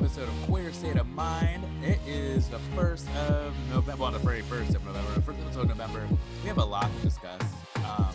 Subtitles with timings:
[0.00, 1.64] episode of Queer State of Mind.
[1.82, 5.62] It is the first of November, well, the very first of November, the first episode
[5.62, 6.06] of November.
[6.42, 7.40] We have a lot to discuss.
[7.76, 8.08] Um,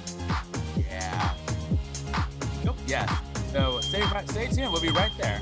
[0.78, 1.34] yeah.
[2.64, 2.78] Nope.
[2.86, 3.12] Yes.
[3.52, 4.72] So stay stay tuned.
[4.72, 5.42] We'll be right there.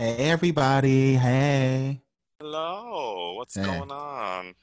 [0.00, 1.12] Hey, everybody.
[1.12, 2.00] Hey.
[2.40, 3.34] Hello.
[3.36, 3.64] What's Hey.
[3.64, 4.54] going on?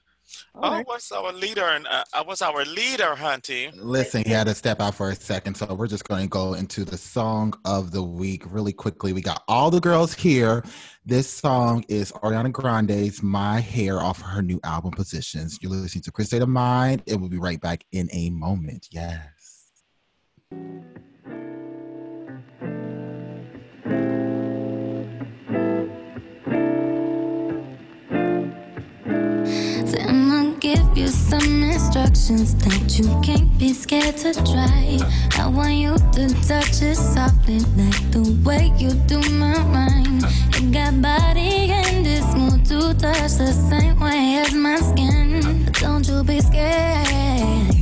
[0.56, 0.88] All oh, right.
[0.88, 1.64] what's our leader?
[1.64, 3.72] And uh, uh, what's our leader, Hunty?
[3.76, 6.56] Listen, he had to step out for a second, so we're just going to go
[6.56, 9.14] into the song of the week really quickly.
[9.14, 10.64] We got all the girls here.
[11.06, 16.12] This song is Ariana Grande's "My Hair" off her new album "Positions." You're listening to
[16.12, 17.04] Queer State of Mind.
[17.06, 18.88] It will be right back in a moment.
[18.90, 19.68] Yes.
[30.76, 35.00] Give you some instructions that you can't be scared to try.
[35.42, 40.24] I want you to touch it softly, like the way you do my mind.
[40.60, 45.64] You got body and it's smooth to touch the same way as my skin.
[45.66, 47.77] But Don't you be scared.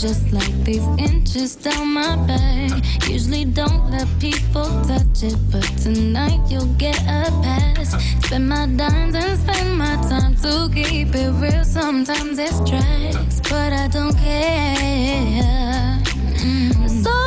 [0.00, 2.72] Just like these inches down my back.
[3.06, 7.90] Usually don't let people touch it, but tonight you'll get a pass.
[8.24, 11.64] Spend my dimes and spend my time to keep it real.
[11.64, 16.00] Sometimes it's tracks, but I don't care.
[16.40, 17.04] Mm.
[17.04, 17.19] So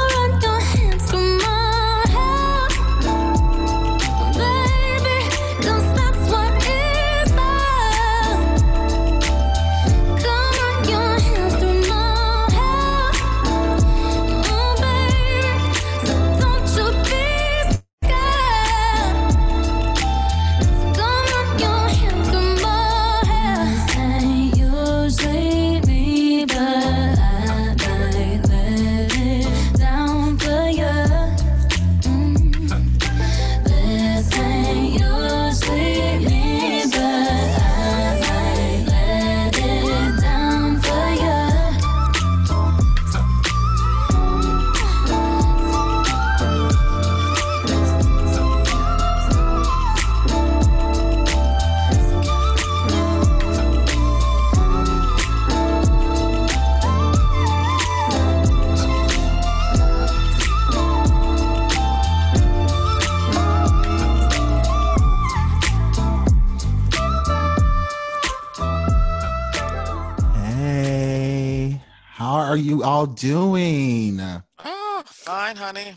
[73.03, 74.19] are you all doing?
[74.63, 75.95] Oh, fine, honey.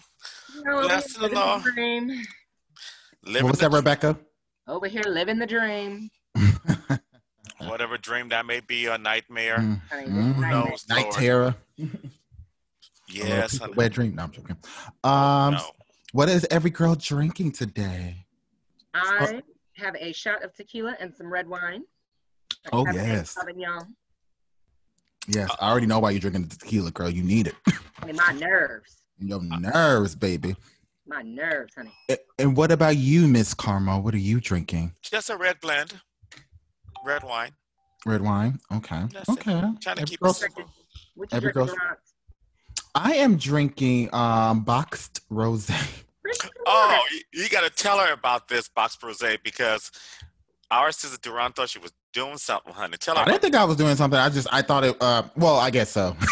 [0.69, 1.63] Over Blessed here the living Lord.
[1.65, 2.09] the dream.
[3.25, 4.19] Living what was the that, Rebecca?
[4.69, 6.11] Over here living the dream.
[7.61, 9.59] Whatever dream that may be, a nightmare.
[9.59, 10.35] Mm, Honey, mm.
[10.35, 11.15] Who knows, Night Lord?
[11.15, 11.55] terror.
[13.09, 13.77] Yes, People honey.
[13.77, 14.15] Wet dream.
[14.17, 14.57] No, I'm joking.
[15.05, 15.71] Um, No.
[16.13, 18.27] what is every girl drinking today?
[18.95, 19.43] I
[19.77, 21.83] have a shot of tequila and some red wine.
[22.67, 23.35] a Oh, yes.
[23.37, 23.87] Sauvignon.
[25.29, 27.09] Yes, I already know why you're drinking the tequila, girl.
[27.11, 27.55] You need it.
[28.03, 28.97] I mean, my nerves.
[29.19, 30.55] Your nerves, baby.
[31.07, 31.93] My nerves, honey.
[32.11, 33.99] A- And what about you, Miss Karma?
[33.99, 34.93] What are you drinking?
[35.03, 35.95] Just a red blend.
[37.05, 37.53] Red wine.
[38.05, 38.61] Red wine.
[38.75, 39.05] Okay.
[39.13, 39.33] That's it.
[39.33, 39.61] okay.
[39.61, 40.65] Trying to Every keep girl's- it simple.
[41.15, 41.99] What you Every drinking, girl's- Laurent?
[42.95, 45.71] I am drinking um boxed rose.
[46.69, 49.93] Oh, you, you got to tell her about this box rose because
[50.73, 52.97] our sister Duran thought she was doing something, honey.
[52.97, 53.23] Tell her.
[53.23, 54.19] I didn't think I was doing something.
[54.19, 54.97] I just I thought it.
[55.01, 56.17] Uh, well, I guess so.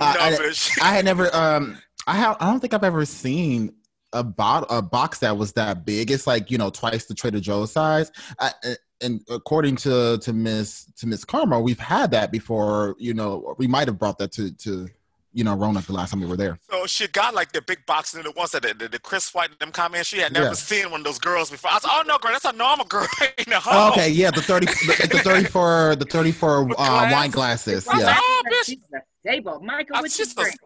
[0.00, 0.54] I, I.
[0.82, 1.34] I had never.
[1.34, 2.36] Um, I have.
[2.38, 3.74] I don't think I've ever seen
[4.12, 6.10] a bot a box that was that big.
[6.10, 8.12] It's like you know twice the Trader Joe's size.
[8.38, 8.52] I,
[9.00, 12.94] and according to to Miss to Miss Karma, we've had that before.
[12.98, 14.88] You know, we might have brought that to to
[15.36, 16.58] you know Roanoke the last time we were there.
[16.70, 19.34] So she got like the big box and the ones that the, the, the Chris
[19.34, 20.08] White and them comments.
[20.08, 20.52] She had never Yeah.
[20.54, 21.70] seen one of those girls before.
[21.72, 23.06] I said, "Oh no, girl, that's a normal girl
[23.38, 26.64] in the Oh, home." okay, yeah, the thirty, the, the thirty four, the thirty four
[26.68, 27.12] With uh, glass?
[27.12, 27.86] wine glasses.
[27.86, 28.78] Well, Yeah, that's- Oh, that's bitch.
[28.90, 29.60] the stable.
[29.60, 30.56] Michael, I what you just a- drink?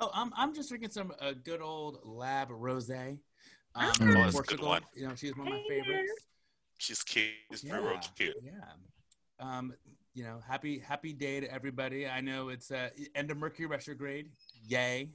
[0.00, 3.18] Oh, I'm I'm just drinking some uh, good old Lab Rosé.
[3.76, 4.68] Um, Oh, from that's a good Portugal.
[4.70, 4.82] one.
[4.96, 6.12] You know, she's one of my Hey, favorites.
[6.78, 7.28] She's cute.
[7.52, 8.34] She's real, real cute.
[8.42, 8.52] Yeah.
[9.38, 9.72] Um,
[10.14, 12.06] you know, happy happy day to everybody.
[12.06, 14.30] I know it's uh, end of Mercury retrograde.
[14.66, 15.00] Yay.
[15.00, 15.06] You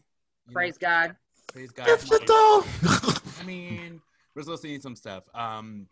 [0.48, 1.16] know, Praise God.
[1.52, 1.88] praise God.
[3.40, 4.02] I mean,
[4.34, 5.24] we're still seeing some stuff.
[5.34, 5.88] Um,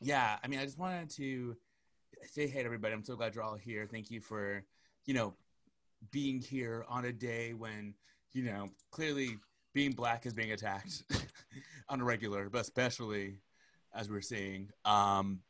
[0.00, 1.56] yeah, I mean, I just wanted to
[2.30, 2.94] say hey to everybody.
[2.94, 3.86] I'm so glad you're all here.
[3.90, 4.62] Thank you for,
[5.04, 5.34] you know,
[6.10, 7.94] being here on a day when,
[8.32, 9.38] you know, clearly
[9.74, 11.04] being black is being attacked
[11.88, 13.38] on a regular, but especially
[13.94, 14.70] as we're seeing.
[14.84, 15.40] Um,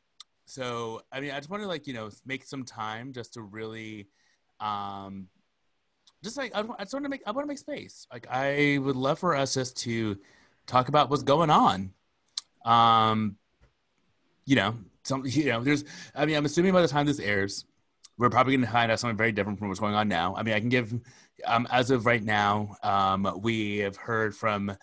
[0.50, 3.42] so, I mean, I just want to like, you know, make some time just to
[3.42, 4.08] really,
[4.58, 5.28] um,
[6.24, 8.06] just like I, just want to make I want to make space.
[8.12, 10.18] Like I would love for us just to
[10.66, 11.92] talk about what's going on.
[12.64, 13.36] Um,
[14.44, 15.84] you know, some you know, there's.
[16.14, 17.64] I mean, I'm assuming by the time this airs,
[18.18, 20.34] we're probably going to find out something very different from what's going on now.
[20.36, 20.92] I mean, I can give,
[21.46, 24.76] um, as of right now, um, we have heard from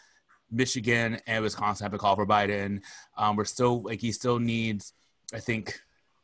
[0.50, 2.82] Michigan and Wisconsin have a call for Biden.
[3.18, 4.94] Um, we're still like he still needs,
[5.34, 5.80] I think,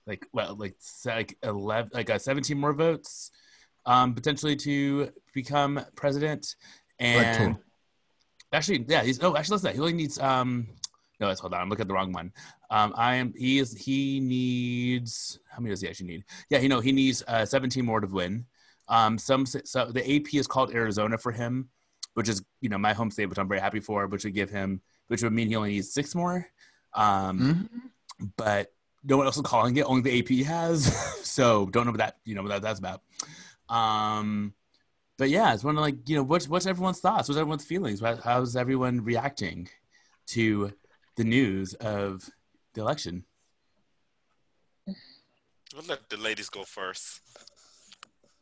[0.08, 3.32] like well, like like eleven, like uh, 17 more votes,
[3.86, 6.56] um, potentially to become president.
[7.00, 7.58] And
[8.52, 10.68] actually, yeah, he's oh, actually, let's listen, he only needs um.
[11.20, 11.62] No, let's hold on.
[11.62, 12.34] I'm looking at the wrong one.
[12.70, 13.34] Um, I am.
[13.38, 13.74] He is.
[13.78, 15.40] He needs.
[15.50, 16.24] How many does he actually need?
[16.50, 18.46] Yeah, you know, he needs uh, 17 more to win.
[18.90, 21.70] Um, some so the AP is called Arizona for him,
[22.16, 24.50] which is you know my home state, which I'm very happy for, which would give
[24.50, 26.48] him, which would mean he only needs six more.
[26.94, 27.70] Um,
[28.20, 28.30] Mhm.
[28.36, 28.73] but
[29.04, 29.82] no one else is calling it.
[29.86, 30.86] Only the AP has.
[31.28, 33.02] so don't know what that you know what that, that's about.
[33.70, 34.54] Um,
[35.18, 37.28] but yeah, I just want to like you know what's what's everyone's thoughts?
[37.30, 38.02] What's everyone's feelings?
[38.02, 39.70] How- How's everyone reacting
[40.28, 40.74] to
[41.16, 42.30] the news of
[42.74, 43.26] the election?
[44.88, 47.22] We'll let the ladies go first.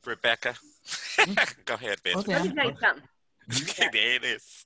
[0.06, 0.56] Rebecca,
[1.66, 2.16] go ahead, bitch.
[2.16, 2.34] Okay.
[2.34, 3.04] Let me tell you something.
[3.70, 4.66] Okay, there it is.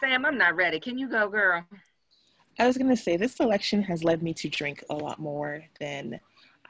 [0.00, 0.78] Sam, I'm not ready.
[0.78, 1.64] Can you go, girl?
[2.60, 6.20] I was gonna say this election has led me to drink a lot more than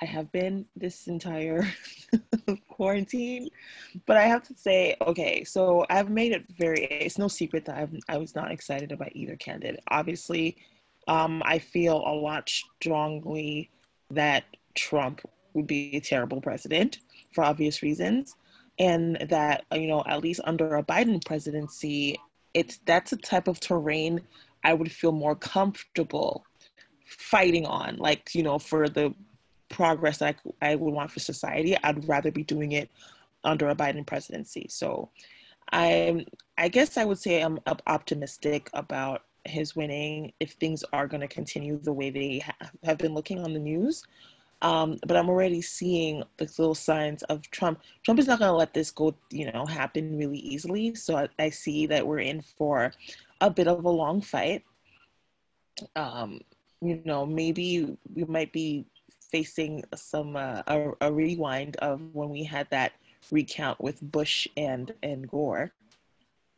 [0.00, 1.66] I have been this entire
[2.68, 3.48] quarantine.
[4.06, 6.84] But I have to say, okay, so I've made it very.
[6.84, 9.80] It's no secret that I've, I was not excited about either candidate.
[9.88, 10.56] Obviously,
[11.08, 13.68] um, I feel a lot strongly
[14.10, 14.44] that
[14.76, 15.22] Trump
[15.54, 17.00] would be a terrible president
[17.34, 18.36] for obvious reasons,
[18.78, 22.16] and that you know at least under a Biden presidency,
[22.54, 24.20] it's that's a type of terrain
[24.64, 26.44] I would feel more comfortable
[27.04, 29.14] fighting on, like, you know, for the
[29.68, 31.76] progress that I, I would want for society.
[31.82, 32.90] I'd rather be doing it
[33.44, 34.66] under a Biden presidency.
[34.68, 35.10] So
[35.72, 36.24] I'm,
[36.58, 41.28] I guess I would say I'm optimistic about his winning if things are going to
[41.28, 44.04] continue the way they ha- have been looking on the news.
[44.62, 47.80] Um, but I'm already seeing the little signs of Trump.
[48.02, 50.94] Trump is not going to let this go, you know, happen really easily.
[50.94, 52.92] So I, I see that we're in for
[53.40, 54.64] a bit of a long fight.
[55.96, 56.40] Um,
[56.80, 58.86] you know, maybe we might be
[59.30, 62.92] facing some uh, a, a rewind of when we had that
[63.30, 65.72] recount with Bush and and Gore.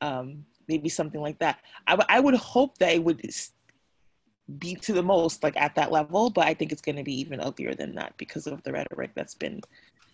[0.00, 1.60] Um, maybe something like that.
[1.86, 3.22] I, w- I would hope that it would
[4.58, 7.18] be to the most like at that level, but I think it's going to be
[7.20, 9.60] even uglier than that because of the rhetoric that's been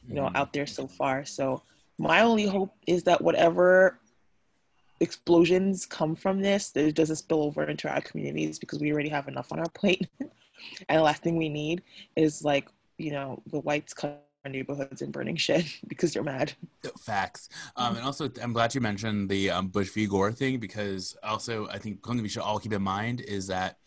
[0.06, 1.24] you know out there so far.
[1.24, 1.62] So
[1.98, 3.98] my only hope is that whatever
[5.00, 9.08] explosions come from this, that it doesn't spill over into our communities because we already
[9.08, 10.08] have enough on our plate.
[10.20, 11.82] and the last thing we need
[12.16, 13.94] is like, you know, the whites
[14.44, 16.52] our neighborhoods and burning shit because you're mad.
[17.00, 17.48] Facts.
[17.76, 20.06] Um, and also, I'm glad you mentioned the um, Bush v.
[20.06, 23.78] Gore thing because also I think something we should all keep in mind is that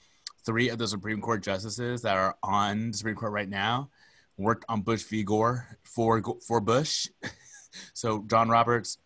[0.45, 3.89] three of the Supreme Court justices that are on the Supreme Court right now
[4.37, 5.23] worked on Bush v.
[5.23, 7.07] Gore for for Bush.
[7.93, 8.97] so John Roberts,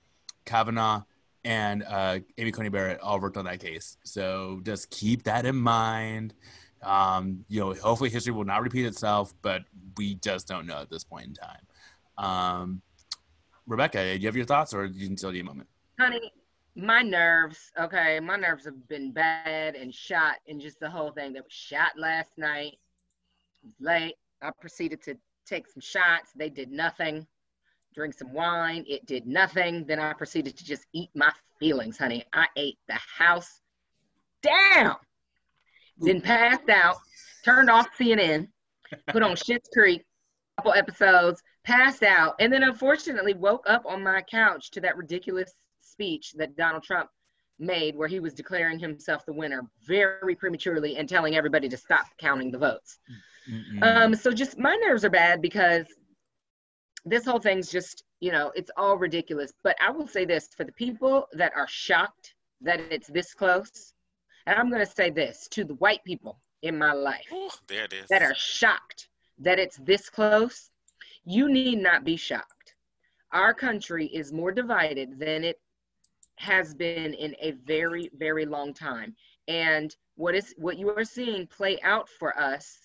[0.45, 1.03] Kavanaugh,
[1.45, 3.97] and uh, Amy Coney Barrett all worked on that case.
[4.03, 6.33] So just keep that in mind.
[6.81, 9.63] Um, you know, hopefully history will not repeat itself, but
[9.95, 11.61] we just don't know at this point in time.
[12.17, 12.81] Um,
[13.67, 15.69] Rebecca, do you have your thoughts, or you can still need a moment?
[15.99, 16.31] honey,
[16.75, 21.33] my nerves, okay, my nerves have been bad and shot and just the whole thing
[21.33, 22.77] that was shot last night.
[23.79, 24.15] Late.
[24.41, 26.31] I proceeded to take some shots.
[26.35, 27.25] They did nothing.
[27.95, 28.83] Drink some wine.
[28.87, 29.85] It did nothing.
[29.85, 32.25] Then I proceeded to just eat my feelings, honey.
[32.33, 33.61] I ate the house
[34.41, 34.97] down.
[35.97, 36.97] Then passed out,
[37.45, 38.49] turned off CNN,
[39.07, 40.03] put on Schitt's Creek,
[40.57, 45.53] couple episodes, passed out, and then unfortunately woke up on my couch to that ridiculous
[45.79, 47.09] speech that Donald Trump
[47.59, 52.05] made where he was declaring himself the winner very prematurely and telling everybody to stop
[52.17, 52.99] counting the votes.
[53.81, 55.85] Um, so just my nerves are bad because
[57.05, 59.53] this whole thing's just, you know, it's all ridiculous.
[59.63, 63.93] But I will say this for the people that are shocked that it's this close,
[64.47, 67.85] and I'm going to say this to the white people in my life Ooh, there
[67.85, 68.07] it is.
[68.09, 69.07] that are shocked
[69.38, 70.71] that it's this close,
[71.25, 72.75] you need not be shocked.
[73.31, 75.59] Our country is more divided than it
[76.38, 79.15] has been in a very, very long time.
[79.47, 82.84] And what is what you are seeing play out for us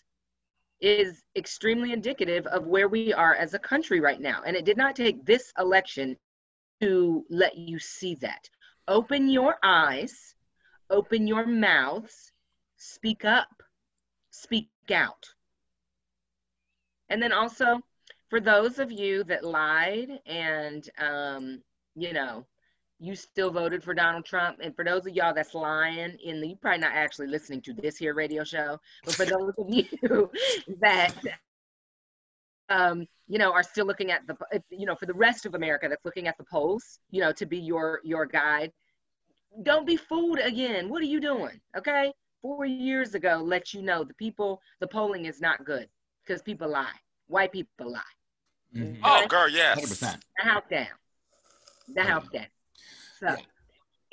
[0.81, 4.43] is extremely indicative of where we are as a country right now.
[4.47, 6.17] And it did not take this election
[6.81, 8.49] to let you see that.
[8.89, 10.35] Open your eyes,
[10.89, 12.33] open your mouths,
[12.77, 13.63] speak up,
[14.31, 15.27] speak out.
[17.11, 17.81] And then also,
[18.29, 21.63] for those of you that lied and, um,
[21.95, 22.47] you know,
[23.01, 24.59] you still voted for Donald Trump.
[24.63, 27.73] And for those of y'all that's lying in the, you probably not actually listening to
[27.73, 30.31] this here radio show, but for those of you
[30.81, 31.15] that,
[32.69, 34.37] um, you know, are still looking at the,
[34.69, 37.47] you know, for the rest of America that's looking at the polls, you know, to
[37.47, 38.71] be your your guide,
[39.63, 40.89] don't be fooled again.
[40.91, 41.59] What are you doing?
[41.77, 45.89] Okay, four years ago, let you know the people, the polling is not good
[46.25, 46.93] because people lie.
[47.29, 48.01] White people lie.
[48.77, 49.01] Mhm.
[49.03, 49.79] Oh, girl, yes.
[49.81, 50.21] 100%.
[50.37, 50.87] The house down.
[51.95, 52.47] The house down.
[53.21, 53.37] So,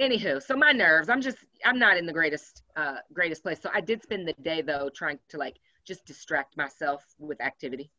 [0.02, 1.10] anywho, so my nerves.
[1.10, 1.38] I'm just.
[1.66, 3.60] I'm not in the greatest, uh, greatest place.
[3.62, 7.92] So I did spend the day though trying to like just distract myself with activity.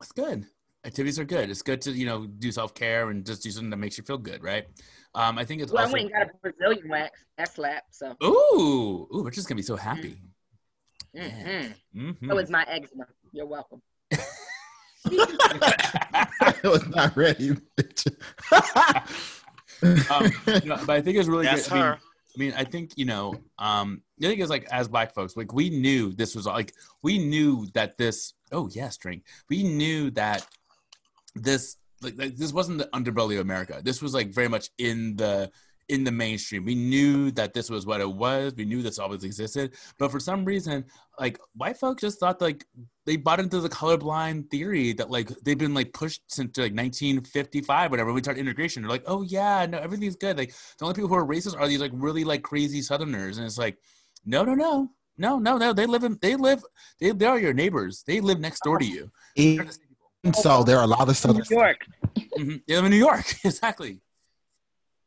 [0.00, 0.46] It's good.
[0.84, 1.48] Activities are good.
[1.50, 4.04] It's good to you know do self care and just do something that makes you
[4.04, 4.66] feel good, right?
[5.14, 5.92] Um, I think it's Well, I also.
[5.94, 7.24] went and got a Brazilian wax.
[7.38, 7.84] That slap.
[7.90, 8.16] So.
[8.22, 10.18] Ooh, ooh, we're just gonna be so happy.
[11.16, 11.74] mhm.
[11.94, 12.28] Mhm.
[12.28, 13.06] So is my eczema.
[13.32, 13.82] You're welcome.
[15.04, 17.56] I was not ready.
[19.82, 21.78] um, but I think it's really That's good.
[21.78, 21.98] I mean.
[22.34, 23.34] I mean, I think you know.
[23.58, 26.72] Um, the thing is, like, as Black folks, like, we knew this was like,
[27.02, 28.32] we knew that this.
[28.50, 29.24] Oh yes, drink.
[29.50, 30.46] We knew that
[31.34, 33.80] this, like, like, this wasn't the underbelly of America.
[33.82, 35.50] This was like very much in the
[35.88, 36.64] in the mainstream.
[36.64, 38.54] We knew that this was what it was.
[38.54, 39.74] We knew this always existed.
[39.98, 40.84] But for some reason,
[41.18, 42.64] like white folks just thought like
[43.04, 47.90] they bought into the colorblind theory that like they've been like pushed since like 1955,
[47.90, 48.08] whatever.
[48.08, 50.38] When we started integration, they're like, oh yeah, no, everything's good.
[50.38, 53.46] Like the only people who are racist are these like really like crazy Southerners, and
[53.46, 53.76] it's like,
[54.24, 55.72] no, no, no, no, no, no.
[55.72, 56.62] They live in, they live,
[57.00, 58.04] they, they are your neighbors.
[58.06, 59.10] They live next door to you.
[59.34, 59.68] Even
[60.34, 61.50] so, there are a lot of Southerners.
[61.50, 61.86] New southern York.
[62.38, 62.62] Mhm.
[62.66, 64.00] They live in New York, exactly.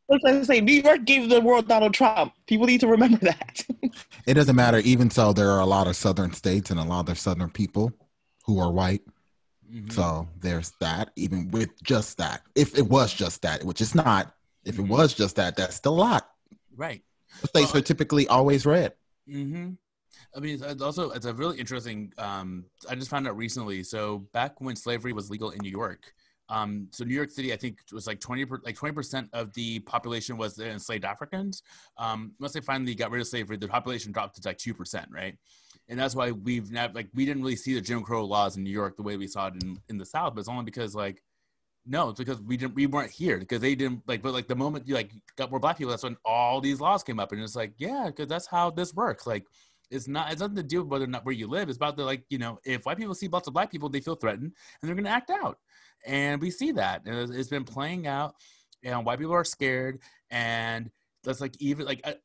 [0.08, 0.62] That's what I say.
[0.62, 2.34] New York gave the world Donald Trump.
[2.48, 3.66] People need to remember that.
[4.28, 4.80] It doesn't matter.
[4.80, 7.94] Even so, there are a lot of southern states and a lot of southern people
[8.46, 9.04] who are white.
[9.72, 9.92] Mhm.
[9.92, 11.12] So there's that.
[11.16, 14.36] Even with just that, if it was just that, which it's not.
[14.66, 14.90] If it Mhm.
[14.90, 16.32] was just that, that's still a lot.
[16.76, 17.04] Right.
[17.42, 18.94] The states Well, are typically always red.
[19.28, 19.74] hmm
[20.36, 22.12] I mean, it's- it's also it's a really interesting.
[22.18, 23.84] Um, I just found out recently.
[23.84, 26.14] So back when slavery was legal in New York,
[26.50, 29.54] um, so New York City, I think was like twenty per, like twenty percent of
[29.54, 31.64] the population was the enslaved Africans.
[31.98, 35.08] Um, once they finally got rid of slavery, the population dropped to like two percent,
[35.12, 35.36] right?
[35.88, 38.64] And that's why we've not like we didn't really see the Jim Crow laws in
[38.64, 40.36] New York the way we saw it in in the South.
[40.36, 41.24] But it's only because like
[41.88, 44.22] no, it's because we didn't we weren't here because they didn't like.
[44.22, 47.04] But like the moment you like got more black people, that's when all these laws
[47.04, 49.28] came up, and it's like yeah, because that's how this works.
[49.28, 49.46] Like
[49.92, 51.70] it's not it's nothing to do with whether or not where you live.
[51.70, 54.02] It's about the like you know if white people see lots of black people, they
[54.02, 55.60] feel threatened and they're gonna act out,
[56.06, 58.36] and we see that it's, it's been playing out,
[58.84, 60.90] and white people are scared, and
[61.24, 62.16] that's like even like I,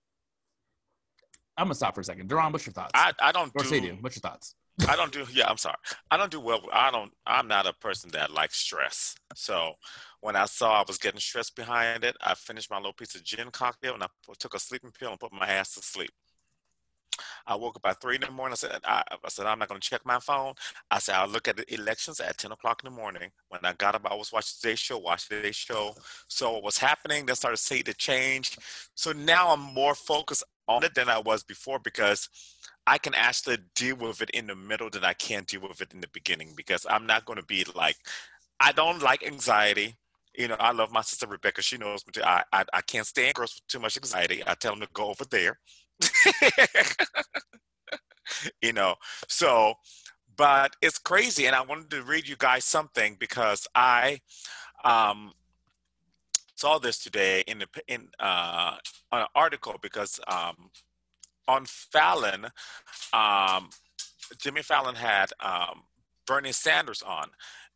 [1.57, 2.29] I'm gonna stop for a second.
[2.29, 2.93] Duran, what's your thoughts?
[2.95, 3.69] I, I don't or do.
[3.69, 4.55] Sadie, what's your thoughts?
[4.89, 5.27] I don't do.
[5.33, 5.77] Yeah, I'm sorry.
[6.11, 6.63] I don't do well.
[6.73, 7.13] I don't.
[7.27, 9.15] I'm not a person that likes stress.
[9.35, 9.75] So
[10.21, 13.23] when I saw I was getting stressed behind it, I finished my little piece of
[13.23, 14.07] gin cocktail and I
[14.39, 16.11] took a sleeping pill and put my ass to sleep.
[17.47, 18.53] I woke up at three in the morning.
[18.53, 20.55] I said, I, I said, I'm not going to check my phone.
[20.91, 23.31] I said, I'll look at the elections at 10 o'clock in the morning.
[23.49, 25.95] When I got up, I was watching today's show, watching today's show.
[26.29, 28.59] So what was happening, then started seeing the change.
[28.95, 32.29] So now I'm more focused on it than I was before because
[32.87, 35.93] I can actually deal with it in the middle than I can deal with it
[35.93, 37.97] in the beginning because I'm not going to be like,
[38.59, 39.97] I don't like anxiety.
[40.37, 41.61] You know, I love my sister Rebecca.
[41.63, 42.23] She knows me.
[42.23, 44.43] I, I I can't stand girls with too much anxiety.
[44.47, 45.59] I tell them to go over there.
[48.63, 48.95] you know,
[49.29, 49.75] so,
[50.37, 54.21] but it's crazy, and I wanted to read you guys something because I
[54.85, 55.33] um,
[56.55, 58.77] saw this today in the in uh,
[59.13, 60.71] an article because um,
[61.49, 62.47] on Fallon,
[63.13, 63.71] um,
[64.39, 65.83] Jimmy Fallon had um,
[66.27, 67.29] Bernie Sanders on.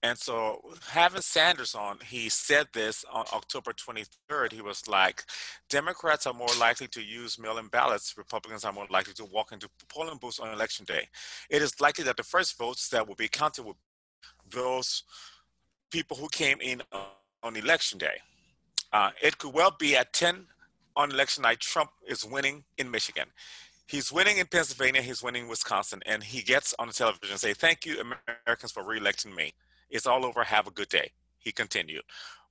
[0.04, 4.52] And so, having Sanders on, he said this on October 23rd.
[4.52, 5.22] He was like,
[5.70, 9.52] Democrats are more likely to use mail in ballots, Republicans are more likely to walk
[9.52, 11.08] into polling booths on election day.
[11.48, 13.78] It is likely that the first votes that will be counted will be
[14.50, 15.04] those
[15.90, 16.82] people who came in
[17.42, 18.18] on election day.
[18.92, 20.44] Uh, it could well be at 10
[20.96, 23.28] on election night, Trump is winning in Michigan.
[23.86, 27.40] He's winning in Pennsylvania, he's winning in Wisconsin, and he gets on the television and
[27.40, 29.54] say, Thank you, Americans, for re-electing me.
[29.94, 30.44] It's all over.
[30.44, 31.12] Have a good day.
[31.38, 32.02] He continued.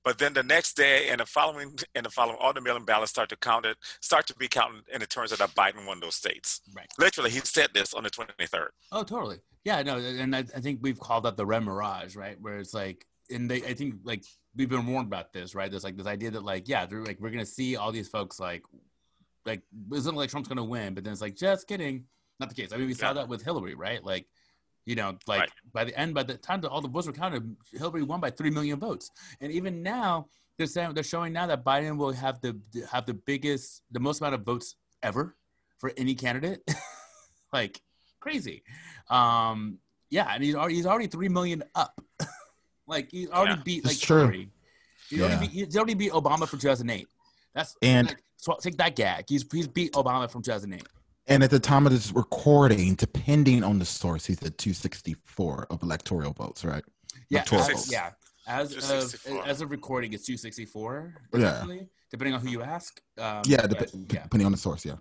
[0.02, 3.10] But then the next day and the following and the following, all the mail-in ballots
[3.10, 5.98] start to count it, start to be counted, and it turns out that Biden won
[6.00, 6.60] those states.
[6.74, 6.86] Right.
[6.98, 8.68] Literally, he said this on the 23rd.
[8.92, 9.38] Oh, totally.
[9.64, 12.36] Yeah, no, and I, I think we've called that the red mirage, right?
[12.38, 14.24] Where it's like, and they, I think like
[14.54, 15.70] we've been warned about this, right?
[15.70, 18.38] There's like this idea that like, yeah, they're like we're gonna see all these folks
[18.38, 18.62] like,
[19.46, 22.04] like isn't like Trump's gonna win, but then it's like just kidding,
[22.40, 22.74] not the case.
[22.74, 24.04] I mean, we saw that with Hillary, right?
[24.04, 24.26] Like,
[24.86, 25.50] you know, like Right.
[25.72, 28.30] by the end, by the time that all the votes were counted, Hillary won by
[28.30, 29.10] three million votes,
[29.40, 32.58] and even now they're saying they're showing now that Biden will have the
[32.90, 35.36] have the biggest, the most amount of votes ever
[35.78, 36.62] for any candidate,
[37.52, 37.80] like
[38.20, 38.62] crazy.
[39.08, 39.78] Um,
[40.10, 42.00] yeah, and he's already he's already three million up.
[42.86, 43.62] like he's already Yeah.
[43.64, 44.18] beat It's like true.
[44.20, 44.50] Hillary.
[45.08, 45.24] He's, Yeah.
[45.26, 47.08] already beat, he's already beat Obama from 2008.
[47.54, 49.24] That's And- like, so take that gag.
[49.28, 50.86] He's he's beat Obama from 2008.
[51.26, 55.82] And at the time of this recording, depending on the source, he's at 264 of
[55.82, 56.84] electoral votes, right?
[57.30, 57.92] Yeah, Electoral as, votes.
[57.92, 58.10] yeah.
[58.46, 61.14] As of as of recording, it's 264.
[61.34, 61.64] Yeah.
[62.10, 63.00] Depending on who you ask.
[63.18, 64.96] Um, Yeah, dep- yeah, depending on the source, yeah.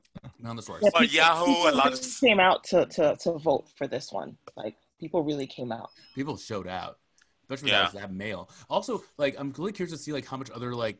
[0.45, 0.81] on the source.
[0.81, 3.85] Yeah, Well, people- Yahoo, people a lot really came out to, to, to vote for
[3.87, 4.37] this one.
[4.55, 5.89] Like people really came out.
[6.15, 6.99] people showed out
[7.43, 7.81] especially Yeah.
[7.81, 7.89] yeah.
[7.89, 10.97] that, that mail also like i'm really curious to see like how much other like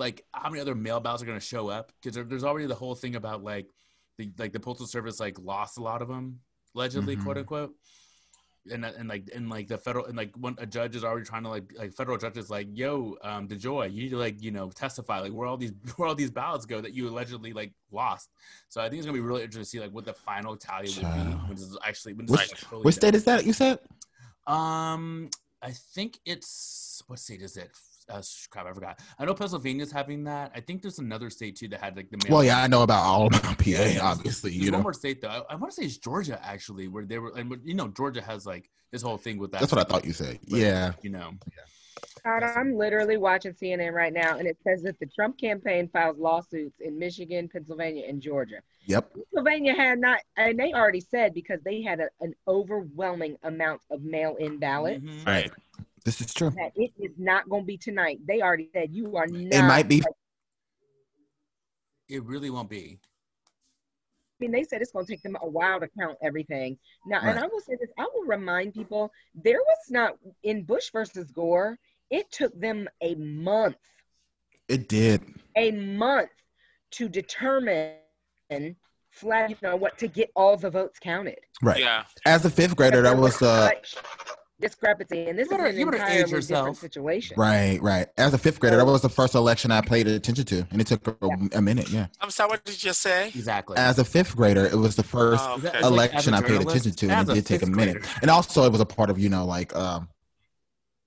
[0.00, 2.66] like how many other mail ballots are going to show up because there, there's already
[2.66, 3.68] the whole thing about like
[4.18, 6.40] the like the postal service like lost a lot of them
[6.74, 7.22] allegedly Mhm.
[7.24, 7.74] quote unquote
[8.70, 11.44] and and like and like the federal and like one a judge is already trying
[11.44, 14.50] to like like federal judge is like yo um DeJoy you need to like you
[14.50, 17.72] know testify like where all these where all these ballots go that you allegedly like
[17.92, 18.30] lost
[18.68, 20.88] so I think it's gonna be really interesting to see like what the final tally
[20.88, 23.44] will be when this is actually when Which- totally Which state is that?
[23.46, 23.78] You said?
[24.46, 25.30] Um,
[25.62, 27.70] I think it's what state is it?
[28.08, 29.00] Uh, crap, I forgot.
[29.18, 30.52] I know Pennsylvania's having that.
[30.54, 32.18] I think there's another state too that had like the.
[32.18, 34.00] mail- Well, yeah, I know about all about PA, Yeah, yeah.
[34.04, 34.50] obviously.
[34.52, 35.28] There's You one know, more state though.
[35.28, 38.22] I, I want to say it's Georgia actually, where they were, and you know, Georgia
[38.22, 39.60] has like this whole thing with that.
[39.60, 40.38] that's what I thought you said.
[40.48, 40.92] but, Yeah.
[41.02, 41.32] you know,
[42.24, 46.18] God, I'm literally watching CNN right now, and it says that the Trump campaign files
[46.18, 48.56] lawsuits in Michigan, Pennsylvania, and Georgia.
[48.86, 49.12] Yep.
[49.14, 54.02] Pennsylvania had not, and they already said because they had a, an overwhelming amount of
[54.02, 55.26] mail-in ballots Mhm.
[55.26, 55.50] Right.
[56.06, 56.50] This is true.
[56.50, 58.20] that it is not going to be tonight.
[58.28, 59.52] They already said you are not.
[59.52, 60.04] It might be.
[62.08, 63.00] it really won't be.
[63.02, 66.78] I mean, they said it's going to take them a while to count everything.
[67.06, 70.90] Now, and I will say this: I will remind people there was not in Bush
[70.92, 71.76] versus Gore.
[72.08, 73.74] It took them a month,
[74.68, 75.22] It did.
[75.56, 76.30] a month
[76.92, 77.96] to determine,
[79.10, 81.40] flat, you know, what to get all the votes counted.
[81.60, 81.80] Right.
[81.80, 82.04] Yeah.
[82.24, 83.96] As a fifth grader, that was uh such
[84.60, 86.76] discrepancy, and this You better- is an you better age entirely different yourself.
[86.78, 87.34] situation.
[87.38, 88.08] right, right.
[88.16, 90.86] As a fifth grader, that was the first election I paid attention to, and it
[90.86, 91.16] took a,
[91.54, 91.90] a minute.
[91.90, 92.06] Yeah.
[92.20, 92.50] I'm sorry.
[92.50, 93.28] What did you just say?
[93.28, 93.76] Exactly.
[93.76, 95.66] As a fifth grader, it was the first Oh, okay.
[95.68, 97.94] it's like, election as a I paid attention to, and it did take a minute.
[98.02, 98.08] grader.
[98.22, 100.08] And also, it was a part of you know like um,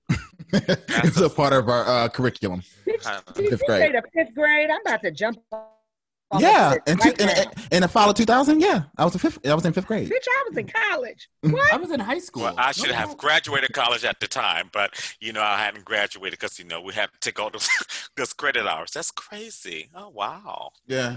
[0.52, 2.62] it was a part of our uh, curriculum.
[2.86, 3.92] Bitch, did you Fifth grade.
[4.14, 4.70] fifth grade?
[4.70, 5.38] I'm about to jump.
[6.30, 7.32] Off Yeah, of this and right in, now.
[7.42, 9.44] in, in the fall of 2000, yeah, I was a fifth.
[9.46, 10.08] I was in fifth grade.
[10.08, 11.28] Bitch, I was in college.
[11.44, 11.54] Mm-hmm.
[11.54, 11.72] What?
[11.72, 12.44] I was in high school.
[12.44, 13.14] Well, I should No, have no.
[13.16, 16.92] graduated college at the time, but you know I hadn't graduated because you know we
[16.94, 17.68] had to take all those
[18.16, 18.90] those credit hours.
[18.92, 19.90] That's crazy.
[19.94, 20.70] Oh wow.
[20.86, 21.16] Yeah.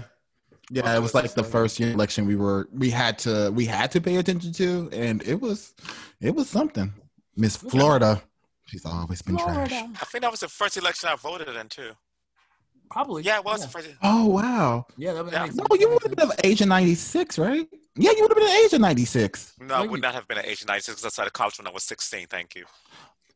[0.70, 3.66] Yeah, Okay, it was like the first year election we were we had to we
[3.66, 5.74] had to pay attention to, and it was
[6.20, 6.92] it was something.
[7.36, 8.22] Miss Florida,
[8.66, 9.70] she's always been trash.
[9.72, 11.90] I think that was the first election I voted in too.
[12.94, 13.24] Probably.
[13.24, 13.88] Yeah, it was Yeah, the first.
[14.04, 14.86] Oh wow!
[14.96, 15.42] yeah that, that Yeah.
[15.42, 17.66] makes No, you would have been of age of '96, right?
[17.96, 19.54] Yeah, you would have been of age of '96.
[19.58, 21.66] No, I would not have been at age of 96 because I started college when
[21.66, 22.28] I was 16.
[22.28, 22.66] Thank you.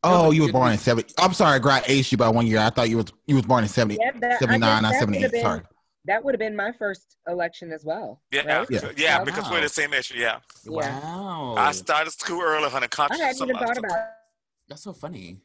[0.01, 1.13] Oh, but you were born in '70.
[1.17, 2.59] I'm sorry, I got aged you by one year.
[2.59, 5.41] I thought you was you was born in '70, Yeah, that, 79, not '78.
[5.41, 5.61] Sorry.
[6.05, 8.21] that would have been my first election as well.
[8.31, 8.67] Yeah, right?
[8.71, 9.23] yeah, Yeah.
[9.25, 10.13] because we're the same age.
[10.15, 10.97] Yeah, Yeah.
[11.01, 11.55] Wow.
[11.57, 12.85] I started school early, honey.
[12.85, 14.07] I Conscious hadn't even thought about
[14.69, 15.41] That's so funny.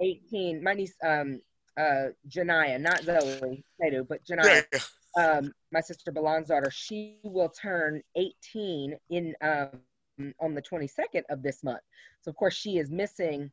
[0.00, 0.62] 18.
[0.62, 1.40] My niece, um,
[1.78, 5.22] uh, Janaya, not Zoe, Sadu, but Yeah, Janaya, yeah.
[5.38, 9.70] um, my sister Belon's daughter, she will turn 18 in um,
[10.40, 11.80] on the 22nd of this month.
[12.22, 13.50] So of course she is missing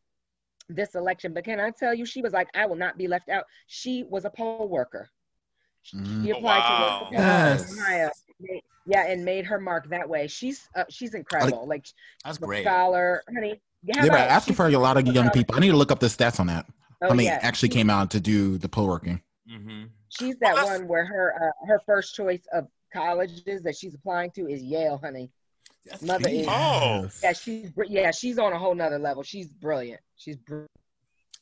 [0.70, 1.34] this election.
[1.34, 3.44] But can I tell you, she was like, I will not be left out.
[3.68, 5.10] She was a poll worker.
[5.82, 6.38] She Mm.
[6.38, 6.98] Applied wow.
[7.00, 7.76] to work Yes.
[7.76, 8.10] Janaya,
[8.86, 10.28] yeah, and made her mark that way.
[10.28, 11.68] She's uh, she's incredible.
[11.68, 11.86] Like
[12.24, 12.64] That's she's a great.
[12.64, 13.62] scholar, honey.
[13.84, 15.56] Yeah, They were asking for a lot of young people.
[15.56, 16.66] I need to look up the stats on that.
[17.02, 17.40] Oh, How many yeah.
[17.42, 19.22] actually came out to do the poll working?
[19.50, 19.84] Mm-hmm.
[20.10, 24.32] She's that Well, one where her uh, her first choice of colleges that she's applying
[24.32, 25.32] to is Yale, honey.
[26.02, 27.10] Mother is- Oh.
[27.22, 29.24] Yeah, she's yeah, she's on a whole nother level.
[29.24, 30.00] She's brilliant.
[30.16, 30.66] She's br-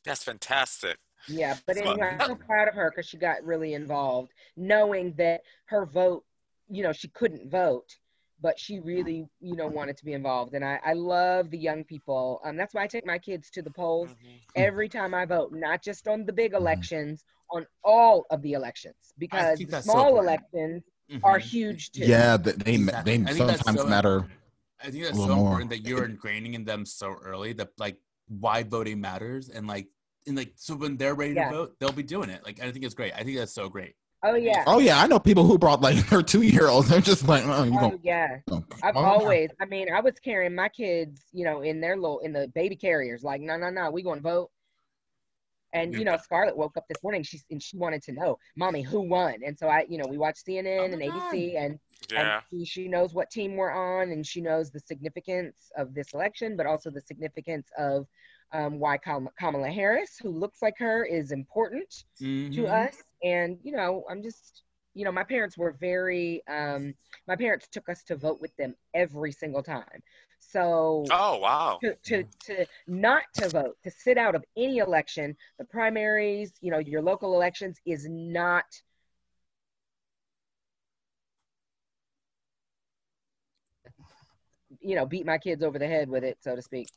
[0.04, 0.96] That's fantastic.
[1.28, 5.12] yeah, but Well, anyway, I'm so proud of her because she got really involved, knowing
[5.18, 6.24] that her vote,
[6.68, 7.94] you know, she couldn't vote,
[8.42, 10.54] but she really, you know, wanted to be involved.
[10.54, 12.40] And I, I love the young people.
[12.44, 14.40] Um, that's why I take my kids to the polls Mhm.
[14.56, 18.96] every time I vote, not just on the big elections, on all of the elections,
[19.18, 20.42] because think the that's so small important.
[20.52, 21.20] elections Mhm.
[21.22, 22.04] are huge too.
[22.04, 23.16] Yeah, th- they Exactly.
[23.18, 24.26] They sometimes so- matter.
[24.80, 25.46] I think that's a so little more.
[25.60, 29.86] important that you're ingraining in them so early that like why voting matters and like
[30.26, 31.50] and like so when they're ready Yeah.
[31.50, 32.44] to vote, they'll be doing it.
[32.44, 33.12] Like I think it's great.
[33.14, 33.94] I think that's so great.
[34.24, 34.64] Oh yeah.
[34.66, 36.88] Oh yeah, I know people who brought like their two year olds.
[36.88, 37.98] They're just like, oh, you Oh go.
[38.02, 38.38] yeah.
[38.50, 41.96] oh, I've oh, always, I mean, I was carrying my kids, you know, in their
[41.96, 44.50] little, in the baby carriers, like, no, no, no, we going to vote.
[45.74, 48.82] And, you know, Scarlett woke up this morning, she's, and she wanted to know, mommy,
[48.82, 49.36] who won?
[49.44, 51.78] And so I, you know, we watched CNN Oh and my ABC and,
[52.12, 52.34] Yeah.
[52.34, 56.12] and she, she knows what team we're on and she knows the significance of this
[56.12, 58.06] election, but also the significance of
[58.52, 62.24] um, why Kamala Harris, who looks like her, is important to
[62.64, 62.70] Mhm.
[62.70, 64.62] us and you know i'm just
[64.94, 66.94] you know my parents were very um
[67.26, 70.02] my parents took us to vote with them every single time
[70.38, 71.78] so Oh wow.
[71.82, 76.70] to, to to not to vote to sit out of any election the primaries you
[76.70, 78.64] know your local elections is not
[84.80, 86.88] you know beat my kids over the head with it so to speak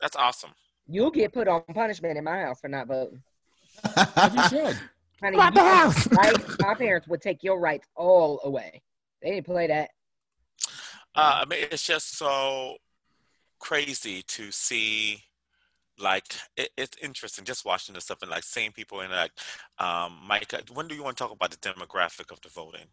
[0.00, 0.50] That's awesome.
[0.86, 3.22] you'll get put on punishment in my house for not voting
[4.34, 4.76] you should.
[5.22, 6.06] Honey, Not you the house.
[6.12, 6.56] rights.
[6.60, 8.82] my parents would take your rights all away
[9.22, 9.90] they didn't play that
[11.14, 12.76] Uh, I mean, it's just so
[13.58, 15.22] crazy to see.
[16.00, 16.26] Like,
[16.56, 19.32] it, it's interesting just watching this stuff and like seeing people in like,
[19.80, 20.52] um, Mike.
[20.72, 22.86] When do you want to talk about the demographic of the voting?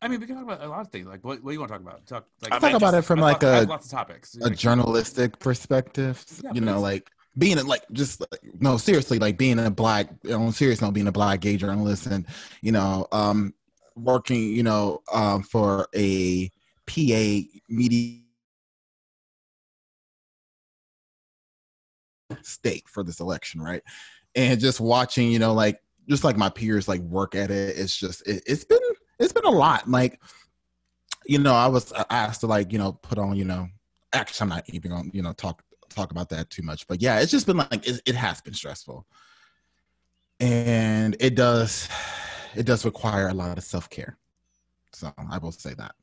[0.00, 1.06] I mean, we can talk about a lot of things.
[1.08, 2.06] Like, what, what do you want to talk about?
[2.06, 3.90] Talk like I Talk mean, about just- it from I like lots- a lots of
[3.90, 4.36] topics.
[4.40, 6.24] a journalistic perspective.
[6.44, 6.82] Yeah, you know, please.
[6.82, 10.92] like being a, like just like, no seriously, like being a black on serious note,
[10.92, 12.26] being a black gay journalist, and
[12.60, 13.54] you know, um,
[13.96, 16.48] working, you know, um, for a
[16.86, 18.18] PA media
[22.42, 23.82] state for this election, right?
[24.34, 27.96] And just watching, you know, like just like my peers like work at it, it's
[27.96, 28.78] just it, it's been
[29.18, 29.88] it's been a lot.
[29.88, 30.20] Like,
[31.26, 33.68] you know, I was asked to like, you know, put on, you know,
[34.12, 35.62] actually I'm not even gonna, you know, talk
[35.94, 36.86] talk about that too much.
[36.86, 39.06] But yeah, it's just been like it, it has been stressful.
[40.40, 41.88] And it does
[42.54, 44.18] it does require a lot of self-care.
[44.92, 45.94] So I will say that.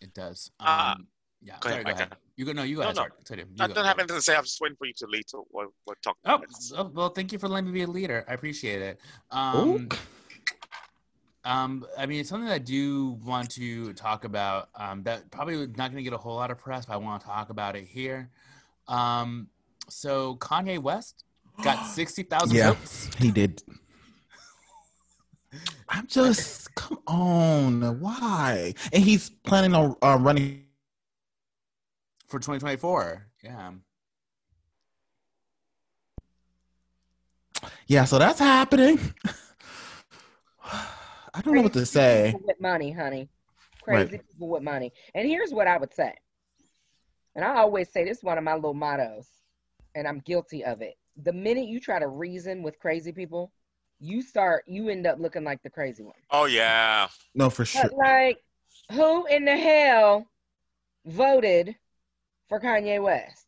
[0.00, 0.50] It does.
[0.60, 1.06] Uh, Um,
[1.42, 1.54] yeah.
[1.60, 2.02] go sorry, ahead, go Micah.
[2.02, 2.16] ahead.
[2.36, 2.52] You go.
[2.52, 2.82] No, you go.
[2.82, 3.00] No, ahead, no.
[3.02, 3.12] sorry.
[3.24, 3.88] Sorry, you I go, don't go.
[3.88, 4.36] have anything to say.
[4.36, 6.16] I'm just waiting for you to lead to what what talk.
[6.26, 6.72] Oh, next.
[6.76, 8.24] oh, well, thank you for letting me be a leader.
[8.28, 9.00] I appreciate it.
[9.30, 9.88] Um,
[11.44, 14.68] um, I mean, it's something that I do want to talk about.
[14.74, 17.22] Um, that probably not going to get a whole lot of press, but I want
[17.22, 18.30] to talk about it here.
[18.88, 19.48] Um,
[19.88, 21.24] so Kanye West
[21.62, 22.70] got sixty thousand Yeah.
[22.72, 23.10] votes.
[23.18, 23.62] He did.
[25.88, 28.74] I'm just come on, why?
[28.92, 30.64] And he's planning on uh, running.
[32.26, 33.28] for 2024.
[33.44, 33.70] Yeah.
[37.86, 38.98] Yeah, so that's happening.
[40.64, 42.34] I don't know what to say.
[42.44, 43.28] with money, honey.
[43.86, 44.08] Right.
[44.08, 44.92] Crazy people with money.
[45.14, 46.12] And here's what I would say.
[47.36, 49.28] And I always say this is one of my little mottos,
[49.94, 50.94] and I'm guilty of it.
[51.22, 53.52] The minute you try to reason with crazy people,
[54.00, 56.14] you start you end up looking like the crazy one.
[56.30, 57.08] Oh yeah.
[57.34, 57.82] No, for sure.
[57.82, 58.38] But like,
[58.90, 60.26] who in the hell
[61.04, 61.76] voted
[62.48, 63.44] for Kanye West?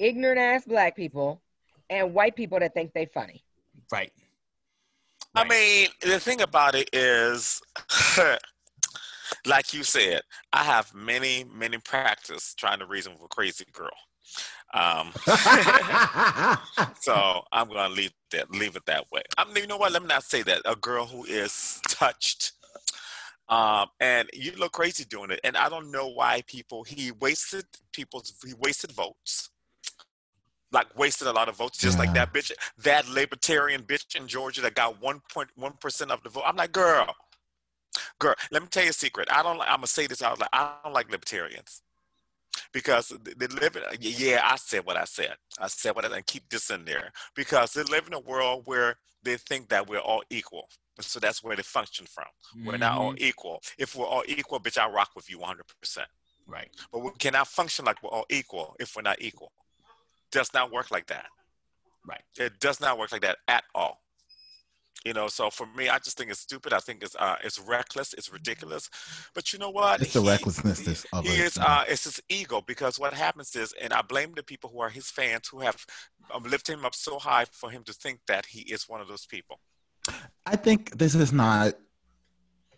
[0.00, 1.42] Ignorant ass black people
[1.90, 3.44] and white people that think they funny.
[3.92, 4.12] Right.
[5.34, 7.60] I mean, the thing about it is,
[9.46, 13.90] like you said, I have many, many practice trying to reason with a crazy girl.
[14.74, 15.12] Um,
[17.00, 19.22] so I'm gonna leave that leave it that way.
[19.38, 19.92] I mean, you know what?
[19.92, 20.62] Let me not say that.
[20.64, 22.52] A girl who is touched,
[23.48, 25.40] um, and you look crazy doing it.
[25.44, 29.50] And I don't know why people he wasted people's he wasted votes.
[30.72, 34.60] Like wasted a lot of votes, just like that bitch, that libertarian bitch in Georgia
[34.62, 36.42] that got 1.1 percent of the vote.
[36.44, 37.14] I'm like, girl,
[38.18, 38.34] girl.
[38.50, 39.28] Let me tell you a secret.
[39.30, 39.58] I don't.
[39.58, 40.48] like I'm gonna say this out loud.
[40.52, 41.82] I don't like libertarians
[42.72, 46.26] because they live in yeah i said what i said i said what i and
[46.26, 49.98] keep this in there because they live in a world where they think that we're
[49.98, 50.68] all equal
[51.00, 52.24] so that's where they function from
[52.64, 53.24] we're not all mm-hmm.
[53.24, 55.54] equal if we're all equal bitch i rock with you 100%
[56.48, 56.68] Right.
[56.92, 59.52] but we cannot function like we're all equal if we're not equal
[60.30, 61.26] does not work like that
[62.06, 62.22] Right.
[62.38, 64.00] it does not work like that at all
[65.06, 67.58] you know so for me i just think it's stupid i think it's uh it's
[67.60, 68.84] reckless it's ridiculous
[69.36, 72.04] but you know what It's the He- recklessness this- of he it, is uh it's
[72.04, 75.44] his ego because what happens is and i blame the people who are his fans
[75.50, 75.78] who have
[76.34, 79.08] um, lifted him up so high for him to think that he is one of
[79.08, 79.56] those people
[80.46, 81.74] I think this is not.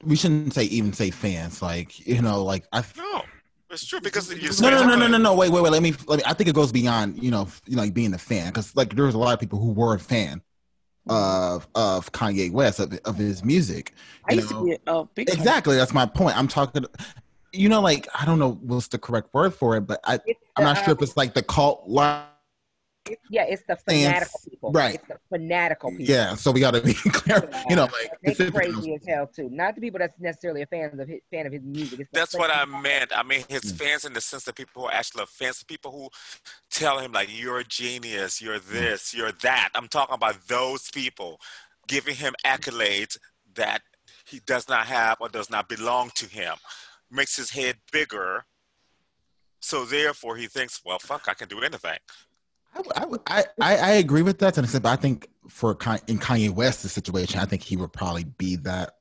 [0.03, 1.61] We shouldn't say even say fans.
[1.61, 2.83] Like you know, like I.
[2.97, 3.23] no
[3.71, 4.31] it's true because
[4.63, 5.35] No, no, no, no, no, no.
[5.35, 5.73] Wait, wait, wait.
[5.73, 5.93] Let me.
[6.07, 6.23] Let me.
[6.25, 8.95] I think it goes beyond you know, you know, like being a fan because like
[8.97, 10.41] there's a lot of people who were a fan
[11.09, 13.93] of of Kanye West of of his music.
[14.29, 14.61] I used know?
[14.61, 15.31] to be a big.
[15.31, 15.77] Exactly.
[15.77, 16.37] That's my point.
[16.37, 16.85] I'm talking.
[17.53, 20.41] You know, like I don't know what's the correct word for it, but I It's
[20.57, 22.25] I'm the, not sure if um, it's like the cult line.
[23.11, 24.73] It's, yeah, it's the Fans- fanatical people.
[24.73, 24.95] right.
[24.97, 26.05] It's the fanatical people.
[26.07, 27.49] Yeah, so we got to be clear.
[27.69, 29.49] You know, like they it's- crazy as hell too.
[29.51, 32.01] Not the people that's necessarily a fan of his, fan of his music.
[32.01, 33.79] It's that's what i crazy- meant i mean his Mm.
[33.79, 36.09] fans in the sense that people who actually are fans people who
[36.71, 38.67] tell him like you're a genius you're Mm.
[38.73, 41.41] this you're that i'm talking about those people
[41.87, 43.19] giving him accolades
[43.55, 43.83] that
[44.25, 46.55] he does not have or does not belong to him
[47.11, 48.45] makes his head bigger
[49.61, 51.99] so therefore he thinks well fuck i can do anything
[52.79, 55.73] I, I, I, I, I agree with that to an extent, but I think for
[56.07, 58.95] in Kanye West's situation, I think he would probably be that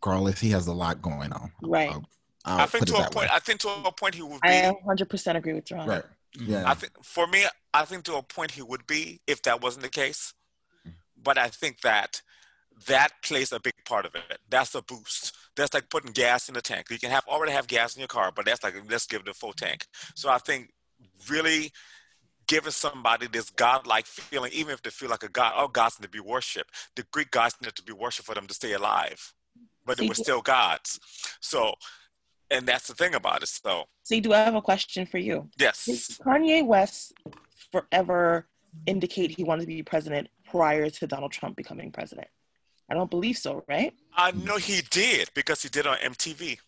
[0.00, 0.40] regardless.
[0.40, 1.52] He has a lot going on.
[1.62, 1.90] Right.
[1.90, 2.04] I'll,
[2.44, 3.28] I'll i think to a point way.
[3.32, 5.88] i think to a point he would be I 100% agree with Ron.
[5.88, 6.02] Right.
[6.38, 6.64] Yeah.
[6.66, 9.84] I think for me, I think to a point he would be if that wasn't
[9.84, 10.34] the case.
[11.22, 12.20] But I think that
[12.86, 14.38] that plays a big part of it.
[14.50, 15.34] That's a boost.
[15.56, 16.86] That's like putting gas in the tank.
[16.90, 19.28] You can have already have gas in your car, but that's like let's give it
[19.28, 19.86] a full tank.
[20.16, 20.72] So I think
[21.30, 21.70] really
[22.52, 26.04] giving somebody this godlike feeling, even if they feel like a god, all gods need
[26.04, 26.70] to be worshipped.
[26.96, 29.32] The Greek gods need to be worshipped for them to stay alive,
[29.86, 31.00] but they were still gods.
[31.40, 31.72] So,
[32.50, 33.48] and that's the thing about it.
[33.48, 35.48] So See, do I have a question for you?
[35.56, 37.14] Did yes, Kanye West
[37.70, 38.46] forever
[38.84, 42.28] indicate he wanted to be president prior to Donald Trump becoming president?
[42.90, 43.94] I don't believe so, right?
[44.14, 46.58] I know he did because he did on MTV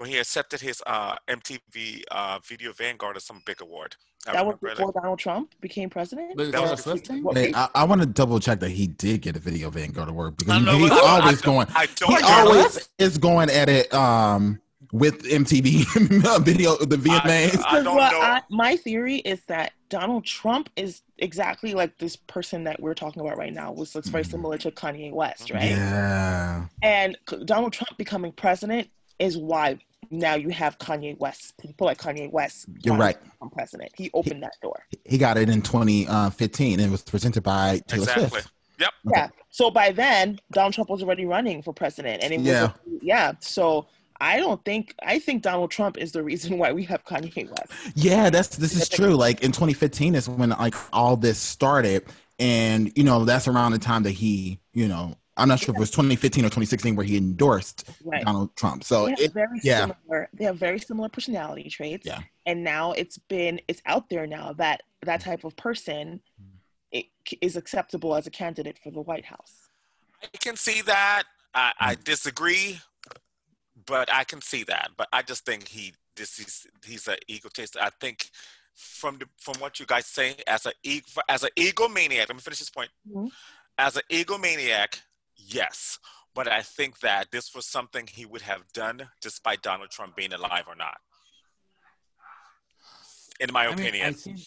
[0.00, 3.96] when he accepted his uh, MTV uh, Video Vanguard or some big award.
[4.26, 6.36] I that was remember before Donald Trump became president.
[6.38, 7.22] But That that a was Swift thing?
[7.22, 9.94] What- Hey, I, I want to double check that he did get a video Vanguard
[9.94, 11.66] go to work because he- know, he's but I- I always don't- going.
[11.76, 12.28] I don't He know.
[12.28, 14.58] always is going at it um,
[14.90, 17.62] with MTV video, the VMAs.
[17.66, 18.20] I don't Well, know.
[18.20, 23.20] I- my theory is that Donald Trump is exactly like this person that we're talking
[23.20, 24.30] about right now, which looks very Mhm.
[24.30, 25.70] similar to Kanye West, right?
[25.72, 26.64] Yeah.
[26.82, 29.78] And Donald Trump becoming president is why
[30.10, 32.66] now you have Kanye West, people like Kanye West.
[32.82, 33.24] You're wanting right.
[33.24, 33.92] to become president.
[33.96, 34.84] He opened that door.
[35.04, 38.28] He got it in 2015 and it was presented by Taylor exactly.
[38.28, 38.52] Swift.
[38.78, 38.90] Yep.
[39.14, 39.28] Yeah.
[39.50, 42.72] So by then, Donald Trump was already running for president, and it was Yeah.
[43.02, 43.32] yeah.
[43.40, 43.86] So
[44.20, 47.72] I don't think I think Donald Trump is the reason why we have Kanye West.
[47.94, 49.14] Yeah, that's this is true.
[49.14, 52.04] Like in 2015 is when like all this started,
[52.38, 55.76] and you know that's around the time that he, you know, I'm not sure if
[55.76, 58.24] it was 2015 or 2016 where he endorsed Right.
[58.24, 58.84] Donald Trump.
[58.84, 59.80] So they have it, very yeah.
[59.80, 60.28] similar.
[60.34, 62.06] They have very similar personality traits.
[62.06, 62.20] Yeah.
[62.46, 66.20] And now it's been it's out there now that that type of person
[66.92, 67.06] it,
[67.40, 69.68] is acceptable as a candidate for the White House.
[70.22, 71.22] I can see that.
[71.54, 72.78] I, I disagree,
[73.86, 74.90] but I can see that.
[74.96, 77.76] But I just think he this is he's an egotist.
[77.80, 78.30] I think
[78.74, 80.72] from the from what you guys say as a
[81.28, 82.28] as an egomaniac.
[82.28, 82.90] Let me finish this point.
[83.08, 83.30] Mhm.
[83.78, 85.00] As an egomaniac,
[85.48, 85.98] yes.
[86.34, 90.32] But I think that this was something he would have done despite Donald Trump being
[90.32, 90.98] alive or not.
[93.40, 94.06] In my I mean, opinion.
[94.06, 94.40] I think,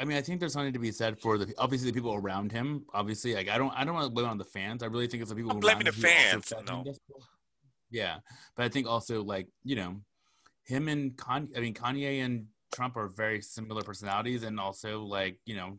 [0.00, 2.52] I mean, I think there's something to be said for the obviously the people around
[2.52, 2.84] him.
[2.92, 4.82] Obviously, like I don't, I don't want to blame on the fans.
[4.82, 5.52] I really think it's the people.
[5.52, 6.84] I'm blaming around the him who also fans, no.
[7.90, 8.16] Yeah,
[8.56, 9.96] but I think also like you know,
[10.66, 11.56] him and Kanye.
[11.56, 15.76] I mean, Kanye and Trump are very similar personalities, and also like you know,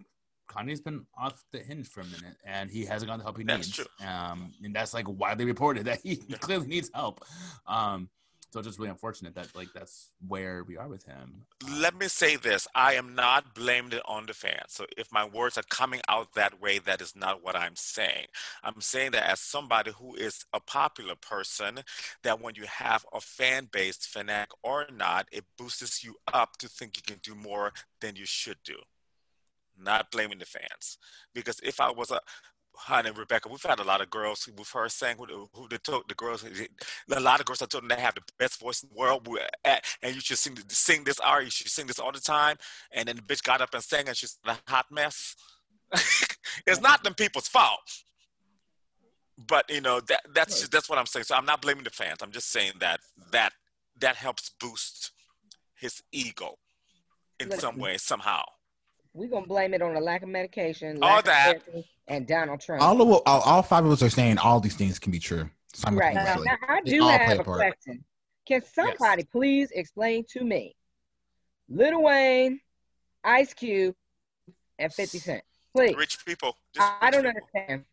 [0.50, 3.44] Kanye's been off the hinge for a minute, and he hasn't gotten the help he
[3.44, 3.76] That's needs.
[3.76, 4.08] true.
[4.08, 7.24] Um, and that's like widely reported that he clearly needs help.
[7.68, 8.10] Um,
[8.52, 11.46] so it's just really unfortunate that like that's where we are with him.
[11.78, 14.70] Let me say this I am not blaming it on the fans.
[14.70, 18.26] So if my words are coming out that way, that is not what I'm saying.
[18.64, 21.82] I'm saying that as somebody who is a popular person,
[22.24, 26.68] that when you have a fan base, fanatic or not, it boosts you up to
[26.68, 28.78] think you can do more than you should do.
[29.82, 30.98] Not blaming the fans.
[31.34, 32.20] Because if I was a
[32.76, 36.08] honey Rebecca, we've had a lot of girls with her saying who, who they told
[36.08, 36.46] the girls,
[37.12, 39.28] a lot of girls I told them they have the best voice in the world,
[39.66, 42.58] and you should sing sing this aria, you should sing this all the time.
[42.92, 45.36] And then the bitch got up and sang, and she's a hot mess.
[46.68, 48.04] it's not them people's fault,
[49.48, 51.26] but you know that that's just, that's what I'm saying.
[51.26, 52.20] So I'm not blaming the fans.
[52.22, 53.00] I'm just saying that
[53.32, 53.54] that
[54.00, 55.12] that helps boost
[55.76, 56.56] his ego
[57.40, 58.44] in some way somehow.
[59.14, 61.64] We're gonna blame it on a lack of medication, all that,
[62.08, 62.82] and Donald Trump.
[62.82, 65.50] All of all, all five of us are saying all these things can be true.
[65.92, 68.04] Right now, now I do have a question.
[68.48, 69.32] Can somebody yes.
[69.32, 70.76] please explain to me,
[71.70, 72.60] Lil Wayne,
[73.24, 73.96] Ice Cube,
[74.78, 75.44] and Fifty Cent?
[75.76, 76.56] Please, rich people.
[76.80, 77.86] I, I don't understand.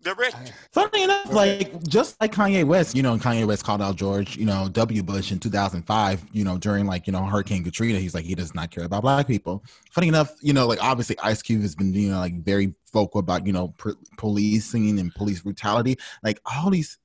[0.00, 0.34] They're rich.
[0.72, 4.36] Funny enough, like just like Kanye West, you know, and Kanye West called out George,
[4.36, 5.02] you know, W.
[5.02, 7.98] Bush in 2005, you know, during like, you know, Hurricane Katrina.
[7.98, 9.64] He's like, he does not care about black people.
[9.90, 13.20] Funny enough, you know, like obviously Ice Cube has been, you know, like very vocal
[13.20, 15.98] about, you know, pr- policing and police brutality.
[16.22, 16.98] Like all these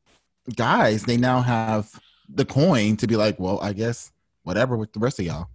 [0.55, 1.89] guys, they now have
[2.29, 4.11] the coin to be like, well, I guess
[4.43, 5.47] whatever with the rest of y'all.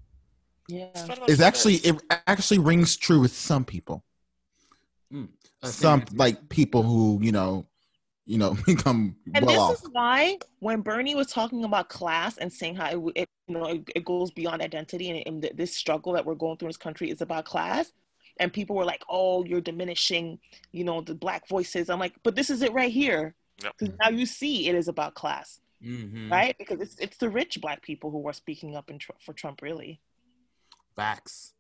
[0.69, 0.89] Yeah.
[1.29, 4.03] It's actually, it actually rings true with some people.
[5.13, 5.29] Mm
[5.67, 7.67] some like people who you know
[8.27, 9.85] you know become and well this off.
[9.85, 13.67] is why when bernie was talking about class and saying how it, it you know
[13.67, 16.77] it, it, goes beyond identity and, and this struggle that we're going through in this
[16.77, 17.93] country is about class
[18.39, 20.39] and people were like oh you're diminishing
[20.73, 23.97] you know the black voices i'm like but this is it right here because yep.
[24.01, 26.31] now you see it is about class mm-hmm.
[26.31, 29.33] right because it's, it's the rich black people who are speaking up in tr- for
[29.33, 30.01] trump really
[30.97, 31.55] facts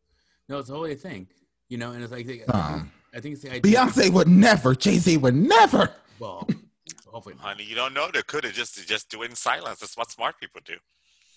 [0.49, 1.29] no it's totally a thing
[1.69, 2.90] you know and it's like um.
[3.16, 3.76] I think it's the idea.
[3.76, 4.74] Beyonce would never.
[4.74, 5.90] Jay Z would never.
[6.18, 6.46] Well,
[7.07, 7.44] hopefully, not.
[7.44, 8.11] honey, you don't know.
[8.12, 9.81] They could have just just do it in silence.
[9.81, 10.76] That's what smart people do.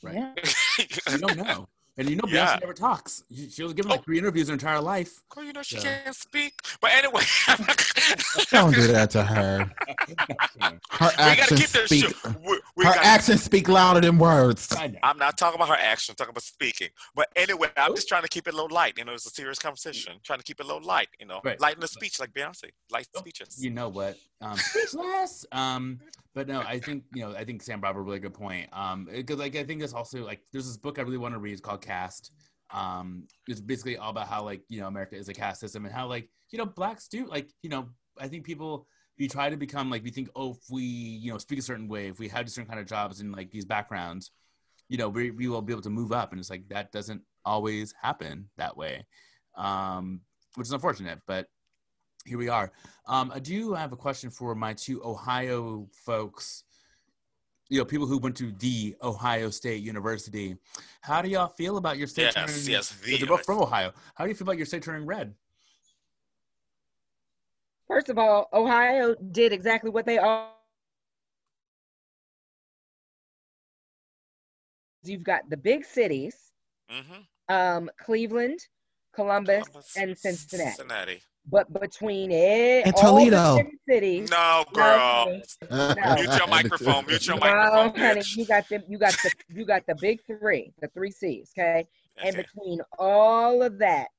[0.03, 0.15] Right.
[0.15, 0.85] Yeah.
[1.11, 1.69] you don't know.
[1.99, 3.25] And you know, Beyonce never talks.
[3.51, 4.03] She was given like oh.
[4.03, 5.21] three interviews her entire life.
[5.27, 5.83] Girl, you know she so.
[5.83, 6.53] can't speak.
[6.79, 7.23] But anyway,
[8.51, 9.69] don't do that to her.
[10.91, 12.13] Her actions speak.
[12.45, 14.75] We, we her actions speak louder than words.
[15.03, 16.09] I'm not talking about her actions.
[16.09, 16.89] I'm talking about speaking.
[17.15, 17.95] But anyway, I'm oh.
[17.95, 18.97] just trying to keep it low light.
[18.97, 20.13] You know, it's a serious conversation.
[20.13, 21.07] I'm trying to keep it low light.
[21.19, 21.59] You know, right.
[21.59, 22.71] light in the speech like Beyonce.
[22.91, 23.63] Light oh, speeches.
[23.63, 24.17] You know what?
[24.41, 24.57] Um,
[25.51, 25.99] um,
[26.33, 28.69] but no, I think you know, I think Sam brought a really good point.
[28.71, 31.39] Um, because like I think it's also like there's this book I really want to
[31.39, 32.31] read It's called Caste.
[32.71, 35.93] Um, it's basically all about how like you know America is a caste system and
[35.93, 38.87] how like you know blacks do like you know I think people
[39.19, 41.87] we try to become like we think oh if we you know speak a certain
[41.87, 44.31] way if we have a certain kind of jobs and like these backgrounds
[44.87, 47.21] you know we, we will be able to move up and it's like that doesn't
[47.45, 49.05] always happen that way
[49.57, 50.21] um
[50.55, 51.47] which is unfortunate but
[52.25, 52.71] here we are.
[53.05, 56.63] Um, I do have a question for my two Ohio folks.
[57.69, 60.57] You know, people who went to the Ohio State University.
[61.01, 62.71] How do y'all feel about your state yes, turning?
[62.71, 63.91] Yes, the they're both from Ohio.
[64.15, 65.33] How do you feel about your state turning red?
[67.87, 70.55] First of all, Ohio did exactly what they all.
[75.03, 76.35] You've got the big cities,
[76.91, 77.53] mm-hmm.
[77.53, 78.59] um, Cleveland,
[79.13, 80.69] Columbus, Columbus, and Cincinnati.
[80.69, 81.21] Cincinnati.
[81.51, 83.57] But between it and Toledo
[83.87, 85.95] cities, no girl, no.
[86.15, 87.93] mute your microphone, mute your microphone.
[87.95, 88.83] No, honey, you got them.
[88.87, 91.51] You got the you got the big three, the three C's.
[91.57, 91.87] Okay,
[92.23, 94.09] and between all of that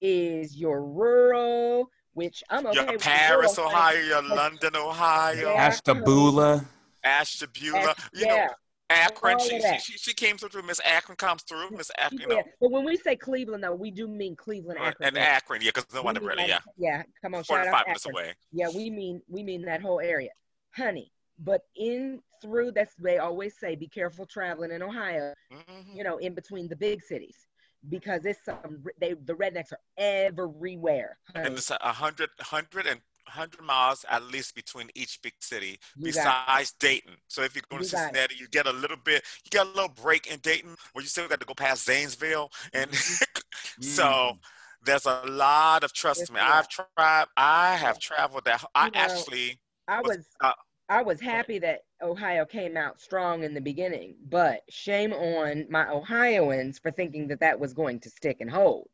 [0.00, 2.90] is your rural, which I'm okay.
[2.90, 6.64] Your Paris, rural, Ohio, your London, Ohio, Ashtabula,
[7.04, 7.94] Ashtabula.
[8.14, 8.46] You yeah.
[8.46, 8.48] know,
[8.90, 9.38] Akron.
[9.38, 10.62] She, she, she, she came through.
[10.62, 11.70] Miss Akron comes through.
[11.70, 12.20] Miss Akron.
[12.20, 12.42] You know.
[12.60, 15.08] But when we say Cleveland, though, we do mean Cleveland, Akron.
[15.08, 16.58] And Akron, yeah, because no one really, yeah.
[16.76, 18.34] Yeah, come on, shout out minutes away.
[18.52, 20.30] Yeah, we mean we mean that whole area,
[20.72, 21.12] honey.
[21.38, 25.32] But in through that's they always say be careful traveling in Ohio.
[25.52, 25.96] Mm-hmm.
[25.96, 27.46] You know, in between the big cities
[27.88, 31.18] because it's some they the rednecks are everywhere.
[31.32, 31.46] Honey.
[31.46, 33.00] And it's a hundred hundred and
[33.34, 37.14] 100 miles at least between each big city you besides Dayton.
[37.28, 39.88] So if you go to Cincinnati, you get a little bit, you get a little
[40.02, 42.50] break in Dayton where you still got to go past Zanesville.
[42.72, 43.82] And mm-hmm.
[43.82, 44.38] so mm.
[44.84, 48.64] there's a lot of, trust yes, me, I've tried, I have traveled that.
[48.74, 50.52] I you know, actually, I was, uh,
[50.88, 55.88] I was happy that Ohio came out strong in the beginning, but shame on my
[55.88, 58.88] Ohioans for thinking that that was going to stick and hold.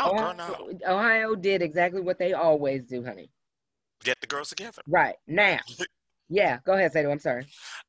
[0.00, 0.94] Oh, Ohio, girl, no.
[0.94, 3.30] Ohio did exactly what they always do, honey.
[4.02, 4.82] Get the girls together.
[4.86, 5.58] Right now,
[6.32, 7.10] Yeah, go ahead, Sado.
[7.10, 7.44] I'm sorry.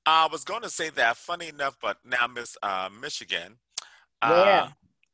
[0.06, 1.16] I was going to say that.
[1.16, 3.58] Funny enough, but now Miss uh, Michigan.
[4.24, 4.30] Yeah.
[4.30, 4.70] Uh,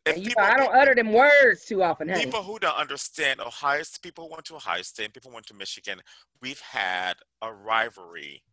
[0.05, 2.23] And you know, I don't utter them words too often, honey.
[2.23, 5.53] people who don't understand Ohio, people who went to Ohio State, people who went to
[5.53, 6.01] Michigan,
[6.41, 8.43] we've had a rivalry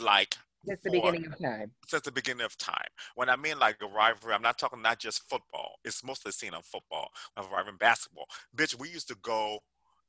[0.00, 1.70] like Since the beginning of time.
[1.86, 2.88] since the beginning of time.
[3.14, 5.76] When I mean like a rivalry, I'm not talking not just football.
[5.84, 7.10] It's mostly seen on football.
[7.36, 8.26] A rivalry basketball.
[8.56, 9.60] Bitch, we used to go.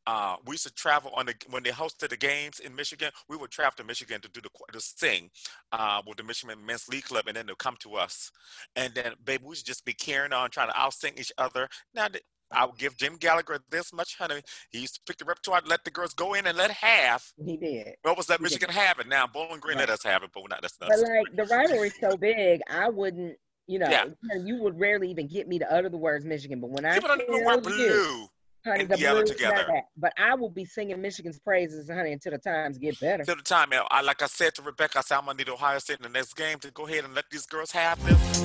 [0.08, 3.12] Uh, we used to travel on the when they hosted the games in Michigan.
[3.28, 5.30] We would travel to Michigan to do the to sing
[5.72, 8.32] uh, with the Michigan Men's Glee Club, and then they'll come to us.
[8.76, 11.68] And then, baby, we should just be carrying on, trying to out sing each other.
[11.94, 12.08] Now,
[12.52, 14.42] I'll give Jim Gallagher this much, honey.
[14.72, 17.34] He used to pick the repertoire, let the girls go in and let half.
[17.44, 17.90] He did.
[18.02, 18.52] What was that He did.
[18.54, 19.08] Michigan have it?
[19.08, 20.62] Now Bowling Green let us have it, but we're not.
[20.62, 20.90] That's not.
[20.90, 23.36] But like the rivalry's so big, I wouldn't,
[23.68, 24.06] you know, Yeah.
[24.44, 26.60] you would rarely even get me to utter the words Michigan.
[26.60, 28.28] But when I People don't even wear you, blue.
[28.66, 29.66] honey, and yellow together.
[29.68, 29.84] that.
[29.96, 33.24] But I will be singing Michigan's praises, honey, until the times get better.
[33.26, 35.78] Till the time, I like I said to Rebecca, I said I'm gonna need Ohio
[35.80, 38.42] State in the next game to go ahead and let these girls have this.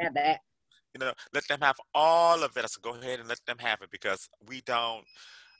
[0.00, 0.38] Have that.
[0.94, 2.64] You know, let them have all of it.
[2.64, 5.04] I said, go ahead and let them have it because we don't.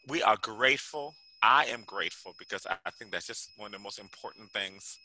[0.09, 1.15] We are grateful.
[1.43, 4.99] I am grateful because I, I think that's just one of the most important things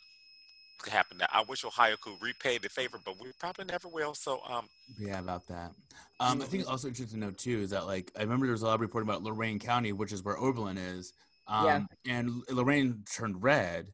[0.83, 1.17] to happen.
[1.17, 4.13] Now, I wish Ohio could repay the favor, but we probably never will.
[4.13, 4.67] So, um,
[4.99, 5.71] Yeah, about that.
[6.19, 8.61] Um, I think also interesting to note too is that like I remember there was
[8.61, 11.13] a lot of reporting about Lorain County, which is where Oberlin is.
[11.47, 11.81] Um, Yeah.
[12.07, 13.87] And Lorraine turned red.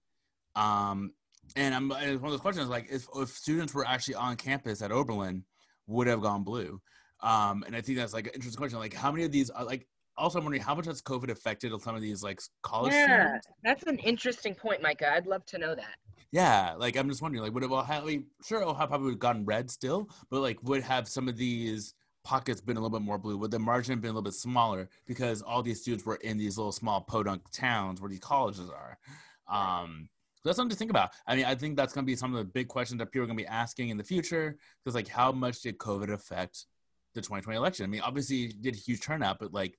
[0.56, 1.14] Um,
[1.56, 4.82] and I'm and one of those questions like if if students were actually on campus
[4.82, 5.44] at Oberlin,
[5.90, 6.82] would have gone blue.
[7.22, 8.80] Um, and I think that's like an interesting question.
[8.80, 9.88] Like how many of these are like
[10.18, 13.48] also I'm wondering how much has COVID affected some of these like college Yeah, students?
[13.64, 15.12] that's an interesting point, Micah.
[15.12, 15.96] I'd love to know that.
[16.32, 18.02] Yeah, like I'm just wondering, like, would have Ohio?
[18.02, 21.28] I mean, sure, Ohio probably would have gotten red still, but like, would have some
[21.28, 23.38] of these pockets been a little bit more blue?
[23.38, 26.38] Would the margin have been a little bit smaller because all these students were in
[26.38, 29.00] these little small podunk towns where these colleges are?
[29.48, 30.10] Um,
[30.44, 31.12] that's something to think about.
[31.28, 33.24] I mean, I think that's going to be some of the big questions that people
[33.24, 36.66] are going to be asking in the future because, like, how much did COVID affect
[37.14, 37.84] the 2020 election?
[37.86, 39.78] I mean, obviously, it did a huge turnout, but like.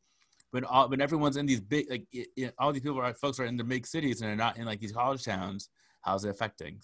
[0.52, 3.38] When all when everyone's in these big like it, it, all these people are folks
[3.38, 5.68] are in the big cities and they're not in like these college towns,
[6.00, 6.80] how's it affecting?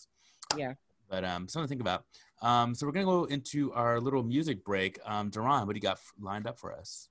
[0.57, 0.75] Yeah.
[1.11, 2.05] But um, something to think about.
[2.43, 5.01] Um, so we're gonna go into our little music break.
[5.05, 7.09] Um, Duran, what do you got f- lined up for us?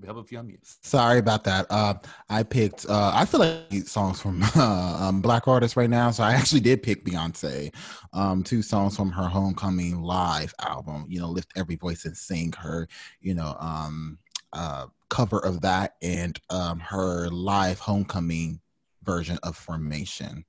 [0.00, 0.42] We have a few.
[0.82, 1.66] Sorry about that.
[1.70, 1.94] Uh,
[2.28, 2.86] I picked.
[2.86, 6.60] Uh, I feel like songs from uh, um, black artists right now, so I actually
[6.60, 7.74] did pick Beyonce.
[8.12, 11.06] Um, two songs from her Homecoming live album.
[11.08, 12.88] You know, lift every voice and sing her.
[13.20, 14.18] You know, um,
[14.52, 18.60] uh, cover of that and um, her live Homecoming
[19.02, 20.44] version of Formation.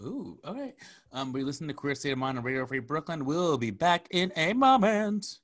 [0.00, 0.74] Ooh, all right.
[1.12, 3.24] Um, we listen to Queer State of Mind on Radio Free Brooklyn.
[3.24, 5.38] We'll be back in a moment.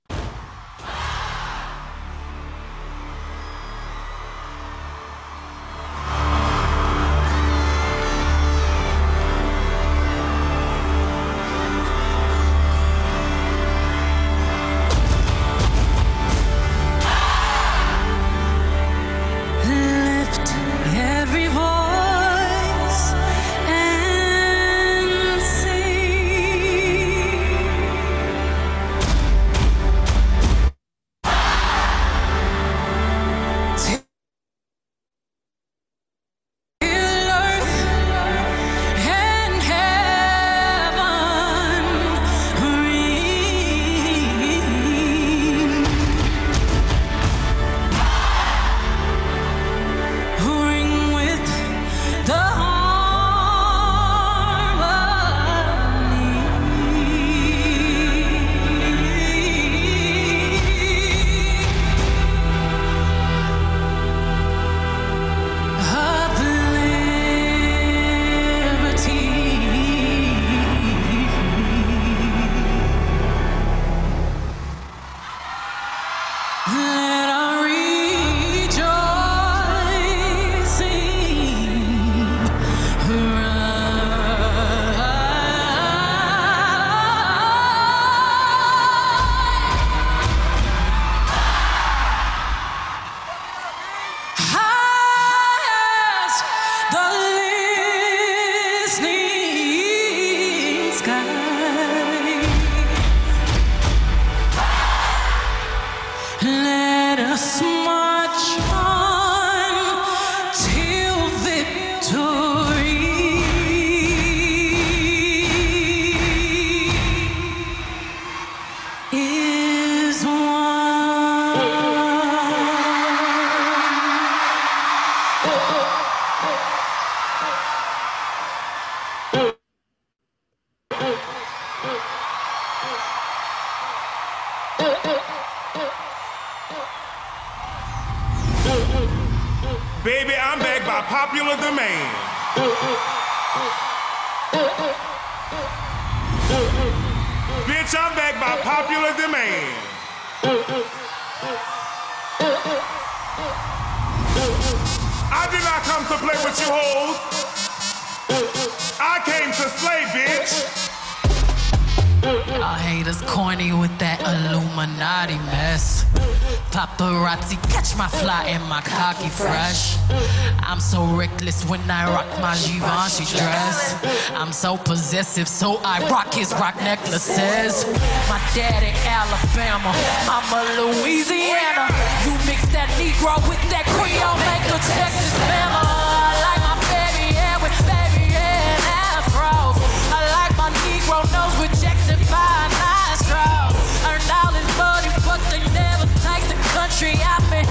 [175.33, 177.89] Possessive, so I rock his Roc necklaces.
[178.29, 179.89] My daddy Alabama,
[180.29, 181.89] mama Louisiana.
[182.29, 185.81] You mix that Negro with that Creole, make a Texas Bama.
[185.89, 189.81] I like my baby hair with baby hair and afros.
[190.13, 193.73] I like my Negro nose with Jackson 5 nostrils.
[194.05, 197.65] Earned all this money, but they never take the country out me.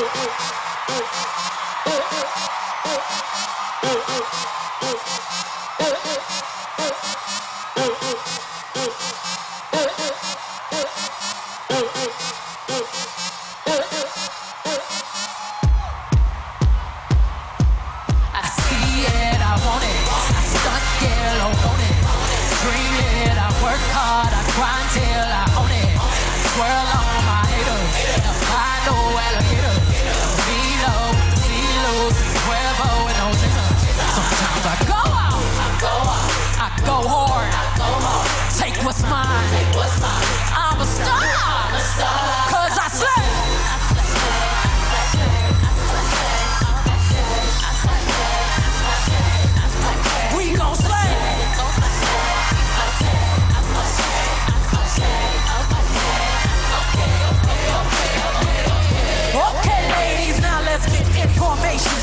[42.91, 43.23] slay.
[50.37, 51.11] We gon' slay.
[59.35, 61.99] Okay, ladies, now let's get information.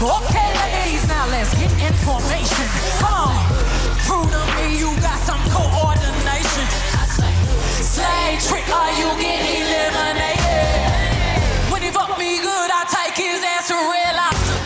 [0.00, 2.81] Okay, ladies, now let's get information.
[8.02, 10.90] Slay trick, or you get eliminated.
[11.70, 14.58] When he fuck me good, I take his ass to red lobster.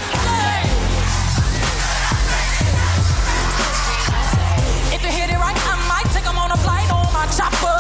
[4.97, 7.76] If you hit it right, I might take him on a flight on my chopper.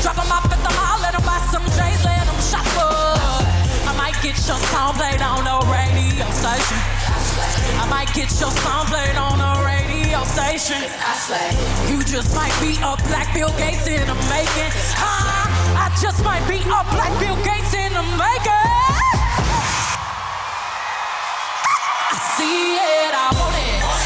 [0.00, 3.44] Drop him off at the mall, let him buy some J's, let him shop up.
[3.84, 6.80] I might get your song played on a radio station.
[7.76, 10.80] I might get your song played on a radio station.
[11.90, 14.72] You just might be a black Bill Gates in the making.
[14.96, 15.48] Huh?
[15.76, 18.66] I just might be a black Bill Gates in the making.
[22.08, 24.05] I see it, I want it.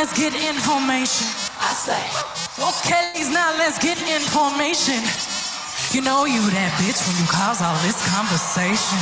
[0.00, 1.28] Let's get information.
[1.60, 2.00] I say.
[2.56, 4.96] Okay, ladies, now let's get information.
[5.92, 8.96] You know you that bitch when you cause all this conversation.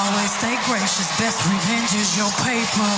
[0.00, 2.88] Always stay gracious, best revenge is your paper.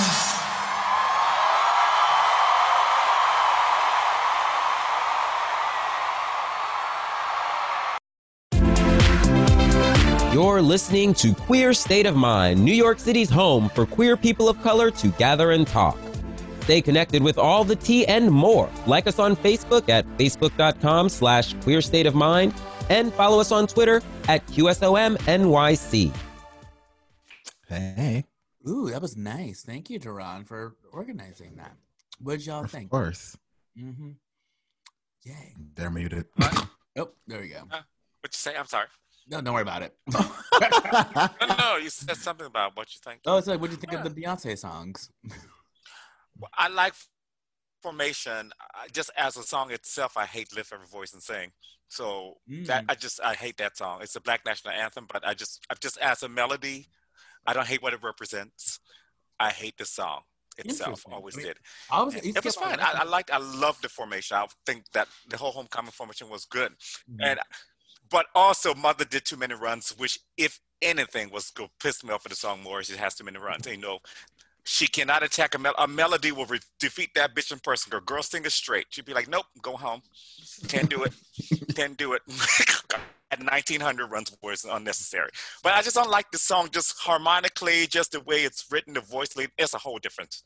[10.33, 14.61] You're listening to Queer State of Mind, New York City's home for queer people of
[14.61, 15.97] color to gather and talk.
[16.65, 18.67] Stay connected with all the tea and more.
[18.87, 22.55] Like us on Facebook at facebook.com slash queer state of mind
[22.89, 26.11] and follow us on Twitter at QSOMNYC.
[27.67, 28.25] Hey,
[28.67, 29.61] Ooh, that was nice.
[29.61, 31.75] Thank you, Duran, for organizing that.
[32.19, 32.89] What did y'all of think?
[32.89, 33.37] course.
[33.79, 34.11] Mm-hmm.
[35.23, 35.53] Yay.
[35.75, 36.25] They're muted.
[36.97, 37.57] Oh, there we go.
[37.59, 37.75] What'd
[38.23, 38.55] you say?
[38.57, 38.87] I'm sorry.
[39.27, 39.95] No, don't worry about it.
[40.61, 43.19] No, no, you said something about what you think.
[43.25, 45.11] oh, it's like, what do you think of the Beyonce songs?
[46.57, 46.93] I like
[47.81, 48.51] formation
[48.91, 50.17] just as a song itself.
[50.17, 51.51] I hate lift every voice and sing.
[51.87, 52.91] So that Mm.
[52.91, 53.99] I just I hate that song.
[54.01, 56.87] It's a black national anthem, but I just I just as a melody,
[57.45, 58.79] I don't hate what it represents.
[59.39, 60.21] I hate the song
[60.57, 61.03] itself.
[61.11, 61.57] Always I mean, did.
[61.91, 62.79] I was- it was fine.
[62.79, 63.29] I, I liked.
[63.31, 64.35] I loved the formation.
[64.37, 67.21] I think that the whole homecoming formation was good, Mm-hmm.
[67.21, 67.39] and
[68.09, 72.23] but also Mother did too many runs, which if anything was go piss me off
[72.23, 72.81] for the song more.
[72.83, 73.65] She has too many runs.
[73.67, 73.99] You know,
[74.65, 77.91] she cannot attack a, mel- a melody will re- defeat that bitch in person.
[77.91, 78.87] Girl, girl sing it straight.
[78.89, 80.01] She'd be like, nope, go home.
[80.67, 81.13] Can't do it.
[81.75, 82.23] Can't do it.
[83.31, 85.29] At 1900 runs was unnecessary.
[85.63, 89.01] But I just don't like the song just harmonically, just the way it's written, the
[89.01, 89.51] voice lead.
[89.57, 90.43] It's a whole difference.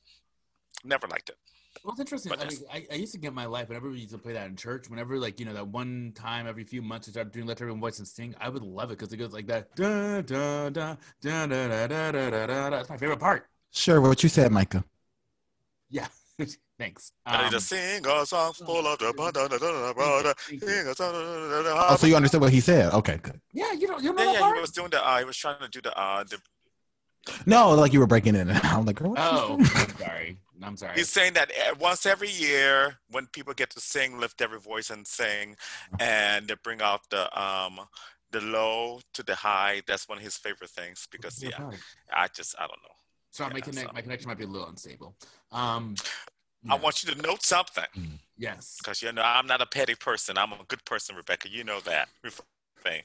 [0.83, 1.37] Never liked it.
[1.83, 2.33] Well, it's interesting.
[2.33, 4.47] I, mean, I, I used to get my life whenever we used to play that
[4.47, 4.89] in church.
[4.89, 7.79] Whenever, like, you know, that one time every few months we started doing Let Everyone
[7.79, 9.73] Voice and Sing, I would love it because it goes like that.
[9.75, 12.69] Da, da, da, da, da, da, da, da, da, da.
[12.69, 13.47] That's my favorite part.
[13.71, 14.83] Sure, what you said, Micah.
[15.89, 16.07] Yeah.
[16.79, 17.11] Thanks.
[17.25, 19.13] I need Um, to sing a song full of the
[21.01, 22.93] Oh, so you understood what he said?
[22.93, 23.41] Okay, good.
[23.51, 24.01] Yeah, you don't.
[24.03, 24.55] You know Yeah, yeah, part?
[24.55, 25.05] he was doing the.
[25.05, 25.97] Uh, he was trying to do the.
[25.97, 26.39] Uh, the
[27.45, 28.47] No, like you were breaking it.
[28.65, 29.57] I'm like, what Oh.
[29.75, 30.37] I'm sorry.
[30.63, 30.95] I'm sorry.
[30.95, 34.89] He's saying that eh, once every year, when people get to sing, lift every voice
[34.89, 35.55] and sing,
[35.99, 37.79] and they bring out the um
[38.31, 39.81] the low to the high.
[39.85, 41.77] That's one of his favorite things because Yeah, yeah.
[42.13, 42.95] I just I don't know.
[43.31, 45.15] Sorry, my, connect, so- my connection might be a little unstable.
[45.51, 45.95] Um,
[46.69, 47.85] I want you to note something
[48.37, 48.77] yes.
[48.79, 50.37] because you know I'm not a petty person.
[50.37, 51.49] I'm a good person, Rebecca.
[51.49, 52.09] You know that.
[52.83, 53.01] Thing.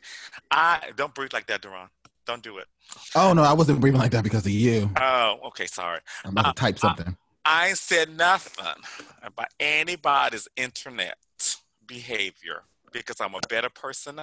[0.52, 1.88] I don't breathe like that, Duran.
[2.26, 2.66] Don't do it.
[3.14, 4.88] Oh no, I wasn't breathing like that because of you.
[5.00, 6.00] Oh, okay, sorry.
[6.24, 7.16] I'm about to type something.
[7.44, 8.82] I ain't said nothing
[9.22, 11.18] about anybody's internet
[11.86, 12.62] behavior
[12.92, 14.20] because I'm a better person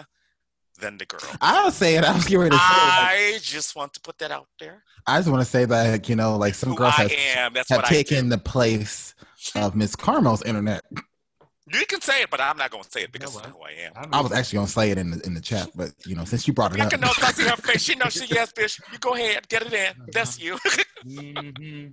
[0.82, 1.22] than the girl.
[1.40, 2.62] I was saying, I was getting ready to say.
[2.62, 4.84] like, I just want to put that out there.
[5.08, 7.54] I just want to say that you know, like some Who girls I have, am,
[7.54, 9.16] that's have taken the place
[9.56, 10.84] of Miss Carmel's internet.
[11.72, 13.72] You can say it, but I'm not going to say it because of who I
[13.86, 14.10] am.
[14.12, 16.48] I was actually gonna say it in the in the chat, but you know, since
[16.48, 17.82] you brought it Rebecca up, knows I see her face.
[17.82, 18.82] She knows she yes, bitch.
[18.92, 19.94] You go ahead, get it in.
[20.14, 20.58] That's you.
[21.04, 21.88] hmm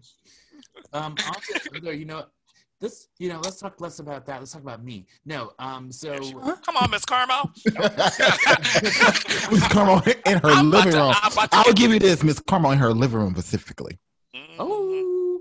[0.92, 2.24] Um, also, you know,
[2.80, 4.38] this, you know, let's talk less about that.
[4.38, 5.06] Let's talk about me.
[5.24, 6.16] No, um, so
[6.64, 7.50] Come on, Miss Carmel.
[9.50, 11.14] Miss Carmel in her I'm living to- room.
[11.22, 13.98] I'm about to I will give you this, Miss Carmel in her living room specifically,
[14.58, 15.40] oh,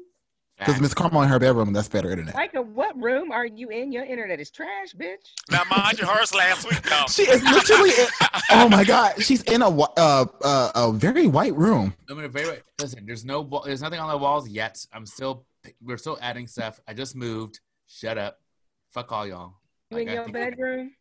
[0.58, 2.34] because Miss Carmel in her bedroom, that's better internet.
[2.34, 3.92] Micah, what room are you in?
[3.92, 5.34] Your internet is trash, bitch.
[5.52, 7.06] Now, mind you, hers last week, though.
[7.10, 7.92] She is literally.
[7.92, 8.08] In,
[8.52, 11.94] oh my God, she's in a uh, uh, a very white room.
[12.10, 13.06] I'm gonna very listen.
[13.06, 14.84] There's no, there's nothing on the walls yet.
[14.92, 15.46] I'm still,
[15.82, 16.80] we're still adding stuff.
[16.88, 17.60] I just moved.
[17.88, 18.40] Shut up.
[18.92, 19.56] Fuck all y'all.
[19.92, 20.92] You I in got your things- bedroom?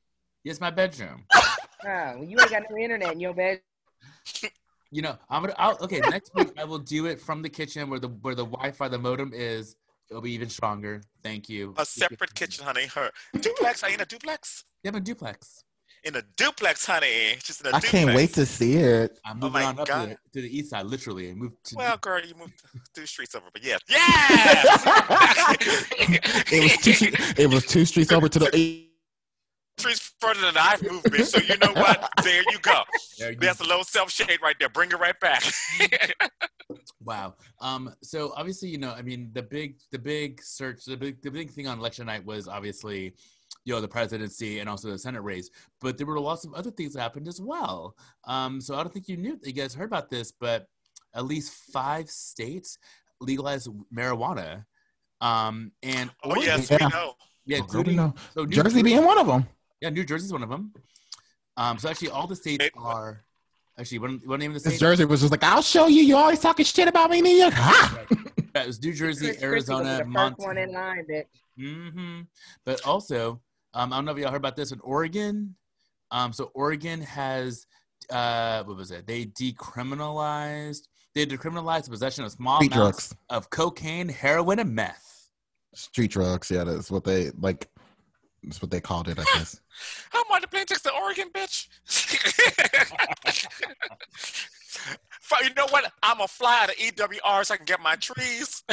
[0.44, 1.24] Yes, my bedroom.
[1.34, 3.60] Oh, you ain't got no internet in your bed.
[4.92, 5.54] You know, I'm gonna.
[5.58, 8.44] I'll, okay, next week I will do it from the kitchen where the where the
[8.46, 9.76] Wi-Fi, the modem is.
[10.08, 11.02] It'll be even stronger.
[11.24, 11.74] Thank you.
[11.78, 12.86] A separate kitchen, honey.
[12.86, 13.10] Her
[13.40, 13.82] duplex.
[13.82, 14.64] Are you in a duplex?
[14.84, 15.64] Yeah, I'm a duplex.
[16.06, 17.34] In a duplex, honey.
[17.42, 17.88] She's in a I duplex.
[17.94, 19.18] I can't wait to see it.
[19.24, 20.08] I'm Oh my on up to God.
[20.10, 21.30] the, to the east side, literally.
[21.30, 21.74] I moved to.
[21.76, 22.52] Well, girl, you moved
[22.94, 24.86] two streets over, but yeah, yes.
[26.52, 27.42] It was two.
[27.42, 28.56] It was two streets over to the.
[28.56, 28.84] East.
[29.78, 31.26] Streets further than I've moved, bitch.
[31.26, 32.08] So you know what?
[32.22, 32.82] There you go.
[33.18, 34.68] There you There's a little self shade right there.
[34.70, 35.42] Bring it right back.
[37.04, 37.34] Wow.
[37.60, 37.94] Um.
[38.02, 41.50] So obviously, you know, I mean, the big, the big search, the big, the big
[41.52, 43.14] thing on election night was obviously,
[43.66, 45.50] you know, the presidency and also the Senate race.
[45.82, 47.94] But there were lots of other things that happened as well.
[48.24, 48.60] Um.
[48.62, 50.66] So I don't think you knew, you guys heard about this, but
[51.14, 52.78] at least five states
[53.20, 54.64] legalized marijuana.
[55.20, 55.72] Um.
[55.82, 56.78] And oh yes, Yeah.
[56.80, 57.14] we know.
[57.44, 58.14] yeah, including no.
[58.32, 59.46] so New Jersey being one of them.
[59.80, 60.72] Yeah, New Jersey's one of them.
[61.56, 61.78] Um.
[61.78, 63.22] So actually, all the states It- are.
[63.78, 64.86] Actually, what, what name of the This state?
[64.86, 66.02] Jersey was just like, I'll show you.
[66.02, 67.52] You always talking shit about me, New York.
[67.52, 68.04] Ha!
[68.54, 70.46] Yeah, it was New Jersey, Chris Christie was Arizona, the first Montana.
[70.46, 71.26] one in line, bitch.
[71.58, 72.20] hmm
[72.64, 73.42] But also,
[73.76, 75.54] um, I don't know if y'all heard about this in Oregon.
[76.10, 77.66] Um, so Oregon has,
[78.10, 79.06] uh, what was it?
[79.06, 80.88] They decriminalized.
[81.14, 83.16] They decriminalized possession of small Street amounts drugs.
[83.28, 85.28] of cocaine, heroin, and meth.
[85.74, 86.50] Street drugs.
[86.50, 87.68] Yeah, that's what they like.
[88.42, 89.60] That's what they called it, I guess.
[90.14, 91.68] I'm on the plane tickets to Oregon, bitch.
[95.42, 95.92] You know what?
[96.02, 98.62] I'm a fly to EWR so I can get my trees.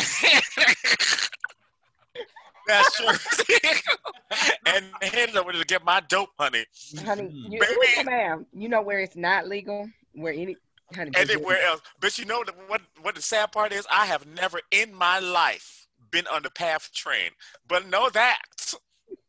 [2.68, 3.07] That's true.
[4.66, 6.66] and headed over to get my dope, honey.
[7.05, 8.05] Honey, you, Baby.
[8.09, 9.89] ma'am, you know where it's not legal?
[10.14, 10.55] Where any,
[10.95, 11.82] honey, Anywhere else.
[11.99, 12.82] But you know what?
[13.01, 13.86] What the sad part is?
[13.91, 17.32] I have never in my life been on the PATH train.
[17.68, 18.39] But know that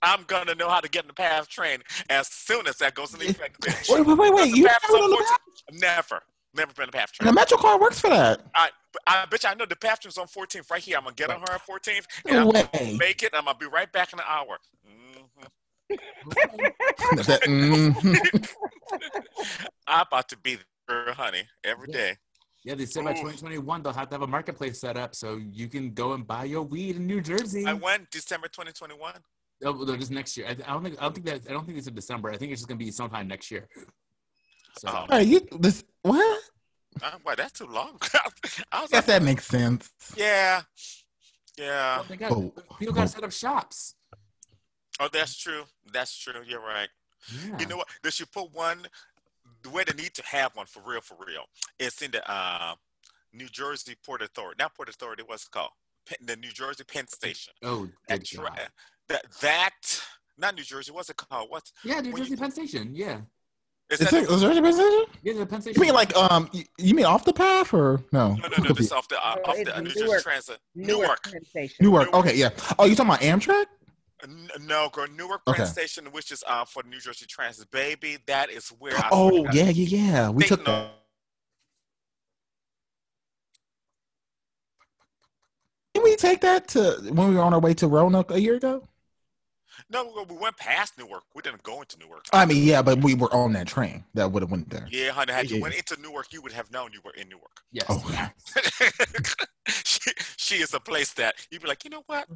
[0.03, 1.79] I'm gonna know how to get in the PATH train
[2.11, 3.57] as soon as that goes into effect.
[3.89, 4.55] Wait, wait, wait, wait.
[4.55, 6.23] You PATH is never on the unfortunate- Never.
[6.57, 8.41] Never been to Path And the Metro card works for that.
[8.55, 8.71] I,
[9.07, 10.97] I bet you I know the path train's on 14th right here.
[10.97, 12.69] I'm gonna get on her at 14th, and No I'm way.
[12.73, 13.33] gonna make it.
[13.35, 14.59] I'm gonna be right back in an hour.
[17.27, 18.49] That- mhm.
[19.87, 22.17] I'm about to be there, honey, every day.
[22.65, 25.69] Yeah, they said by 2021 they'll have to have a marketplace set up so you
[25.69, 27.67] can go and buy your weed in New Jersey.
[27.67, 29.13] I went December 2021.
[29.67, 30.47] Oh, no, just next year.
[30.47, 30.97] I, I don't think.
[30.99, 31.43] I don't think that.
[31.49, 32.31] I don't think it's in December.
[32.31, 33.69] I think it's just gonna be sometime next year.
[34.79, 35.07] So Oh.
[35.11, 36.41] Hey, you this what?
[37.03, 37.99] Uh, why that's too long?
[38.73, 39.91] I was Guess like, that makes sense.
[40.17, 40.63] yeah,
[41.59, 42.03] yeah.
[42.09, 43.07] Well, got, Oh, people got oh.
[43.07, 43.95] to set up shops.
[45.01, 45.63] Oh, that's true.
[45.93, 46.35] That's true.
[46.47, 46.89] You're right.
[47.49, 47.59] Yeah.
[47.59, 47.89] You know what?
[48.03, 48.87] They should put one.
[49.63, 51.45] The way they need to have one for real, for real.
[51.79, 52.75] It's in the uh,
[53.33, 54.57] New Jersey Port Authority.
[54.59, 55.23] Not Port Authority.
[55.27, 55.71] What's it called?
[56.07, 57.55] Penn, the New Jersey Penn Station.
[57.63, 58.69] oh, That, good tra- God.
[59.09, 60.03] that that
[60.39, 60.93] not New Jersey.
[60.93, 61.51] What's it called?
[61.51, 61.63] What?
[61.83, 62.91] Yeah, New when Jersey you- Penn Station.
[62.95, 63.21] Yeah.
[63.91, 64.23] Is Is that?
[64.25, 65.05] it, is there a position?
[65.23, 65.81] Yeah, the Penn Station.
[65.81, 66.49] You mean like um?
[66.53, 68.35] You, you mean off the path or no?
[68.35, 68.73] no, no, no.
[68.73, 70.09] This off the uh, No, off the uh, New Newark.
[70.11, 70.59] Jersey Transit.
[70.75, 71.23] Newark, Newark.
[71.25, 71.77] Penn Station.
[71.85, 72.11] Newark.
[72.11, 72.27] Newark.
[72.27, 72.51] Okay, yeah.
[72.79, 73.67] Oh, you talking about Amtrak?
[74.61, 75.65] No, girl, Newark Penn Okay.
[75.67, 78.17] Station, which is uh, for New Jersey Transit, baby.
[78.27, 78.97] That is where.
[78.97, 80.31] I Oh yeah, yeah, yeah.
[80.31, 80.91] We took know- that.
[85.93, 88.57] Didn't we take that to when we were on our way to Roanoke a year
[88.57, 88.89] ago?
[89.91, 91.25] No, we- we went past Newark.
[91.35, 92.25] We didn't go into Newark.
[92.33, 94.87] I mean, yeah, but we were on that train that would have went there.
[94.91, 95.33] Yeah, honey.
[95.33, 95.63] Had you Yeah.
[95.63, 97.61] went into Newark, you would have known you were in Newark.
[97.73, 97.87] Yes.
[97.89, 98.31] Oh,
[99.69, 102.27] she, she is a place that you'd be like, you know what?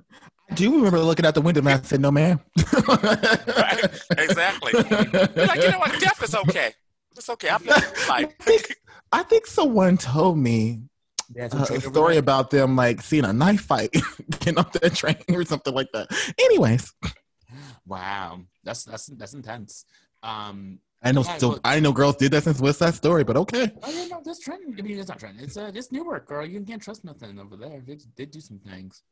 [0.51, 2.41] I do remember looking out the window and I said, "No, ma'am."
[2.89, 3.85] Right?
[4.17, 4.73] Exactly.
[4.75, 6.01] You're like, you know what?
[6.01, 6.73] Death is okay.
[7.17, 7.51] It's okay.
[7.51, 8.75] I'm living I think
[9.13, 10.81] I think someone told me
[11.35, 13.91] Yeah, uh, a story about them like seeing a knife fight
[14.31, 16.09] getting off that train or something like that.
[16.39, 16.93] Anyways,
[17.89, 19.85] Wow, that's that's that's intense.
[20.23, 23.25] Um, I know Yeah, still well- I know girls did that since West Side Story,
[23.25, 23.73] but okay.
[23.83, 24.75] oh yeah, no, that's trend.
[24.79, 25.41] I mean, it's not trend.
[25.41, 26.45] It's uh, it's Newark, girl.
[26.47, 27.81] You can't trust nothing over there.
[27.87, 29.03] They they do some things.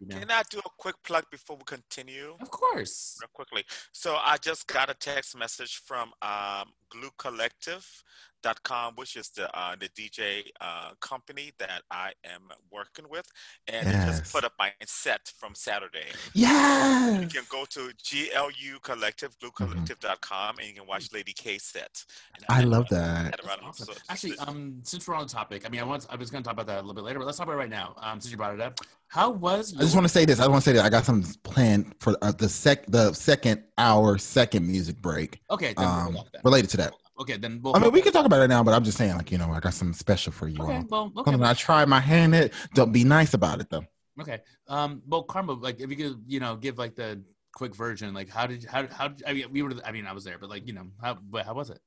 [0.00, 0.18] You know?
[0.18, 2.36] Can I do a quick plug before we continue?
[2.40, 3.18] Of course.
[3.20, 3.64] real quickly.
[3.92, 9.88] So I just got a text message from um, gluecollective.com, which is the uh, the
[9.90, 13.26] DJ uh, company that I am working with,
[13.68, 14.20] and they Yes.
[14.20, 16.06] just put up my set from Saturday.
[16.34, 17.20] Yes.
[17.22, 22.04] You can go to GLU Collective, gluecollective.com, and you can watch Lady K set.
[22.48, 23.34] I had- love that.
[23.34, 23.68] it right on.
[23.68, 23.94] Awesome.
[23.94, 26.42] So- Actually, um, since we're on the topic, I mean, I want I was going
[26.42, 27.94] to talk about that a little bit later, but let's talk about it right now.
[27.98, 28.78] Um, since you brought it up,
[29.08, 29.74] how was?
[29.78, 30.40] I just want to say this.
[30.40, 33.62] I want to say that I got something planned for uh, the sec the second
[33.78, 36.42] hour second music break Okay, then we'll um, hold off then.
[36.44, 36.92] related to that.
[37.20, 37.76] Okay, then we'll.
[37.76, 39.50] I mean, we can talk about it now, but I'm just saying, like, you know,
[39.52, 40.86] I got something special for you Okay, all.
[40.90, 41.30] well, okay.
[41.30, 42.52] Something I try my hand at.
[42.74, 43.84] Don't be nice about it though.
[44.20, 44.40] Okay.
[44.68, 45.02] Um.
[45.06, 47.22] Well, Karma, like, if you could, you know, give like the
[47.52, 49.72] quick version, like, how did how how I mean, we were.
[49.84, 51.78] I mean, I was there, but like, you know, how but how was it?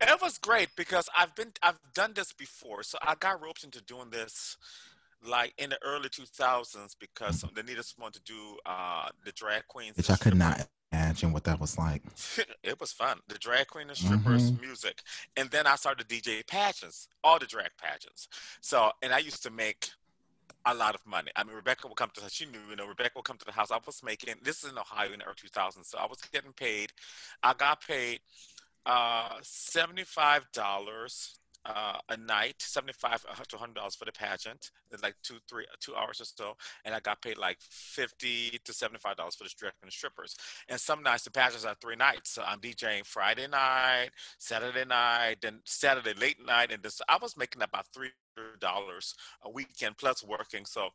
[0.00, 3.82] It was great because I've been I've done this before, so I got roped into
[3.82, 4.56] doing this
[5.26, 9.96] like in the early 2000s because they needed someone to do uh the drag queens.
[9.96, 12.02] Which I could not imagine what that was like.
[12.62, 13.18] it was fun.
[13.28, 14.60] The drag queen and strippers Mhm.
[14.60, 15.02] music,
[15.36, 18.28] and then I started DJ pageants, all the drag pageants.
[18.60, 19.90] So, and I used to make
[20.66, 21.30] a lot of money.
[21.36, 23.52] I mean, Rebecca would come to she knew, you know, Rebecca would come to the
[23.52, 23.70] house.
[23.70, 26.52] I was making this is in Ohio in the early 2000s, so I was getting
[26.52, 26.92] paid.
[27.42, 28.20] I got paid
[28.86, 35.16] uh seventy-five dollars uh, a night, seventy-five to hundred dollars for the pageant, It's like
[35.22, 39.34] two, three, two hours or so, and I got paid like fifty to seventy-five dollars
[39.34, 40.36] for the strip and the strippers.
[40.68, 45.36] And some nights the pageants are three nights, so I'm DJing Friday night, Saturday night,
[45.42, 48.10] then Saturday late night, and this I was making about three
[48.60, 50.64] dollars a weekend plus working.
[50.66, 50.90] So,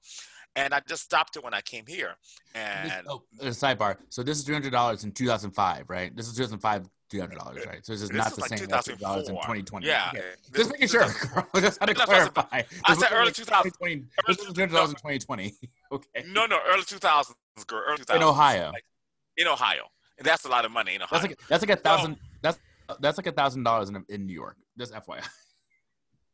[0.55, 2.15] and I just stopped it when I came here,
[2.55, 3.97] and oh, sidebar.
[4.09, 6.15] So this is three hundred dollars in two thousand five, right?
[6.15, 7.85] This is two thousand five, three hundred dollars, right?
[7.85, 9.85] So this is This not is the like same as two dollars in twenty twenty.
[9.87, 10.23] Yeah, Okay.
[10.51, 11.01] this- Just making sure.
[11.61, 12.33] Just had to That's what I said.
[12.33, 12.61] clarify.
[12.85, 13.71] I This said early 2000.
[13.71, 13.95] 2020
[14.27, 15.53] This was two hundred dollars in twenty twenty.
[15.91, 16.23] Okay.
[16.27, 17.35] no, no, early two thousands,
[17.67, 18.71] girl, early two In thousands, Ohio.
[19.37, 19.83] in Ohio,
[20.17, 21.19] and that's a lot of money in Ohio.
[21.19, 22.17] That's like that's like a thousand.
[22.41, 22.57] That's
[23.01, 24.55] that's like a thousand dollars in in New York.
[24.79, 25.21] Just FYI.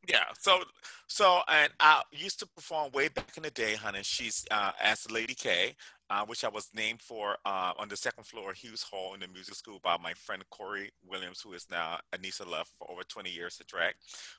[0.07, 0.23] Yeah.
[0.39, 0.63] So,
[1.07, 3.99] so, and I used to perform way back in the day, honey.
[4.03, 5.75] She's uh, as Lady K,
[6.09, 9.19] uh, which I was named for uh, on the second floor of Hughes Hall in
[9.19, 13.03] the music school by my friend Corey Williams, who is now Anissa Love for over
[13.03, 13.95] 20 years, a drag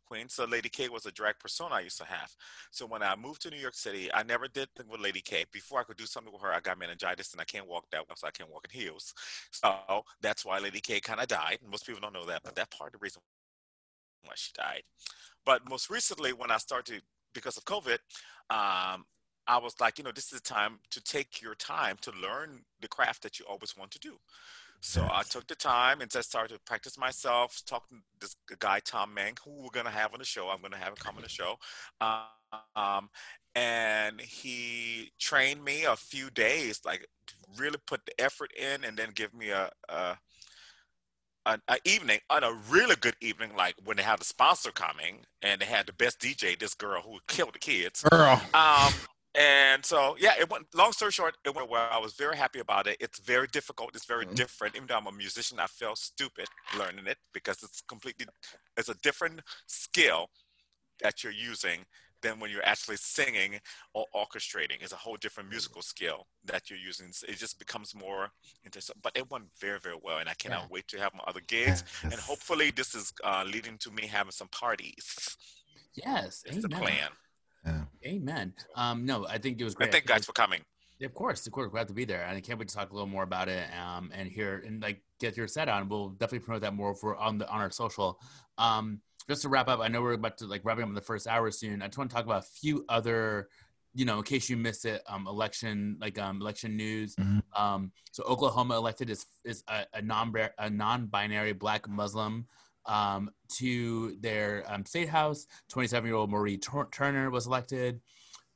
[0.06, 0.30] queen.
[0.30, 2.34] So Lady K was a drag persona I used to have.
[2.70, 5.44] So when I moved to New York City, I never did thing with Lady K.
[5.52, 8.08] Before I could do something with her, I got meningitis and I can't walk that
[8.08, 9.12] well, so I can't walk in heels.
[9.50, 9.74] So
[10.22, 11.58] that's why Lady K kind of died.
[11.70, 13.20] Most people don't know that, but that's part of the reason
[14.24, 14.82] why she died.
[15.44, 17.02] But most recently, when I started,
[17.34, 17.98] because of COVID,
[18.50, 19.04] um,
[19.46, 22.60] I was like, you know, this is the time to take your time to learn
[22.80, 24.18] the craft that you always want to do.
[24.80, 28.80] So I took the time and just started to practice myself, talking to this guy,
[28.84, 30.48] Tom Meng, who we're going to have on the show.
[30.48, 31.56] I'm going to have him come on the show.
[32.76, 33.08] Um,
[33.56, 37.08] and he trained me a few days, like
[37.56, 40.16] really put the effort in and then give me a, a
[41.48, 45.24] an, an evening, on a really good evening, like when they had the sponsor coming
[45.42, 48.02] and they had the best DJ, this girl who killed the kids.
[48.02, 48.40] Girl.
[48.54, 48.92] Um,
[49.34, 50.66] and so, yeah, it went.
[50.74, 51.88] Long story short, it went well.
[51.90, 52.96] I was very happy about it.
[53.00, 53.90] It's very difficult.
[53.94, 54.76] It's very different.
[54.76, 56.46] Even though I'm a musician, I felt stupid
[56.78, 58.26] learning it because it's completely.
[58.76, 60.28] It's a different skill
[61.02, 61.84] that you're using
[62.22, 63.58] than when you're actually singing
[63.94, 64.80] or orchestrating.
[64.80, 67.08] It's a whole different musical skill that you're using.
[67.28, 68.30] It just becomes more
[68.64, 68.96] interesting.
[69.02, 71.84] But it went very, very well, and I cannot wait to have my other gigs.
[72.02, 75.36] And hopefully, this is uh, leading to me having some parties.
[75.94, 77.10] Yes, It's the plan.
[78.06, 78.54] Amen.
[78.76, 79.92] Um, no, I think it was I great.
[79.92, 80.62] thank guys for coming.
[81.02, 82.92] Of course, of course, glad to be there, and I can't wait to talk a
[82.92, 83.64] little more about it.
[83.76, 85.88] Um, and hear and like get your set on.
[85.88, 88.18] We'll definitely promote that more for on the on our social.
[88.56, 91.00] Um, just to wrap up, I know we're about to like wrapping up in the
[91.00, 91.82] first hour soon.
[91.82, 93.48] I just want to talk about a few other,
[93.94, 97.14] you know, in case you missed it, um, election like um election news.
[97.16, 97.42] Mhm.
[97.54, 102.46] Um, so Oklahoma elected is is a, a non a non-binary Black Muslim
[102.86, 105.46] um, to their um, state house.
[105.68, 108.00] 27 year old Mauree Tur- Turner was elected.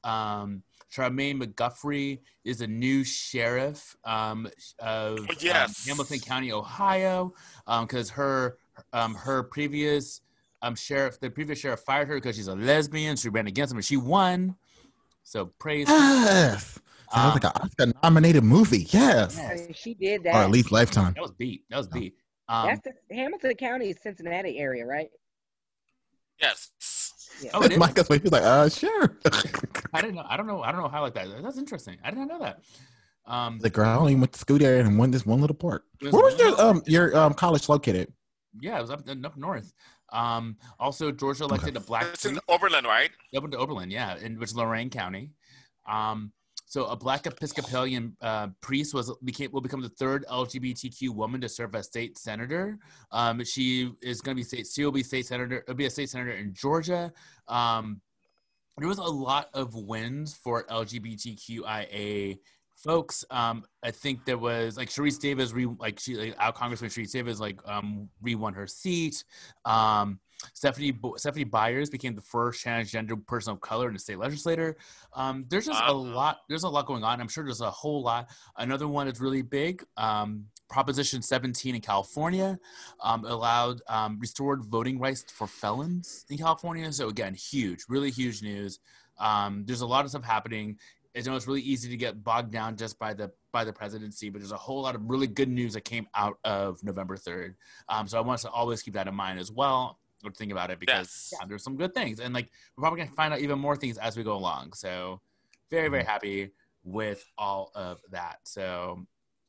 [0.05, 4.49] Um, Charmaine McGuffey is a new sheriff um,
[4.79, 5.27] of um.
[5.87, 7.35] Hamilton County, Ohio,
[7.66, 8.59] because her
[8.93, 10.20] um, her previous
[10.63, 13.17] um, sheriff, the previous sheriff fired her because she's a lesbian.
[13.17, 14.57] She ran against him and she won.
[15.25, 15.89] So praise.
[15.89, 16.79] Yes.
[17.13, 18.87] Sounds like an Oscar nominated movie.
[18.91, 19.39] Yes.
[19.39, 20.31] And she did that.
[20.31, 20.45] Or that.
[20.45, 21.13] at least Lifetime.
[21.15, 21.65] That was beat.
[21.69, 22.15] That was beat.
[22.49, 25.11] Um, That's the Hamilton County, Cincinnati area, right?
[26.41, 26.71] Yes.
[27.43, 27.51] Yeah.
[27.55, 27.79] Oh, it is?
[27.79, 29.19] Mike was like, uh, sure.
[29.93, 30.25] I didn't know.
[30.27, 30.63] I don't know.
[30.63, 31.29] I don't know how like that.
[31.43, 31.99] That's interesting.
[32.03, 32.61] I did not know that.
[33.27, 35.85] Um, the girl I only went to school there and won this one little part.
[36.01, 38.13] Where was your um your um college located?
[38.61, 39.73] yeah, it was up up north.
[40.13, 42.05] Um, also, Georgia elected a black.
[42.13, 43.11] It's in priest- Oberlin, right?
[43.35, 45.31] Up into Oberlin, yeah, in which is Lorain County.
[45.89, 46.33] Um,
[46.67, 51.49] so a black Episcopalian uh, priest was became will become the third LGBTQ woman to
[51.49, 52.79] serve as state senator.
[53.11, 54.67] Um, she is going to be state.
[54.73, 55.63] She will be state senator.
[55.69, 57.13] Will be a state senator in Georgia.
[57.47, 58.01] Um,
[58.79, 62.39] there was a lot of wins for LGBTQIA
[62.83, 63.24] folks.
[63.30, 67.12] Um, I think there was like Sharice Davids, re, like she, like, our Congressman Sharice
[67.12, 69.24] Davids, like um, re-won her seat.
[69.64, 70.20] Um,
[70.55, 74.76] Stephanie Stephanie Byers became the first transgender person of color in the state legislature.
[75.12, 76.39] Um, there's just a lot.
[76.49, 77.20] There's a lot going on.
[77.20, 78.28] I'm sure there's a whole lot.
[78.57, 79.85] Another one is really big.
[79.97, 82.59] Um, Proposition 17 in California
[83.03, 86.91] um, allowed um, restored voting rights for felons in California.
[86.93, 88.80] So again, huge, really huge news.
[89.18, 90.78] Um, there's a lot of stuff happening.
[91.17, 94.31] I know it's really easy to get bogged down just by the by the presidency,
[94.31, 97.55] but there's a whole lot of really good news that came out of November 3rd.
[97.89, 99.99] Um, so I want us to always keep that in mind as well.
[100.25, 103.15] Or think about it because yeah, there's some good things, and like we're probably gonna
[103.17, 104.73] find out even more things as we go along.
[104.73, 105.21] So
[105.71, 106.53] very very happy
[106.85, 108.39] with all of that.
[108.45, 109.05] So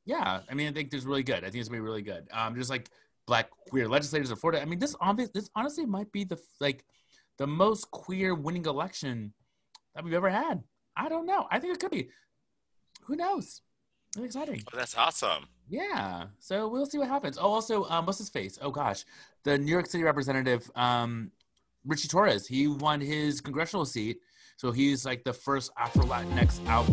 [0.05, 1.43] yeah, I mean I think there's really good.
[1.43, 2.27] I think it's gonna be really good.
[2.31, 2.89] Um, just like
[3.27, 4.61] black queer legislators in Florida.
[4.61, 6.83] I mean this obvious this honestly might be the like
[7.37, 9.33] the most queer winning election
[9.93, 10.63] that we've ever had.
[10.95, 11.47] I don't know.
[11.51, 12.09] I think it could be.
[13.03, 13.61] Who knows?
[14.15, 14.63] It's exciting.
[14.71, 15.47] Oh, that's awesome.
[15.67, 16.25] Yeah.
[16.39, 17.37] So we'll see what happens.
[17.37, 18.59] Oh, also, um, what's his face?
[18.61, 19.05] Oh gosh,
[19.43, 21.31] the New York City representative, um,
[21.85, 22.47] Richie Torres.
[22.47, 24.17] He won his congressional seat,
[24.57, 26.85] so he's like the first Afro Latinx out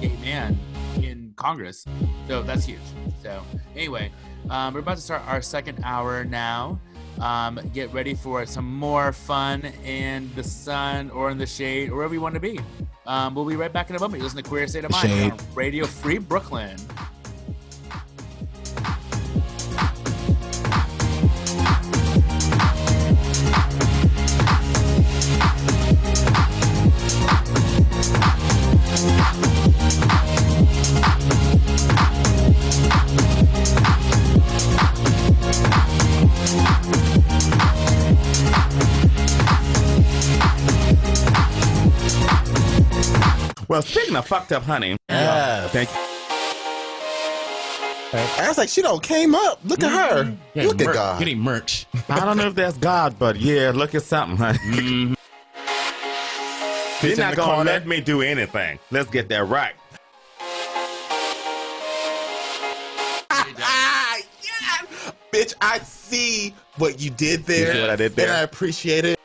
[0.00, 0.58] gay man
[0.96, 1.84] in Congress.
[2.26, 2.80] So that's huge.
[3.22, 3.42] So
[3.76, 4.10] anyway,
[4.50, 6.80] um, we're about to start our second hour now.
[7.20, 11.96] Um, get ready for some more fun in the sun or in the shade or
[11.96, 12.60] wherever you want to be.
[13.06, 14.18] Um, we'll be right back in a moment.
[14.18, 16.76] You listen to Queer State of Mind Radio Free Brooklyn.
[43.74, 45.72] Well, speaking of fucked up honey, Yes.
[45.72, 45.96] thank you.
[48.40, 49.58] I was like, she don't came up.
[49.64, 50.36] Look at her.
[50.54, 51.18] Getting Look at God.
[51.18, 51.86] getting merch.
[52.08, 54.58] I don't know if that's God, but yeah, look at something, honey.
[57.00, 57.72] Bitch You're not gonna corner.
[57.72, 58.78] let me do anything.
[58.92, 59.74] Let's get that right.
[63.32, 65.12] Ah, yes.
[65.32, 67.66] Bitch, I see what you did there.
[67.66, 68.28] You see what I did there?
[68.28, 69.18] And I appreciate it.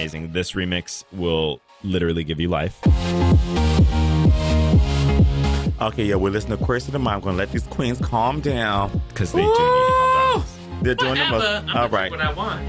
[0.00, 0.32] Amazing.
[0.32, 2.74] This remix will literally give you life.
[5.82, 7.16] Okay, yeah, we're listening to Queer State of Mind.
[7.16, 10.44] I'm gonna let these queens calm down because they do need to calm down.
[10.82, 11.32] They're doing the most.
[11.32, 11.66] Whatever.
[11.68, 12.10] I'm All gonna right.
[12.10, 12.66] do what I want.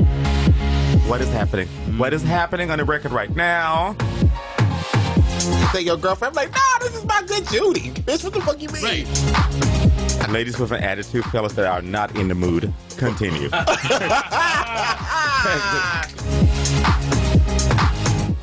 [1.07, 1.67] What is happening?
[1.97, 3.95] What is happening on the record right now?
[5.71, 7.91] Say your girlfriend, I'm like, nah, this is my good Judy.
[7.91, 9.07] Bitch, what the fuck you mean?
[10.33, 12.73] Ladies with an attitude, fellas that are not in the mood.
[12.97, 13.49] Continue.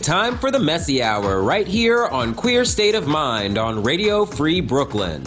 [0.09, 4.63] Time for the messy hour right here on Queer State of Mind on Radio Free
[4.63, 5.23] Brooklyn.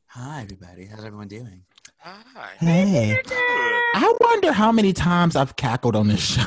[0.08, 0.86] Hi, everybody.
[0.86, 1.64] How's everyone doing?
[2.02, 2.50] Hi.
[2.60, 3.20] Hey,
[3.96, 6.44] I wonder how many times I've cackled on this show.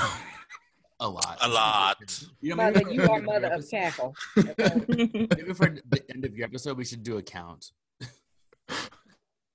[1.00, 1.38] A lot.
[1.40, 1.96] A lot.
[2.40, 4.14] You know, Mother, you are mother of episode- cackle.
[4.36, 7.72] Maybe for the end of your episode, we should do a count.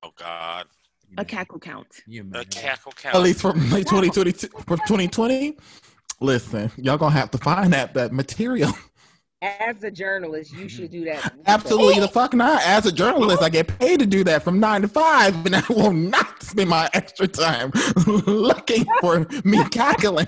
[0.04, 0.66] Oh God.
[1.18, 1.88] A cackle count.
[2.06, 3.16] You A cackle count.
[3.16, 5.58] At least from like 2022, from 2020.
[6.20, 8.72] Listen, y'all gonna have to find that that material.
[9.42, 11.32] As a journalist, you should do that.
[11.46, 12.62] Absolutely the fuck not.
[12.64, 15.64] As a journalist, I get paid to do that from nine to five, and I
[15.70, 17.72] will not spend my extra time
[18.26, 20.28] looking for me cackling.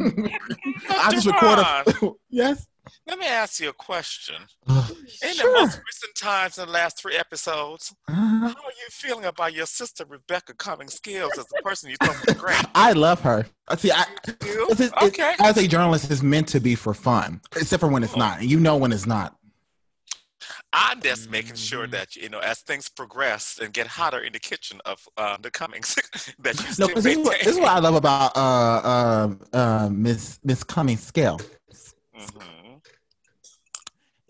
[0.00, 2.66] I just record a yes.
[3.06, 4.36] Let me ask you a question.
[4.66, 4.86] Uh,
[5.22, 5.52] In sure.
[5.52, 8.48] the most recent times in the last three episodes, Uh-huh.
[8.48, 12.24] how are you feeling about your sister Rebecca Cummings Skills as the person you thought
[12.26, 12.64] was great?
[12.74, 13.46] I love her.
[13.76, 15.34] See, I, it's- it's- Okay.
[15.40, 18.40] as a journalist, it's meant to be for fun, except for when it's not.
[18.40, 19.36] And you know when it's not.
[20.72, 24.38] I'm just making sure that you know, as things progress and get hotter in the
[24.40, 25.94] kitchen of uh, the Cummings,
[26.38, 28.40] that you No, still 'cause this, is what, this is what I love about uh,
[28.40, 31.38] uh, uh, Miss Miss Cummings Scale
[32.18, 32.61] Mm-hmm.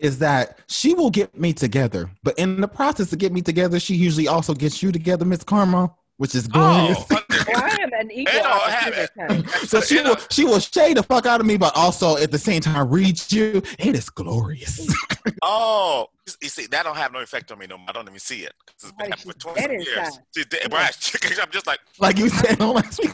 [0.03, 3.79] Is that she will get me together, but in the process of getting me together,
[3.79, 6.97] she usually also gets you together, Miss Karma, which is oh, glorious.
[7.11, 11.25] Oh, Well, I am an equal opportunist, so she will she will shade the fuck
[11.25, 14.93] out of me, but also at the same time read you, and it's glorious.
[15.41, 16.07] Oh,
[16.41, 17.87] you see, that don't have no effect on me no more.
[17.89, 18.53] I don't even see it.
[18.65, 19.87] 'Cause It's been happening for 20 years.
[19.97, 20.23] inside.
[20.35, 21.39] She's dead, right?
[21.41, 23.11] I'm just like, like you said on last week.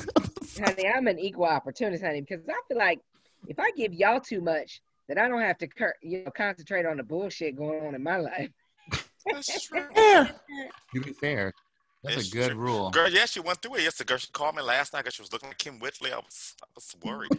[0.60, 3.00] honey, I'm an equal opportunist, honey, because I feel like
[3.48, 6.86] if I give y'all too much, then I don't have to cur- you know concentrate
[6.86, 8.50] on the bullshit going on in my life.
[9.26, 9.86] That's true.
[9.94, 11.54] To be fair,
[12.04, 12.60] that's It's a good true.
[12.60, 12.90] rule.
[12.92, 14.10] Girl, yeah, she went through it yesterday.
[14.10, 16.14] Girl, she called me last night because she was looking at Kim Whitley.
[16.14, 17.32] I was, I was worried.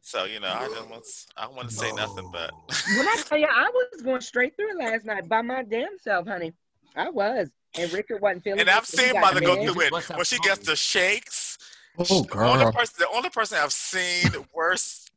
[0.00, 1.04] so you know, I didn't want,
[1.36, 2.50] I don't want to say nothing, but
[2.96, 5.98] When I tell you, I was going straight through it last night by my damn
[6.00, 6.52] self, honey.
[6.96, 7.48] I was,
[7.78, 8.60] and Richard wasn't feeling.
[8.60, 11.58] and it, I've so seen mother go through it when she gets the shakes.
[11.98, 15.07] Oh, The only person, the only person I've seen worse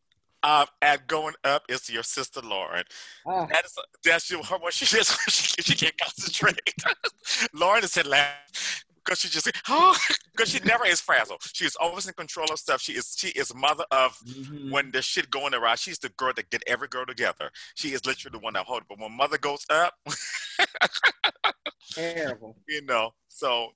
[0.43, 2.83] uh, at going up is your sister Lauren.
[3.25, 3.47] Oh.
[3.51, 5.09] That is that's you- her what she is.
[5.29, 6.59] She, she can't concentrate.
[7.53, 9.97] Lauren is in laugh because she just oh
[10.31, 11.41] because she never is frazzled.
[11.53, 12.81] She is always in control of stuff.
[12.81, 14.71] She is she is mother of Mm-hmm.
[14.71, 15.77] when the shit going around.
[15.79, 17.49] She's the girl that get every girl together.
[17.75, 18.87] She is literally the one that hold it.
[18.89, 19.93] But when mother goes up,
[21.93, 22.55] Terrible.
[22.67, 23.11] you know.
[23.27, 23.69] So,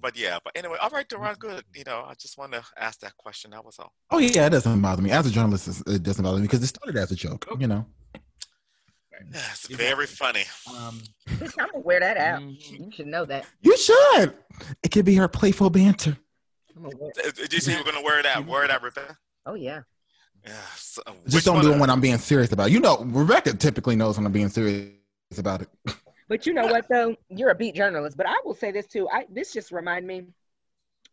[0.00, 0.38] but yeah.
[0.42, 1.64] But anyway, all right, Duran, good.
[1.74, 3.50] You know, I just want to ask that question.
[3.52, 3.92] That was all.
[4.10, 5.10] Oh yeah, it doesn't bother me.
[5.10, 7.46] As a journalist, it doesn't bother me because it started as a joke.
[7.58, 7.86] You know.
[9.32, 10.44] It's very funny.
[10.68, 11.00] Um,
[11.40, 12.42] I'm gonna wear that out.
[12.42, 12.84] Mm-hmm.
[12.84, 13.46] You should know that.
[13.62, 14.34] You should.
[14.82, 16.18] It could be her playful banter.
[16.76, 18.46] I'm gonna wear- Did you say you were gonna wear it out?
[18.46, 19.16] Wear it out, Rebecca.
[19.46, 19.80] Oh yeah.
[20.46, 20.52] Yeah.
[20.76, 22.72] So, Just don't do of- it when I'm being serious about it.
[22.74, 24.92] You know, Rebecca typically knows when I'm being serious
[25.38, 25.68] about it.
[26.28, 27.16] But you know what though?
[27.28, 28.16] You're a beat journalist.
[28.16, 29.08] But I will say this too.
[29.10, 30.26] I this just remind me.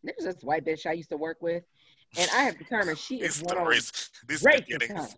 [0.02, 1.62] There's this white bitch I used to work with,
[2.18, 5.16] and I have determined she is one on racist.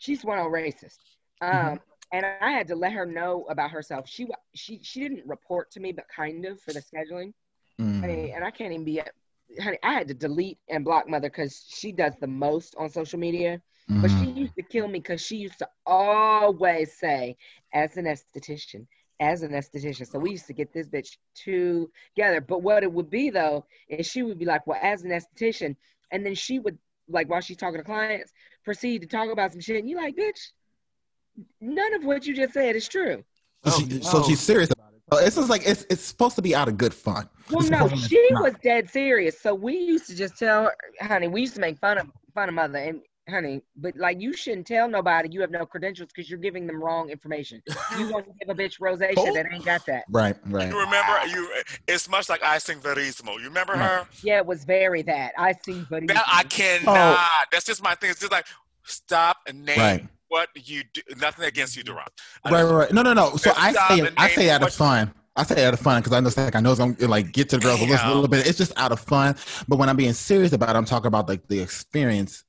[0.00, 0.98] She's one on racist.
[1.42, 1.76] Um, Mm-hmm.
[2.12, 4.08] and I had to let her know about herself.
[4.08, 7.32] She she she didn't report to me, but kind of for the scheduling.
[7.80, 8.00] Mm.
[8.00, 9.00] Honey, and I can't even be.
[9.60, 13.18] Honey, I had to delete and block mother because she does the most on social
[13.18, 13.60] media.
[13.88, 14.36] But she Mhm.
[14.36, 17.36] used to kill me because she used to always say,
[17.74, 18.86] as an esthetician,
[19.20, 20.10] as an esthetician.
[20.10, 22.40] So we used to get this bitch together.
[22.40, 25.76] But what it would be though, is she would be like, well, as an esthetician,
[26.10, 28.32] and then she would like while she's talking to clients,
[28.64, 29.76] proceed to talk about some shit.
[29.76, 30.40] And you like, bitch,
[31.60, 33.22] None of what you just said is true.
[33.64, 35.02] So, she, oh, so she's serious about it.
[35.12, 37.28] So it's just like it's it's supposed to be out of good fun.
[37.50, 39.40] Well, It's no, supposed to be she was dead serious.
[39.40, 42.48] So we used to just tell her, honey, we used to make fun of fun
[42.48, 43.00] of mother and
[43.30, 46.82] honey, but like you shouldn't tell nobody you have no credentials because you're giving them
[46.82, 47.62] wrong information.
[47.96, 50.04] You want to give a bitch rosacea that ain't got that.
[50.10, 50.70] Right, right.
[50.70, 51.50] You remember you?
[51.88, 53.38] It's much like I sing Verismo.
[53.38, 54.06] You remember her?
[54.22, 55.32] Yeah, it was very that.
[55.38, 56.96] I see, but That I cannot.
[56.96, 57.28] Oh.
[57.52, 58.10] That's just my thing.
[58.10, 58.46] It's just like
[58.84, 60.06] stop and name Right.
[60.28, 61.02] what you do.
[61.16, 62.04] Nothing against you, Duran.
[62.44, 62.92] I Right, right, right.
[62.92, 63.36] No, no, no.
[63.36, 65.12] So I say I say out of fun.
[65.36, 67.48] I say out of fun because I know like I know it's gonna like get
[67.50, 68.14] to the girls a little, Damn.
[68.14, 68.46] little bit.
[68.46, 69.36] It's just out of fun.
[69.68, 72.44] But when I'm being serious about it, I'm talking about like the experience,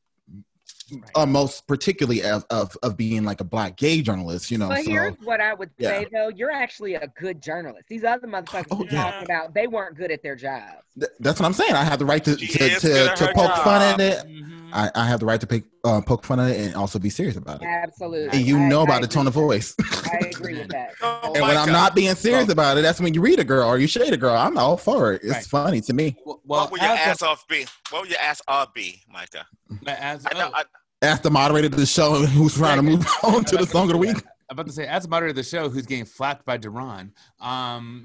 [1.16, 4.52] uh, most particularly of, of of being like a black gay journalist.
[4.52, 6.08] You know, But so here's what I would say yeah.
[6.12, 7.86] though: you're actually a good journalist.
[7.90, 10.84] These other motherfuckers Oh, you're talking about, they weren't good at their jobs.
[11.00, 11.74] th- that's what I'm saying.
[11.74, 12.80] I have the right to to, to,
[13.16, 14.26] to her poke fun at it.
[14.74, 17.10] I, I have the right to pick, uh, poke fun at it and also be
[17.10, 17.66] serious about it.
[17.66, 18.30] Absolutely.
[18.38, 19.76] And you I- know I about the tone of voice.
[19.82, 20.94] I agree with that.
[21.02, 23.68] Oh and when I'm not being serious about it, that's when you read a girl
[23.68, 24.34] or you shade a girl.
[24.34, 25.24] I'm all for it.
[25.26, 25.46] It's Right.
[25.46, 26.16] funny to me.
[26.26, 27.66] Well, what will your as a- ass off be?
[27.90, 29.46] What will your ass off be, Micah?
[29.88, 30.52] as, I know.
[30.54, 30.64] I,
[31.02, 33.90] Ask the moderator of the show who's trying to move on to the song of
[33.94, 34.18] the week.
[34.50, 37.14] I'm about to say, as a moderator of the show, who's getting flapped by Duran,
[37.40, 38.04] um,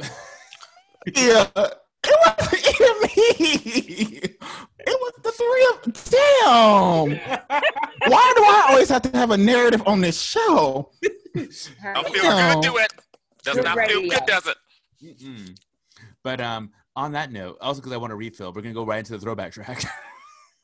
[1.15, 1.47] Yeah.
[1.57, 1.75] It
[2.25, 4.21] wasn't even me.
[4.23, 4.39] It
[4.89, 5.81] was the three of
[6.11, 7.11] Damn.
[8.11, 10.91] Why do I always have to have a narrative on this show?
[11.05, 11.11] I
[11.95, 12.61] don't feel Damn.
[12.61, 12.69] good.
[12.71, 12.93] Do it.
[13.45, 14.11] Does Good not feel radio.
[14.19, 14.57] good, does it?
[15.03, 15.57] mm-mm.
[16.25, 18.99] but um, on that note, also because I want to refill, we're gonna go right
[18.99, 19.85] into the throwback track.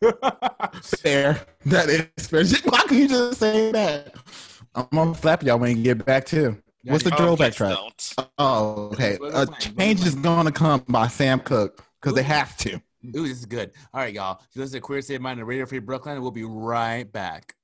[0.82, 1.40] Fair.
[1.66, 2.44] That is fair.
[2.64, 4.14] Why can you just say that?
[4.74, 6.56] I'm gonna flap y'all when you get back too.
[6.84, 7.76] What's the Oh, throwback track?
[7.76, 8.14] don't.
[8.38, 9.16] Oh, okay.
[9.18, 12.74] What A was change is gonna come by Sam Cooke because they have to.
[13.16, 13.72] Ooh, this is good.
[13.92, 14.40] All right, y'all.
[14.50, 17.04] So this is a Queer State of Mind on Radio Free Brooklyn, we'll be right
[17.10, 17.54] back.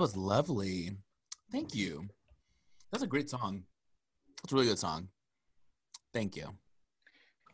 [0.00, 0.96] That was lovely.
[1.52, 2.08] Thank you.
[2.90, 3.64] That's a great song.
[4.42, 5.08] That's a really good song.
[6.14, 6.46] Thank you.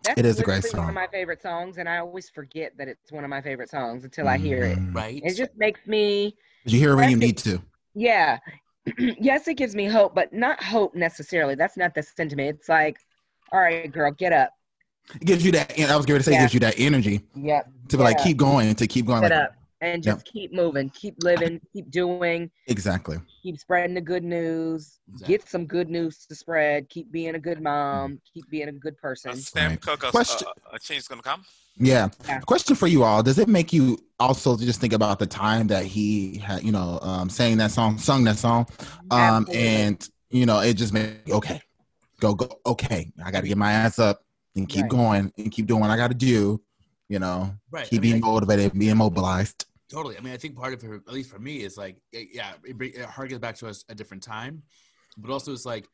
[0.05, 2.71] That's It is a great literally One of my favorite songs, and I always forget
[2.79, 4.79] that it's one of my favorite songs until I hear it.
[4.79, 4.97] Mm-hmm.
[4.97, 5.21] Right.
[5.25, 7.61] It just makes me, Did you hear it when you need to?
[7.95, 8.39] yeah.
[8.99, 11.57] yes, it gives me hope, but not hope necessarily.
[11.57, 12.59] That's not the sentiment.
[12.61, 12.97] It's like,
[13.51, 14.51] all right, girl, get up.
[15.21, 15.77] It gives you that.
[15.81, 16.41] I was going to say, it Yeah.
[16.43, 17.69] gives you that energy Yep.
[17.89, 18.25] to be like Yeah.
[18.25, 19.23] keep going, to keep going.
[19.23, 20.15] Get Like, up and Yep.
[20.17, 23.19] just keep moving, keep living, keep doing, exactly.
[23.43, 24.99] keep spreading the good news.
[25.27, 26.89] Get some good news to spread.
[26.89, 28.21] Keep being a good mom.
[28.33, 29.37] Keep being a good person.
[29.37, 29.81] Sam Right.
[29.81, 31.45] Cooke, a, Question- a, a change gonna come.
[31.77, 32.09] Yeah.
[32.27, 32.41] Yeah.
[32.41, 35.85] Question for you all: Does it make you also just think about the time that
[35.85, 38.67] he had, you know, um, sang that song, sung that song,
[39.11, 39.59] um, Absolutely.
[39.69, 41.61] and you know, it just made okay,
[42.19, 42.49] go go.
[42.65, 44.23] Okay, I got to get my ass up
[44.57, 44.91] and keep Right.
[44.91, 46.63] going and keep doing what I got to do.
[47.11, 47.87] You know, Right.
[47.87, 49.66] keep I mean, being motivated, being mobilized.
[49.91, 50.17] Totally.
[50.19, 52.53] I mean, I think part of it, at least for me, is like, it- yeah,
[52.65, 54.63] it, bring- it harkens back to us a different time,
[55.17, 55.87] but also it's like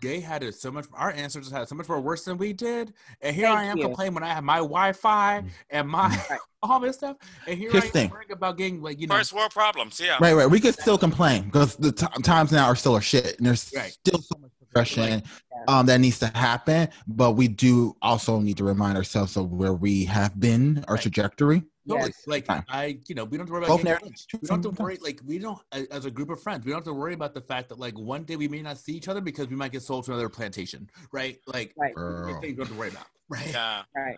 [0.00, 0.86] they had it so much.
[0.94, 3.64] Our ancestors had it so much more worse than we did, and here Thank I
[3.64, 3.82] am you.
[3.84, 6.18] complaining when I have my Wi-Fi and my
[6.62, 8.04] all this stuff, and here Here's I the thing.
[8.06, 9.16] am worrying about getting like you know.
[9.16, 10.16] First world problems, yeah.
[10.22, 10.46] Right, right.
[10.48, 13.70] We could still complain because the t- times now are still a shit, and there's
[13.76, 13.90] Right.
[13.90, 15.22] still so much progression
[15.66, 16.88] um, that needs to happen.
[17.06, 21.02] But we do also need to remind ourselves of where we have been, our Right.
[21.02, 21.62] trajectory.
[21.88, 22.08] Totally.
[22.08, 22.22] Yes.
[22.26, 22.64] Like Time.
[22.68, 24.82] I, you know, we don't have to worry about Both getting We don't have to
[24.82, 24.98] worry.
[25.00, 27.40] Like we don't, as a group of friends, we don't have to worry about the
[27.40, 29.82] fact that like one day we may not see each other because we might get
[29.82, 31.38] sold to another plantation, right?
[31.46, 31.94] Like Right.
[31.94, 33.50] Things we don't have to worry about, right?
[33.50, 33.82] Yeah.
[33.96, 34.16] Right.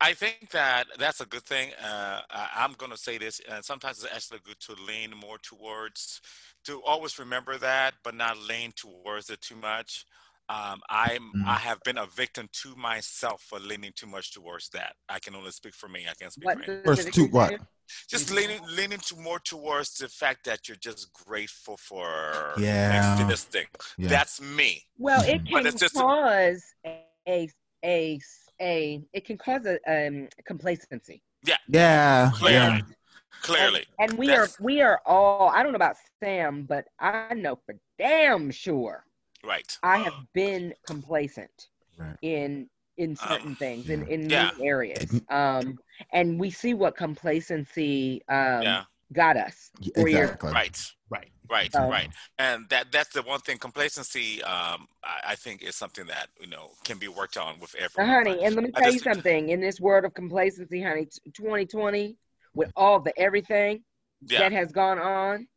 [0.00, 1.70] I think that that's a good thing.
[1.82, 5.38] Uh, I, I'm going to say this, and sometimes it's actually good to lean more
[5.38, 6.20] towards,
[6.66, 10.06] to always remember that, but not lean towards it too much.
[10.50, 11.46] Um, I'm Mm.
[11.46, 14.94] I have been a victim to myself for leaning too much towards that.
[15.08, 16.06] I can only speak for me.
[16.10, 16.84] I can't speak What for anyone.
[16.84, 17.60] First two, what?
[18.08, 23.20] Just leaning leaning to more towards the fact that you're just grateful for Yeah.
[23.22, 23.66] existing.
[23.98, 24.08] Yeah.
[24.08, 24.84] That's me.
[24.96, 27.48] Well, it But can it's just- cause a, a
[27.84, 28.18] a
[28.60, 31.22] a it can cause a um complacency.
[31.68, 32.54] Yeah, Clearly.
[32.54, 32.80] yeah.
[33.42, 33.86] Clearly.
[34.00, 37.56] And we That's- are we are all I don't know about Sam, but I know
[37.66, 39.04] for damn sure
[39.48, 39.78] Right.
[39.82, 42.16] I have been complacent Right.
[42.22, 44.50] in in certain things in in yeah.
[44.58, 45.20] new areas.
[45.30, 45.78] Um
[46.12, 48.84] and we see what complacency um Yeah.
[49.12, 49.70] got us.
[49.80, 50.52] Yeah, for exactly.
[50.52, 50.78] Right.
[51.10, 51.32] Right.
[51.50, 53.56] Right, So- right, and that that's the one thing.
[53.56, 57.74] Complacency, um, I, I think, is something that you know can be worked on with
[57.74, 58.12] Now, everyone.
[58.14, 59.48] honey, and let me I tell you something.
[59.48, 62.18] In this world of complacency, honey, 2020,
[62.52, 63.82] with all the everything
[64.26, 64.40] Yeah.
[64.40, 65.48] that has gone on,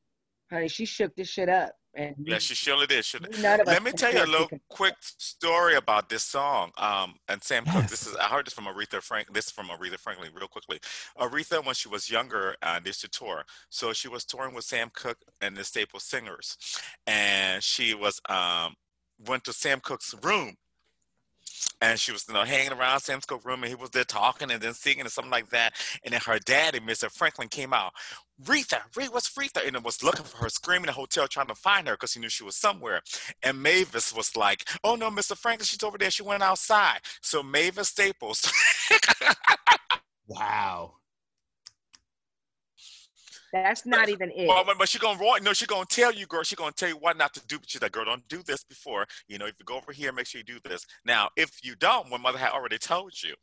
[0.50, 1.74] honey, she shook this shit up.
[1.94, 3.04] And Yeah, she surely did.
[3.04, 6.72] Should none of us Let me tell you a little quick story about this song.
[6.78, 7.88] Um, and Sam Cooke.
[7.88, 9.34] This is I heard this from Aretha Frank.
[9.34, 10.80] This is from Aretha Franklin, real quickly.
[11.20, 13.44] Aretha, when she was younger, uh, they used to tour.
[13.70, 16.58] So she was touring with Sam Cooke and the Staple Singers,
[17.08, 18.76] and she was um
[19.28, 20.56] went to Sam Cooke's room.
[21.82, 24.52] And she was, you know, hanging around Sam's Cooke's room, and he was there talking
[24.52, 25.74] and then singing and something like that.
[26.04, 27.12] And then her daddy, Mr.
[27.12, 27.94] Franklin, came out.
[28.44, 29.66] Retha, Rita, what's Retha?
[29.66, 32.14] And it was looking for her, screaming in the hotel, trying to find her because
[32.14, 33.02] he knew she was somewhere.
[33.44, 35.38] And Mavis was like, "Oh no, Mr.
[35.38, 36.12] Franklin, she's over there.
[36.12, 38.52] She went outside." So Mavis Staples,
[40.28, 40.94] Wow.
[43.54, 44.48] That's not even it.
[44.48, 46.44] well, but, but she gonna warn, no, she gonna tell you, girl.
[46.44, 47.60] She gonna tell you what not to do.
[47.60, 49.06] But she's like, "Girl, don't do this before.
[49.28, 51.76] You know, if you go over here, make sure you do this." Now, if you
[51.76, 53.36] don't, when mother had already told you,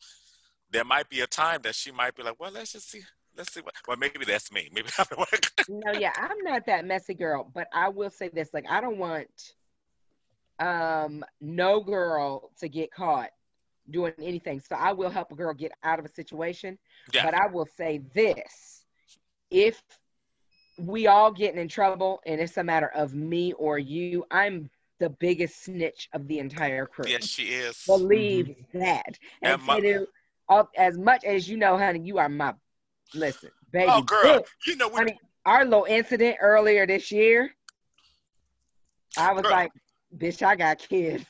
[0.70, 3.02] there might be a time that she might be like, "Well, let's just see."
[3.36, 3.74] Let's see what.
[3.86, 4.68] Well, maybe that's me.
[4.74, 5.06] Maybe I'm
[5.68, 8.98] no, yeah, I'm not that messy girl, but I will say this: like, I don't
[8.98, 9.28] want
[10.58, 13.30] um no girl to get caught
[13.90, 14.60] doing anything.
[14.60, 16.78] So I will help a girl get out of a situation.
[17.12, 17.24] Yeah.
[17.24, 18.77] But I will say this:
[19.50, 19.82] if
[20.78, 24.70] we all getting in trouble and it's a matter of me or you, I'm
[25.00, 27.04] the biggest snitch of the entire crew.
[27.08, 27.82] Yes, she is.
[27.86, 28.78] Believe mm-hmm.
[28.80, 29.18] that.
[29.42, 30.06] And, And my- Tanu,
[30.48, 32.54] all, as much as you know, honey, you are my
[33.14, 33.90] listen, baby.
[33.90, 37.54] Oh, girl, look, you know we honey, our little incident earlier this year,
[39.16, 39.52] I was Girl.
[39.52, 39.72] like,
[40.16, 41.24] bitch, I got kids.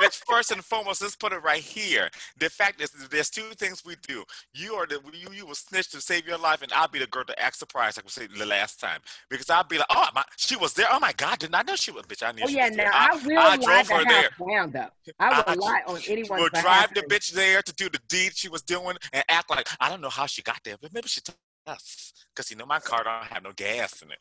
[0.00, 2.10] Bitch, first and foremost, let's put it right here.
[2.38, 4.24] The fact is, there's two things we do.
[4.54, 7.06] You are the you you will snitch to save your life, and I'll be the
[7.06, 9.00] girl to act surprised, like we said the last time,
[9.30, 10.86] because I'll be like, oh my, she was there.
[10.90, 12.02] Oh my God, did not know she was.
[12.04, 14.28] Bitch, I knew Oh yeah, now I, will I lie her there.
[14.50, 15.12] down though.
[15.18, 16.40] I will I- lie on anyone.
[16.40, 19.66] We'll drive the bitch there to do the deed she was doing and act like
[19.80, 21.36] I don't know how she got there, but maybe she told
[21.66, 24.18] us because you know my car don't have no gas in it.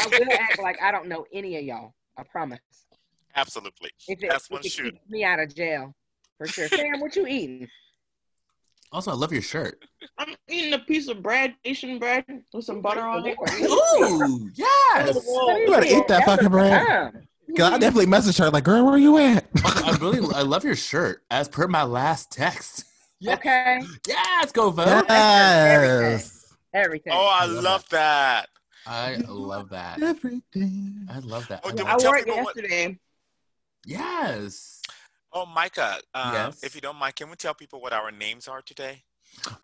[0.00, 1.94] I will act like I don't know any of y'all.
[2.16, 2.60] I promise.
[3.36, 4.92] Absolutely, If it, that's if one it shoot.
[4.94, 5.94] keeps me out of jail,
[6.38, 6.68] for sure.
[6.68, 7.68] Sam, what you eating?
[8.92, 9.84] Also, I love your shirt.
[10.16, 13.36] I'm eating a piece of bread, Asian bread with some butter on it.
[13.62, 15.14] Ooh, yes.
[15.26, 17.26] You better eat that fucking bread.
[17.56, 20.74] Cause I definitely messaged her like, "Girl, where you at?" I really, I love your
[20.76, 21.22] shirt.
[21.30, 22.84] As per my last text.
[23.26, 23.80] Okay.
[24.06, 25.06] Yes, go vote.
[25.08, 26.54] Yes.
[26.74, 27.14] Everything.
[27.16, 28.46] Oh, I love that.
[28.86, 30.02] I love that.
[30.02, 31.08] Everything.
[31.10, 31.62] I love that.
[31.64, 32.98] Oh, I love I wore it people what- yesterday.
[33.86, 34.82] Yes.
[35.32, 36.62] Oh, Micah, um, Yes.
[36.64, 39.04] if you don't mind, can we tell people what our names are today?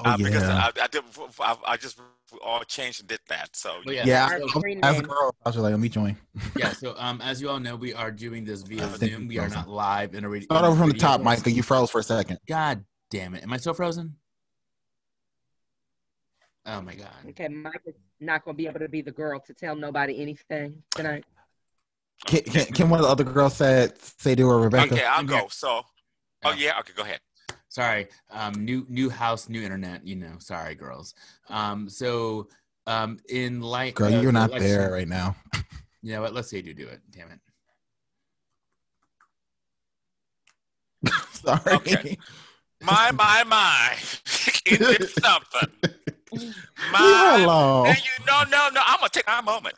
[0.01, 0.43] Oh uh, Because.
[0.43, 1.03] I, I, did,
[1.41, 1.99] I, I just
[2.45, 3.57] all changed and did that.
[3.57, 4.05] So Well, yeah.
[4.05, 5.09] yeah, so- I- I was- screen as a name.
[5.09, 6.17] girl, I was like, "Let me join."
[6.57, 6.73] yeah.
[6.83, 9.29] So, um, as you all know, we are doing this via Zoom.
[9.29, 10.45] We are not live in a radio.
[10.47, 11.21] Start over from the top.
[11.23, 11.51] Micah.
[11.51, 12.39] You froze for a second.
[12.47, 13.43] God damn it!
[13.43, 14.17] Am I still frozen?
[16.67, 17.09] Oh my god.
[17.31, 20.83] Okay, Mike is not gonna be able to be the girl to tell nobody anything
[20.95, 21.25] tonight.
[22.27, 24.95] Can, can, can one of the other girls say say to her, Rebecca?
[24.95, 25.49] okay, I'll go.
[25.51, 25.83] So,
[26.45, 27.21] oh yeah, okay, go ahead.
[27.69, 28.07] Sorry.
[28.31, 30.07] Um, new new house, new internet.
[30.07, 30.35] You know.
[30.39, 31.15] Sorry, girls.
[31.49, 32.49] Um, so
[32.87, 33.95] um, in light.
[33.95, 35.37] Girl, you're the not election- there right now.
[36.05, 36.35] You know what?
[36.35, 37.01] Let's say you do it.
[37.13, 37.39] Damn it.
[41.33, 41.75] Sorry.
[41.77, 42.19] Okay.
[42.83, 43.95] My, my, my.
[44.67, 45.69] it did something.
[46.33, 47.87] Leave her My, alone.
[47.87, 48.81] and you, no, no, no.
[48.85, 49.77] I'm gonna take my moment.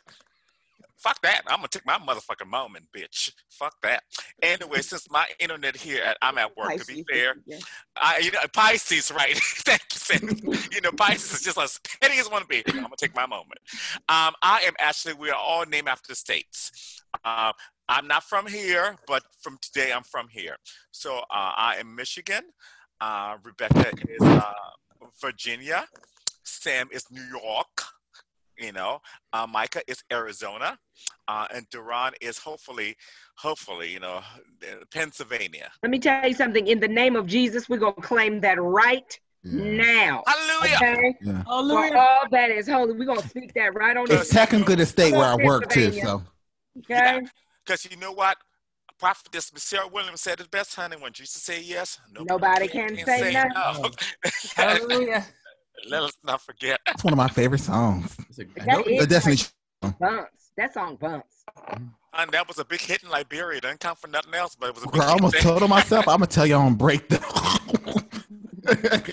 [1.05, 1.43] Fuck that.
[1.45, 3.31] I'm gonna take my motherfucking moment, bitch.
[3.51, 4.01] Fuck that.
[4.41, 6.75] Anyway, since my internet here, at, I'm at work.
[6.77, 7.59] To be fair, yeah.
[7.95, 9.37] I, you know, Pisces, right?
[9.37, 10.63] Thank you, Sam.
[10.71, 12.63] You know, Pisces is just as petty as want to be.
[12.69, 13.59] I'm gonna take my moment.
[14.09, 15.13] Um, I am actually.
[15.13, 17.03] We are all named after the states.
[17.23, 17.53] Uh,
[17.87, 20.55] I'm not from here, but from today, I'm from here.
[20.89, 22.45] So uh, I am Michigan.
[22.99, 24.53] Uh, Rebecca is uh,
[25.21, 25.85] Virginia.
[26.41, 27.83] Sam is New York.
[28.57, 29.01] You know,
[29.33, 30.77] uh, Micah is Arizona,
[31.27, 32.95] uh, and Duran is hopefully,
[33.35, 34.21] hopefully, you know,
[34.93, 35.71] Pennsylvania.
[35.83, 36.67] Let me tell you something.
[36.67, 40.23] In the name of Jesus, we're gonna claim that right now.
[40.25, 40.75] Hallelujah.
[40.75, 41.15] Okay.
[41.21, 41.43] Yeah.
[41.43, 44.85] For all that is holy, we're gonna speak that right on It's the technically the
[44.85, 45.91] state where I work too.
[45.91, 46.23] So
[46.79, 47.21] Okay.
[47.65, 48.37] Because you know what?
[48.99, 50.95] Prophetess Sarah Williams said it best, honey.
[50.97, 53.43] When Jesus said yes, Nobody can say no.
[53.53, 53.91] no.
[54.55, 55.25] Hallelujah.
[55.89, 56.79] Let us not forget.
[56.87, 58.15] it's one of my favorite songs.
[58.15, 59.37] That is The Destiny.
[59.81, 60.51] bumps.
[60.57, 61.43] That song bumps.
[62.17, 63.57] And that was a big hit in Liberia.
[63.57, 65.33] It doesn't count for nothing else, but it was a big Girl, I hit almost
[65.33, 65.41] there.
[65.41, 66.07] told her myself.
[66.07, 67.19] I'm gonna tell you on break though.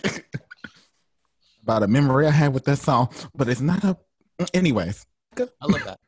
[1.62, 3.96] About a memory I had with that song, but it's not a.
[4.54, 5.06] Anyways,
[5.38, 6.00] I love that.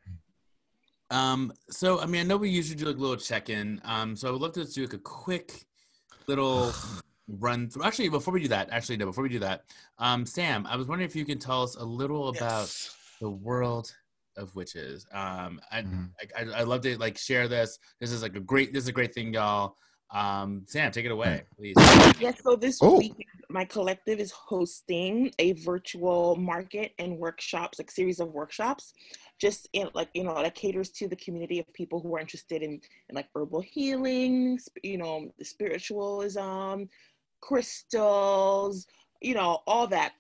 [1.11, 3.81] Um, so I mean, I know we usually do like a little check-in.
[3.85, 5.65] Um, so I would love to do like a quick
[6.27, 6.73] little
[7.29, 7.85] run through.
[7.85, 9.63] Actually, before we do that, actually no, before we do that,
[9.99, 12.75] um, Sam, I was wondering if you can tell us a little about
[13.21, 13.95] the world
[14.37, 15.07] of witches.
[15.13, 16.05] Um, I, Mm-hmm.
[16.37, 17.79] I, I, I love to like share this.
[18.01, 19.77] This is like a great, this is a great thing, y'all.
[20.11, 21.75] Um, Sam, take it away, please.
[22.21, 22.99] Yes, so this Oh.
[22.99, 23.15] week
[23.49, 28.93] my collective is hosting a virtual market and workshops, like series of workshops,
[29.41, 32.63] just in like you know that caters to the community of people who are interested
[32.63, 32.73] in,
[33.09, 36.85] in like herbal healing, sp- you know, spiritualism,
[37.45, 38.87] crystals,
[39.21, 40.15] you know, all that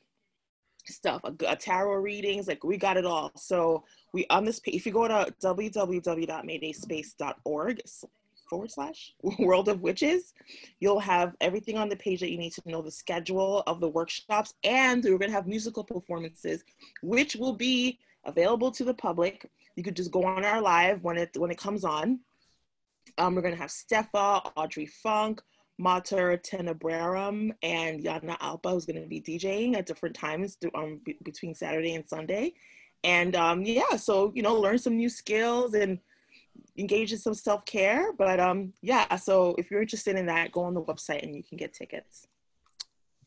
[0.86, 3.32] stuff, a, a tarot readings, like we got it all.
[3.36, 7.80] So we on this page, if you go to www.maydayspace.org
[8.50, 10.34] forward slash world of witches,
[10.80, 13.88] you'll have everything on the page that you need to know the schedule of the
[13.88, 16.62] workshops, and we're gonna have musical performances,
[17.02, 19.50] which will be available to the public.
[19.76, 22.20] You could just go on our live when it when it comes on.
[23.16, 25.40] Um, we're gonna have Stefa, Audrey Funk,
[25.78, 31.54] Mater Tenebrarum, and Yana Alpa, who's gonna be DJing at different times um, be- between
[31.54, 32.54] Saturday and Sunday.
[33.02, 35.98] And um, yeah, so you know, learn some new skills and
[36.78, 38.12] engage in some self care.
[38.12, 41.42] But um, yeah, so if you're interested in that, go on the website and you
[41.42, 42.26] can get tickets.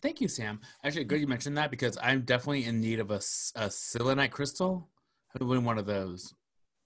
[0.02, 0.62] Thank you, Sam.
[0.84, 3.20] Actually, good you mentioned that because I'm definitely in need of a,
[3.56, 4.88] a selenite crystal.
[5.34, 6.34] I've been one of those.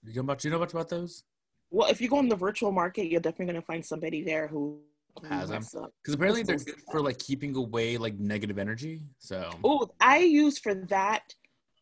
[0.04, 0.42] You know much?
[0.42, 1.24] Do you know much about those?
[1.70, 4.80] Well, if you go on the virtual market, you're definitely gonna find somebody there who
[5.28, 5.62] Has them?
[6.02, 9.02] Because apparently they're good for like keeping away like negative energy.
[9.18, 9.50] So.
[9.62, 11.34] Oh, I use for that.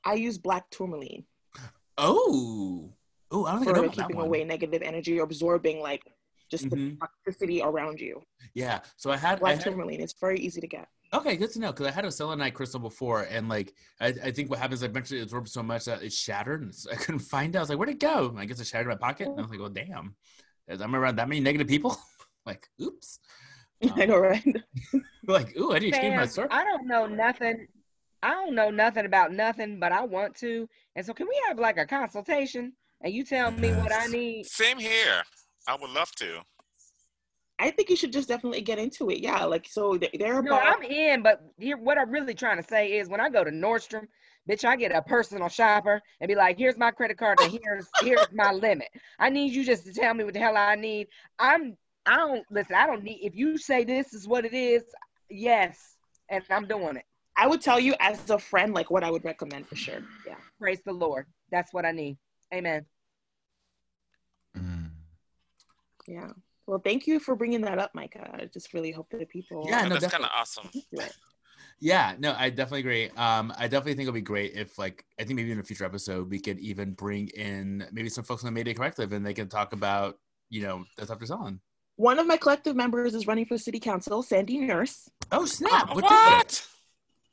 [0.05, 1.25] I use black tourmaline
[1.99, 2.93] Oh.
[3.31, 5.81] Oh, I don't think I know for about that keeping away negative energy, or absorbing
[5.81, 6.03] like
[6.51, 6.99] just Mhm.
[6.99, 8.23] the toxicity around you.
[8.55, 8.81] Yeah.
[8.97, 9.37] So I had.
[9.37, 10.01] I Black had tourmaline.
[10.01, 10.89] It's very easy to get.
[11.13, 14.31] Okay, good to know because I had a selenite crystal before, and like I, I
[14.33, 17.21] think what happens, I eventually it absorbed so much that it shattered, and I couldn't
[17.21, 17.59] find it.
[17.59, 19.39] I was like, "Where'd it go?" And I guess it shattered in my pocket, and
[19.39, 20.17] I was like, "Oh damn,
[20.69, 21.97] I'm around that many negative people."
[22.51, 23.21] like, oops.
[23.97, 24.45] I know, right?
[24.93, 26.59] Um, like, ooh, I need to change my Sam, circle.
[26.59, 27.67] I don't know nothing.
[28.23, 30.69] I don't know nothing about nothing, but I want to.
[30.97, 32.73] And so, can we have like a consultation?
[33.03, 34.47] And you tell me what I need.
[34.47, 35.23] Same here.
[35.67, 36.41] I would love to.
[37.59, 39.21] I think you should just definitely get into it.
[39.21, 40.11] Yeah, like so there.
[40.19, 43.21] they're No, about I'm in, but here, what I'm really trying to say is when
[43.21, 44.07] I go to Nordstrom,
[44.49, 47.87] bitch, I get a personal shopper and be like, here's my credit card and here's
[48.03, 48.89] here's my limit.
[49.19, 51.09] I need you just to tell me what the hell I need.
[51.39, 51.77] I'm
[52.11, 54.83] I don't listen, I don't need if you say this is what it is,
[55.31, 55.95] yes,
[56.29, 57.05] and I'm doing it.
[57.37, 60.03] I would tell you as a friend like what I would recommend for sure.
[60.27, 60.35] Yeah.
[60.59, 61.27] Praise the Lord.
[61.53, 62.19] That's what I need.
[62.53, 62.85] Amen.
[66.09, 66.33] Yeah.
[66.67, 68.29] Well, thank you for bringing that up, Micah.
[68.35, 69.65] I just really hope that people.
[69.69, 70.69] Yeah, no, that's kind of awesome.
[71.79, 73.11] Yeah, no, I definitely agree.
[73.11, 75.85] Um, I definitely think it'll be great if, like, I think maybe in a future
[75.85, 79.33] episode we could even bring in maybe some folks on the Mayday Collective and they
[79.33, 80.19] can talk about,
[80.49, 81.61] you know, the stuff they're selling.
[82.01, 85.11] One of my collective members is running for city council, Sandy Nurse.
[85.31, 85.95] Oh snap!
[85.95, 86.03] What?
[86.05, 86.67] what?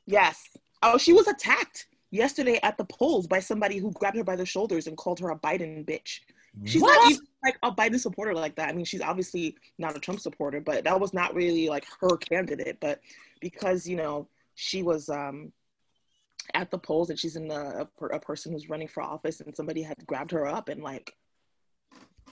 [0.04, 0.46] Yes.
[0.82, 4.44] Oh, she was attacked yesterday at the polls by somebody who grabbed her by the
[4.44, 6.20] shoulders and called her a Biden bitch.
[6.66, 7.00] She's What?
[7.02, 8.68] not even like a Biden supporter like that.
[8.68, 12.18] I mean, she's obviously not a Trump supporter, but that was not really like her
[12.18, 12.76] candidate.
[12.78, 13.00] But
[13.40, 15.50] because you know she was um
[16.52, 19.56] at the polls and she's in a, a, a person who's running for office, and
[19.56, 21.14] somebody had grabbed her up and like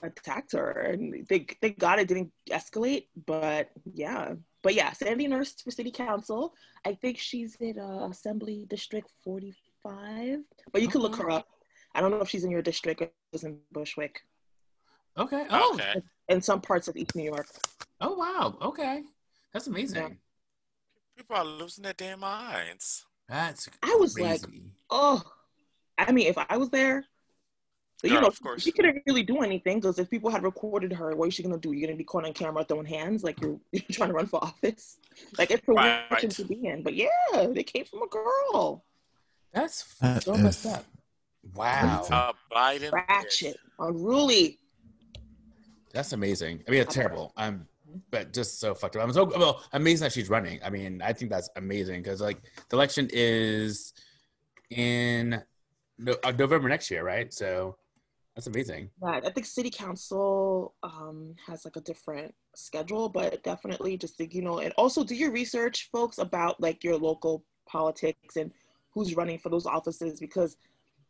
[0.03, 3.07] attacked her, and they thank God it didn't escalate.
[3.25, 4.33] But yeah,
[4.63, 6.53] but yeah, Sandy Nurse for city council.
[6.85, 10.39] I think she's in uh, Assembly District 45,
[10.71, 11.47] but you can look her up.
[11.93, 14.21] I don't know if she's in your district or she's in Bushwick.
[15.17, 15.45] Okay.
[15.49, 15.71] Oh.
[15.73, 16.01] Okay.
[16.29, 17.47] In some parts of East New York.
[18.01, 18.57] Oh wow.
[18.61, 19.03] Okay.
[19.53, 20.17] That's amazing.
[21.15, 23.05] People are losing their damn minds.
[23.27, 24.41] That's I was like,
[24.89, 25.23] oh,
[25.97, 27.05] I mean, if I was there,
[28.01, 28.63] but, you Yeah, know, of course.
[28.63, 31.57] she couldn't really do anything because if people had recorded her, what is she gonna
[31.57, 31.71] do?
[31.73, 34.43] You're gonna be caught on camera throwing hands like you're, you're trying to run for
[34.43, 34.97] office.
[35.37, 36.09] Like it's a weird Right.
[36.21, 36.83] position to be in.
[36.83, 37.07] But yeah,
[37.49, 38.83] they came from a girl.
[39.53, 40.85] That's That so messed up.
[41.55, 42.05] Wow.
[42.11, 42.91] Uh, Biden.
[42.91, 44.59] Ratchet, unruly.
[45.93, 46.63] That's amazing.
[46.67, 47.31] I mean, it's terrible.
[47.37, 47.67] I'm,
[48.11, 49.03] but just so fucked up.
[49.03, 50.59] I'm so well amazing that she's running.
[50.63, 53.93] I mean, I think that's amazing because like the election is
[54.69, 55.41] in
[55.97, 57.33] no, uh, November next year, right?
[57.33, 57.77] So
[58.37, 58.91] that's amazing.
[59.01, 59.25] Right.
[59.25, 64.43] I think city council um, has like a different schedule, but definitely just think, you
[64.43, 68.51] know, and also do your research, folks, about like your local politics and
[68.93, 70.55] who's running for those offices because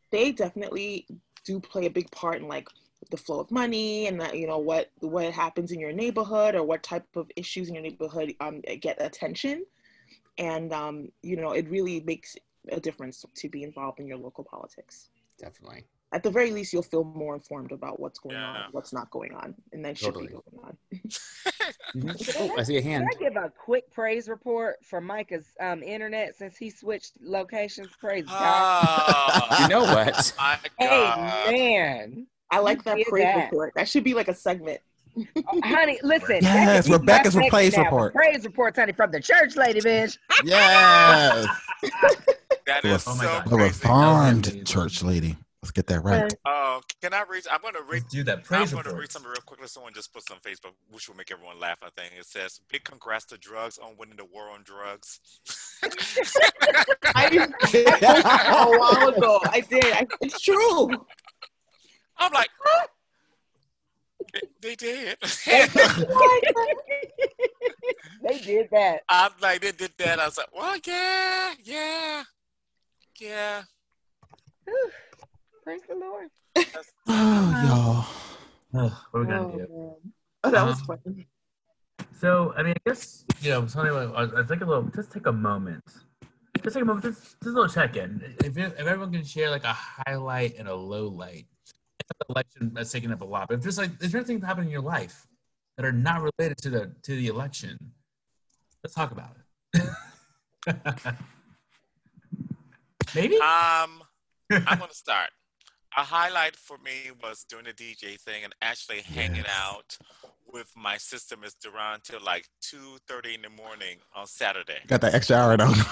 [0.09, 1.05] they definitely
[1.43, 2.69] do play a big part in like
[3.11, 6.63] the flow of money and that you know what what happens in your neighborhood or
[6.63, 9.63] what type of issues in your neighborhood um, get attention
[10.39, 12.35] and um, you know it really makes
[12.71, 15.85] a difference to be involved in your local politics Definitely.
[16.13, 18.45] At the very least you'll feel more informed about what's going Yeah.
[18.47, 20.77] on what's not going on and then should be going on
[22.39, 23.07] Oh, I see a hand.
[23.09, 27.89] Can I give a quick praise report for Micah's um, internet since he switched locations?
[27.99, 28.35] Praise God.
[28.39, 30.34] Ah, You know what?
[30.38, 32.27] my Hey, man.
[32.51, 33.43] i like that praise that.
[33.45, 34.79] report that should be like a segment
[35.47, 36.38] Oh, honey, listen.
[36.41, 37.85] Yes, that could be Rebecca's praise now.
[37.85, 38.13] report.
[38.13, 40.15] Praise reports, honey, from the church lady, bitch.
[40.43, 41.47] Yes.
[42.67, 43.45] That The, is Oh my so God.
[43.45, 43.63] the crazy.
[43.65, 45.35] reformed church lady.
[45.68, 46.34] Let's get that right.
[46.45, 47.44] Oh, can I read?
[47.52, 48.07] I'm gonna read.
[48.07, 48.45] do that.
[48.49, 49.68] I'm gonna read something real quickly.
[49.68, 51.80] Someone just put some on Facebook, which will make everyone laugh.
[51.84, 55.19] I think it says, "Big congrats to drugs on winning the war on drugs."
[57.14, 57.49] I did
[57.85, 59.41] a while ago.
[59.44, 59.84] I did.
[59.84, 60.89] I, it's true.
[62.18, 62.49] I'm like,
[64.31, 65.18] they, they did.
[68.23, 69.03] They did that.
[69.07, 70.19] I'm like, they did that.
[70.19, 72.23] I was like, well, yeah, yeah,
[73.19, 73.64] yeah.
[75.68, 75.80] Whew.
[75.80, 76.30] Praise the Lord.
[78.73, 79.73] Oh, what are we Oh, gonna do?
[79.73, 79.95] man.
[80.44, 81.26] Oh, that was Um, fun.
[82.19, 84.84] So I mean, I guess you know, something like I I think a little.
[84.84, 85.84] Just take a moment.
[86.61, 87.06] Just take a moment.
[87.06, 88.35] Just, just a little check-in.
[88.44, 91.48] If, if everyone can share like a highlight and a low light.
[92.19, 94.68] The election that's taken up a lot, but if there's like is there things happening
[94.68, 95.27] in your life
[95.77, 97.77] that are not related to the to the election,
[98.84, 99.35] let's talk about
[99.73, 99.84] it.
[103.15, 103.35] Maybe.
[103.38, 104.02] Um,
[104.52, 105.30] I'm gonna start.
[105.97, 109.47] A highlight for me was doing the DJ thing and actually hanging Yes.
[109.65, 109.97] out
[110.53, 114.79] with my sister, Miss Duran, till like two thirty in the morning on Saturday.
[114.87, 115.73] Got that extra hour though.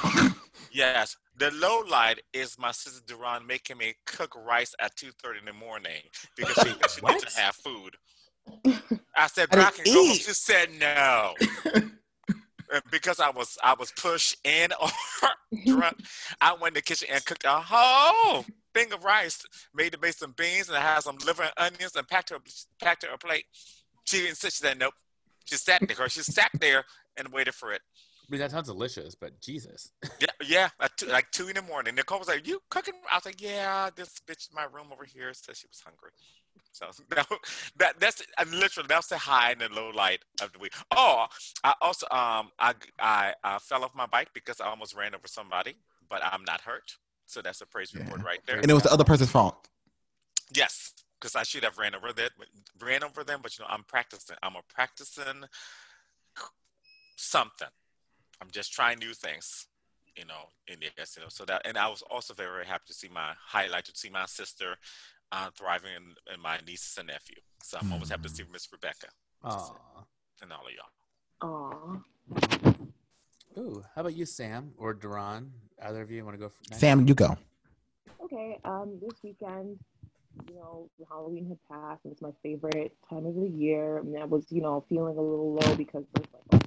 [0.72, 1.16] Yes.
[1.38, 5.46] The low light is my sister Duran making me cook rice at two thirty in
[5.46, 6.02] the morning
[6.38, 7.20] because she, she What?
[7.20, 7.96] didn't have food.
[9.18, 9.94] I said, I I can go.
[9.94, 10.22] home." eat.
[10.22, 11.34] She said no.
[12.92, 14.90] Because I was I was pushed in or
[15.66, 15.98] drunk,
[16.42, 18.44] I went in the kitchen and cooked a whole
[18.76, 19.44] thing of rice,
[19.74, 22.38] made the base some beans and I had some liver and onions and packed her
[22.82, 23.46] packed her a plate.
[24.06, 24.54] She didn't sit.
[24.54, 24.94] She said nope.
[25.46, 26.10] She sat there.
[26.10, 26.84] She sat there
[27.18, 27.82] and waited for it.
[28.28, 29.92] I mean, that sounds delicious, but Jesus.
[30.20, 31.94] Yeah, yeah, at two, like two in the morning.
[31.94, 35.04] Nicole was like, "You cooking?" I was like, "Yeah, this bitch in my room over
[35.04, 36.12] here said she was hungry."
[36.72, 37.28] So that,
[37.78, 40.74] that that's literally that's the high and the low light of the week.
[40.92, 41.26] Oh,
[41.64, 45.28] I also um I I, I fell off my bike because I almost ran over
[45.28, 45.76] somebody,
[46.10, 46.96] but I'm not hurt.
[47.26, 48.60] So that's a praise report right there.
[48.60, 49.68] And it was the other person's fault.
[50.54, 52.32] Yes, because I should have ran over that,
[52.80, 53.40] ran over them.
[53.42, 54.36] But you know, I'm practicing.
[54.44, 55.44] I'm a practicing
[57.16, 57.68] something.
[58.42, 59.68] I'm just trying new things,
[60.16, 60.50] you know.
[60.68, 61.30] In yes, you know.
[61.30, 64.10] So that, and I was also very, very happy to see my highlight to see
[64.10, 64.76] my sister
[65.32, 67.38] uh, thriving and, and my nieces and nephew.
[67.64, 69.08] So I'm always happy to see Miss Rebecca
[69.44, 69.74] Aw.
[70.42, 72.02] and all of y'all.
[72.72, 72.76] Aw.
[73.58, 75.52] Ooh, how about you, Sam or Duran?
[75.84, 76.52] Either of you want to go?
[76.70, 76.80] Next?
[76.80, 77.38] Sam, you go.
[78.24, 79.78] Okay, um, this weekend,
[80.50, 83.98] you know, Halloween had passed, and it's my favorite time of the year.
[83.98, 86.64] And I was, you know, feeling a little low because there's like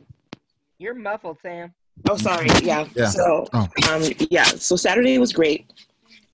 [0.79, 1.73] You're muffled, Sam.
[2.09, 2.47] Oh, sorry.
[2.63, 2.87] Yeah.
[2.95, 3.09] Yeah.
[3.09, 3.67] So, Oh.
[3.91, 4.45] um, yeah.
[4.45, 5.73] So Saturday was great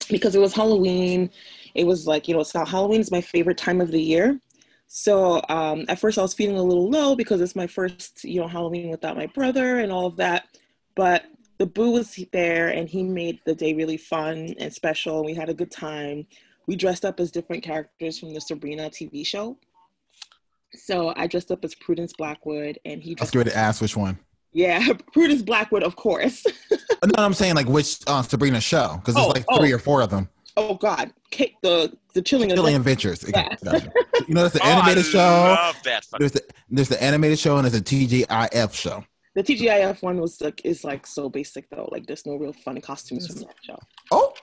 [0.09, 1.31] because it was Halloween.
[1.73, 4.39] It was like you know, so Halloween is my favorite time of the year.
[4.87, 8.39] So um, at first I was feeling a little low because it's my first, you
[8.39, 10.45] know, Halloween without my brother and all of that.
[10.95, 11.25] But
[11.57, 15.23] the boo was there and he made the day really fun and special.
[15.23, 16.27] We had a good time.
[16.67, 19.57] We dressed up as different characters from the Sabrina TV show.
[20.73, 23.95] So I dressed up as Prudence Blackwood and he I was going to ask which
[23.95, 24.17] one.
[24.51, 26.43] yeah, Prudence Blackwood, of course.
[27.05, 29.59] No, I'm saying like which uh, Sabrina show because there's Oh, like oh.
[29.59, 30.27] three or four of them.
[30.57, 33.23] oh God, Kate, the the chilling Chilling Adventures.
[33.23, 33.59] Adventures.
[33.63, 33.71] Yeah.
[33.73, 33.91] Gotcha.
[34.27, 35.17] You know, there's the Oh, I animated show.
[35.19, 36.07] love that.
[36.17, 39.05] There's the there's the animated show and there's a TGIF show.
[39.35, 41.89] The TGIF one was like is like so basic though.
[41.91, 43.77] Like there's no real fun costumes from that show.
[44.11, 44.33] Oh,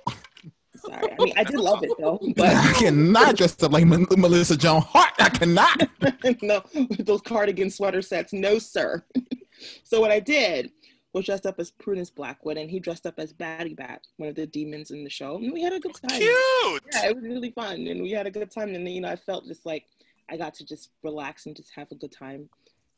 [0.77, 4.07] Sorry, I mean I did love it though, but I cannot dress up like Mel-
[4.17, 5.13] Melissa Joan Hart.
[5.19, 5.89] I cannot.
[6.43, 9.05] no, with those cardigan sweater sets, no sir.
[9.85, 10.71] so what I did
[11.13, 14.47] was dressed up as Prudence Blackwood, and he dressed up as Batibat, one of the
[14.47, 16.19] demons in the show, and we had a good time.
[16.19, 16.83] Cute.
[16.93, 18.75] Yeah, it was really fun, and we had a good time.
[18.75, 19.85] And you know, I felt just like
[20.31, 22.49] I got to just relax and just have a good time.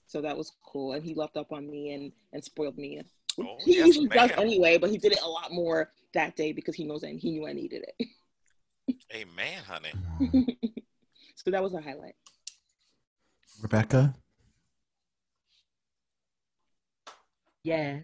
[0.06, 0.92] So that was cool.
[0.92, 3.02] And he left up on me and and spoiled me.
[3.38, 6.52] Oh, he yes, usually does anyway, but he did it a lot more that day
[6.52, 8.08] because he knows and he knew I needed it.
[9.14, 9.92] Amen, honey.
[11.34, 12.14] so that was a highlight.
[13.62, 14.14] Rebecca,
[17.64, 18.02] Yes.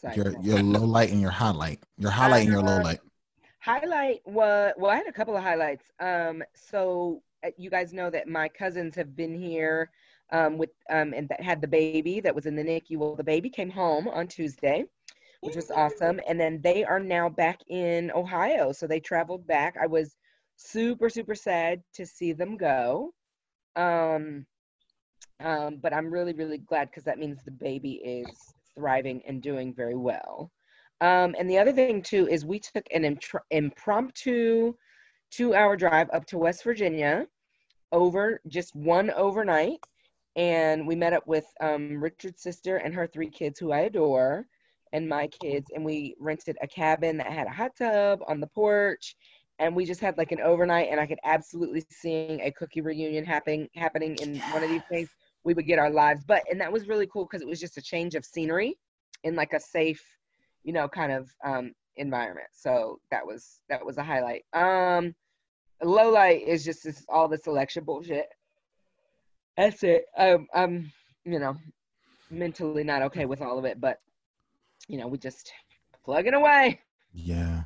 [0.00, 0.16] Sorry.
[0.16, 1.80] your your low light and your highlight.
[1.98, 3.00] Your highlight and your low light.
[3.58, 5.90] Highlight was well, I had a couple of highlights.
[6.00, 9.90] Um, so uh, you guys know that my cousins have been here
[10.32, 12.98] um, with um, and that had the baby that was in the NICU.
[12.98, 14.84] Well, the baby came home on Tuesday,
[15.40, 18.72] which was awesome, and then they are now back in Ohio.
[18.72, 19.76] So they traveled back.
[19.80, 20.16] I was
[20.56, 23.12] super super sad to see them go.
[23.76, 24.46] Um,
[25.40, 28.26] um, but I'm really really glad because that means the baby is
[28.74, 30.50] thriving and doing very well.
[31.00, 34.74] Um, and the other thing too is we took an impr- impromptu
[35.30, 37.26] two-hour drive up to West Virginia
[37.92, 39.80] over just one overnight,
[40.36, 44.46] and we met up with um, Richard's sister and her three kids, who I adore,
[44.92, 48.46] and my kids, and we rented a cabin that had a hot tub on the
[48.46, 49.16] porch,
[49.58, 53.24] and we just had like an overnight, and I could absolutely see a cookie reunion
[53.24, 55.08] happening happening in one of these things.
[55.44, 57.76] We would get our lives, but and that was really cool because it was just
[57.76, 58.78] a change of scenery
[59.24, 60.02] in like a safe
[60.64, 62.48] you know, kind of um, environment.
[62.52, 64.44] So that was that was a highlight.
[64.52, 65.14] Um,
[65.82, 68.26] low light is just this, all this election bullshit.
[69.56, 70.06] That's it.
[70.16, 70.92] Um, I'm,
[71.24, 71.56] you know,
[72.30, 74.00] mentally not okay with all of it, but
[74.88, 75.52] you know, we just
[76.04, 76.80] plugging away.
[77.12, 77.62] Yeah.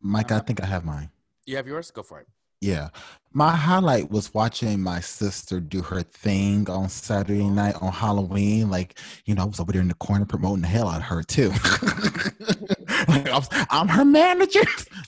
[0.00, 1.10] Mike, I think I have mine.
[1.46, 1.90] You have yours?
[1.90, 2.26] Go for it.
[2.60, 2.88] Yeah.
[3.32, 8.70] My highlight was watching my sister do her thing on Saturday night on Halloween.
[8.70, 11.02] Like, you know, I was over there in the corner promoting the hell out of
[11.04, 11.52] her too.
[13.08, 14.62] like, I was, I'm her manager.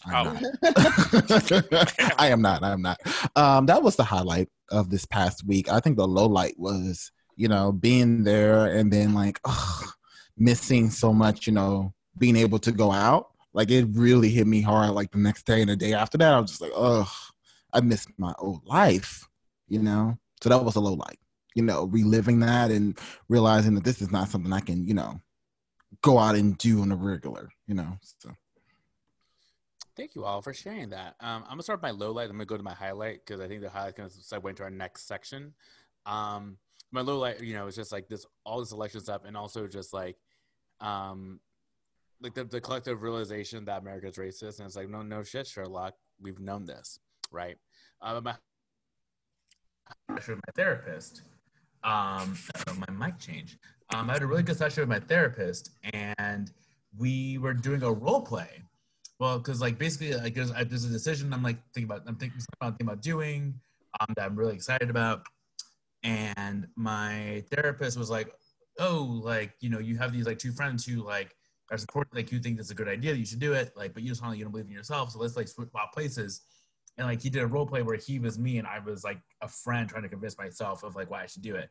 [0.07, 0.45] I'm not.
[2.19, 2.63] I am not.
[2.63, 3.01] I am not.
[3.37, 5.71] Um, that was the highlight of this past week.
[5.71, 9.89] I think the low light was, you know, being there and then like ugh,
[10.37, 13.29] missing so much, you know, being able to go out.
[13.53, 16.35] Like it really hit me hard like the next day and the day after that.
[16.35, 17.11] I was just like, oh,
[17.73, 19.29] I missed my old life,
[19.69, 20.19] you know?
[20.43, 21.19] So that was a low light,
[21.55, 22.99] you know, reliving that and
[23.29, 25.21] realizing that this is not something I can, you know,
[26.03, 27.97] go out and do on a regular, you know.
[28.03, 28.31] So
[29.97, 31.15] Thank you all for sharing that.
[31.21, 32.31] Um, I'm gonna start with my low light.
[32.31, 34.63] I'm gonna go to my highlight because I think the highlight kind of segue into
[34.63, 35.53] our next section.
[36.07, 36.57] Um,
[36.91, 39.67] my low light, you know, is just like this all this election stuff, and also
[39.67, 40.17] just like,
[40.81, 41.39] um,
[42.23, 45.95] like the, the collective realization that America's racist, and it's like, no, no shit, Sherlock,
[46.21, 46.99] we've known this,
[47.31, 47.57] right?
[48.01, 48.35] Um, my,
[50.15, 51.23] session with my therapist.
[51.85, 52.39] Um,
[52.89, 53.59] my mic changed.
[53.95, 56.51] Um, I had a really good session with my therapist, and
[56.97, 58.63] we were doing a role play.
[59.19, 62.03] Well, because like basically, like there's, I, there's a decision I'm like thinking about.
[62.07, 63.55] I'm thinking about thinking about doing
[64.01, 65.27] um, that I'm really excited about.
[66.03, 68.33] And my therapist was like,
[68.79, 71.37] "Oh, like you know, you have these like two friends who like
[71.71, 74.03] are support like you think it's a good idea you should do it, like, but
[74.03, 75.11] you just want you don't believe in yourself.
[75.11, 76.43] So let's like switch places."
[76.99, 79.21] And like he did a role play where he was me and I was like
[79.43, 81.71] a friend trying to convince myself of like why I should do it.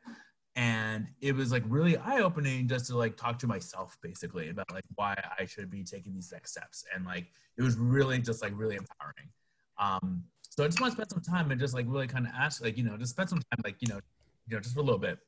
[0.60, 4.70] And it was like really eye opening just to like talk to myself basically about
[4.74, 6.84] like why I should be taking these next steps.
[6.94, 7.28] And like
[7.58, 9.30] it was really just like really empowering.
[9.78, 12.34] Um, so I just want to spend some time and just like really kind of
[12.38, 14.02] ask, like, you know, just spend some time, like, you know,
[14.50, 15.20] you know, just for a little bit.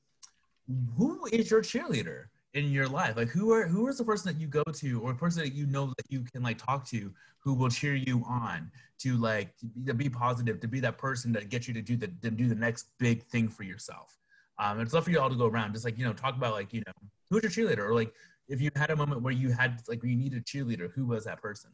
[0.98, 3.16] Who is your cheerleader in your life?
[3.16, 5.66] Like, who are who is the person that you go to, or person that you
[5.66, 7.10] know that you can like talk to,
[7.40, 11.32] who will cheer you on to like be, to be positive, to be that person
[11.32, 14.18] that gets you to do the to do the next big thing for yourself.
[14.60, 16.54] Um, it's love for you all to go around, just like you know, talk about
[16.54, 16.94] like you know,
[17.30, 18.14] who's your cheerleader, or like
[18.48, 21.26] if you had a moment where you had like you needed a cheerleader, who was
[21.26, 21.72] that person?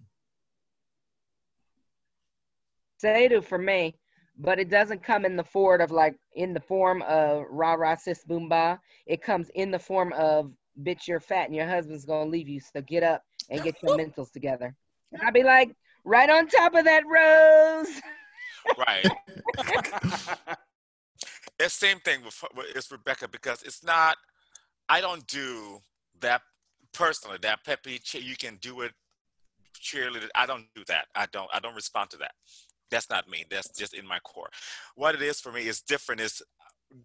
[2.99, 3.95] Sadu for me,
[4.37, 7.95] but it doesn't come in the form of like in the form of rah rah
[7.95, 8.79] sis boom ba.
[9.05, 10.51] It comes in the form of
[10.83, 13.97] bitch you're fat and your husband's gonna leave you, so get up and get your
[13.97, 14.75] mentals together.
[15.11, 18.01] And I'd be like, right on top of that rose.
[18.77, 20.47] Right.
[21.59, 24.17] that same thing with, with it's Rebecca because it's not.
[24.89, 25.79] I don't do
[26.21, 26.41] that
[26.93, 27.37] personally.
[27.41, 28.91] That peppy, you can do it.
[29.75, 31.05] Cheerleader, I don't do that.
[31.15, 31.49] I don't.
[31.53, 32.31] I don't respond to that.
[32.89, 33.45] That's not me.
[33.49, 34.49] That's just in my core.
[34.95, 36.21] What it is for me is different.
[36.21, 36.41] Is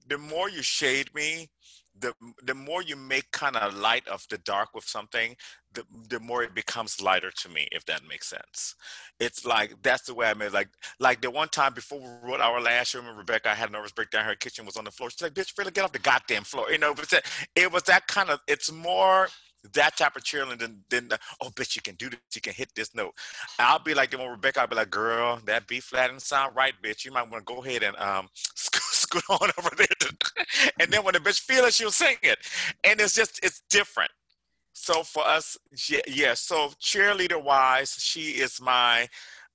[0.07, 1.51] the more you shade me,
[1.99, 5.37] the the more you make kind of light of the dark with something,
[5.75, 7.69] the the more it becomes lighter to me.
[7.71, 8.75] If that makes sense,
[9.21, 10.53] it's like that's the way I made.
[10.53, 13.73] Like like the one time before we wrote our last remember Rebecca I had a
[13.73, 14.25] nervous breakdown.
[14.25, 15.11] Her kitchen was on the floor.
[15.11, 17.13] She's like, "Bitch, really get off the goddamn floor." You know, but
[17.55, 18.41] it was that kind of.
[18.49, 19.29] It's more
[19.75, 22.53] that type of cheerleading than, than the, oh bitch you can do this you can
[22.53, 23.15] hit this note
[23.59, 26.55] i'll be like the one rebecca i'll be like girl that b flat didn't sound
[26.57, 29.87] right bitch you might want to go ahead and um scoot, scoot on over there
[30.81, 32.39] and then when the bitch feel it she'll sing it
[32.85, 34.11] and it's just it's different
[34.73, 35.57] so for us
[35.89, 39.09] yeah, yeah so cheerleader wise she is my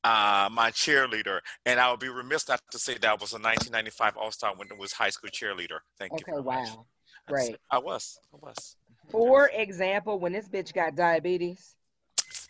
[0.04, 4.16] uh, my cheerleader, and I would be remiss not to say that was a 1995
[4.16, 5.80] All-Star when it was high school cheerleader.
[6.00, 6.18] Thank you.
[6.18, 6.70] Okay, very much.
[6.70, 6.86] wow.
[7.28, 7.58] Great.
[7.70, 8.18] I was.
[8.34, 8.78] I was.
[9.10, 11.76] For example, when this bitch got diabetes,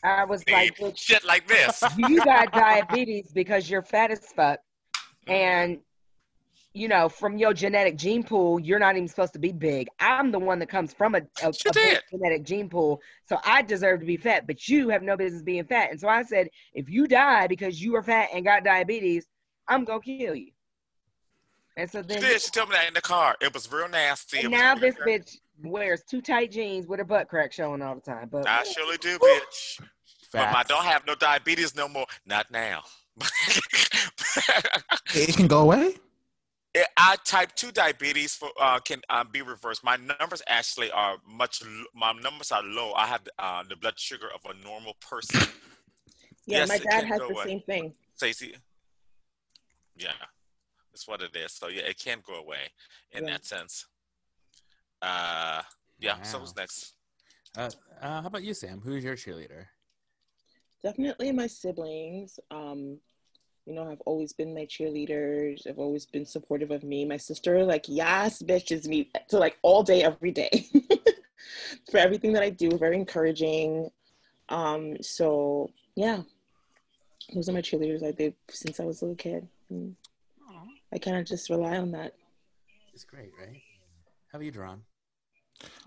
[0.04, 1.84] I was like, bitch, Shit like this.
[1.98, 4.60] you got diabetes because you're fat as fuck.
[5.28, 5.80] And,
[6.78, 9.88] you know, from your genetic gene pool, you're not even supposed to be big.
[10.00, 13.02] I'm the one that comes from a, a, a big genetic gene pool.
[13.26, 15.90] So I deserve to be fat, but you have no business being fat.
[15.90, 19.26] And so I said, if you die because you are fat and got diabetes,
[19.68, 20.52] I'm going to kill you.
[21.76, 22.42] And so She then, did.
[22.42, 23.36] She told me that in the car.
[23.42, 24.42] It was real nasty.
[24.42, 25.12] And now this nasty.
[25.12, 28.30] bitch wears too tight jeans with her butt crack showing all the time.
[28.32, 29.82] But I surely do, bitch.
[30.32, 32.06] But I don't have no diabetes no more.
[32.26, 32.84] Not now.
[35.16, 35.96] It can go away.
[36.78, 39.84] Eh, I type two diabetes for uh, can uh, be reversed.
[39.84, 41.64] My numbers actually are much.
[41.96, 42.94] My numbers are low.
[42.94, 45.42] I have uh, the blood sugar of a normal person.
[46.50, 47.44] Yeah, Yes, my dad has the away.
[47.46, 47.94] same thing.
[48.16, 48.56] Stacey.
[49.98, 50.14] Yeah,
[50.94, 51.52] that's what it is.
[51.52, 52.72] So yeah, it can't go away
[53.12, 53.32] in Yeah.
[53.32, 53.86] that sense.
[55.02, 55.62] Uh,
[56.00, 56.22] yeah.
[56.22, 56.94] So who's next?
[57.58, 57.70] Uh,
[58.02, 58.80] uh, how about you, Sam?
[58.82, 59.66] Who's your cheerleader?
[60.82, 62.40] Definitely my siblings.
[62.50, 63.00] Um,
[63.68, 65.68] you know, have always been my cheerleaders.
[65.68, 67.04] Have always been supportive of me.
[67.04, 70.66] My sister, like, yes, bitches me to like all day, every day
[71.92, 72.78] for everything that I do.
[72.78, 73.90] Very encouraging.
[74.48, 76.22] Um, so yeah,
[77.34, 79.46] those are my cheerleaders I did since I was a little kid.
[79.70, 79.98] And
[80.94, 82.14] I kind of just rely on that.
[82.94, 83.62] It's great, right?
[84.32, 84.80] How about you, Deron?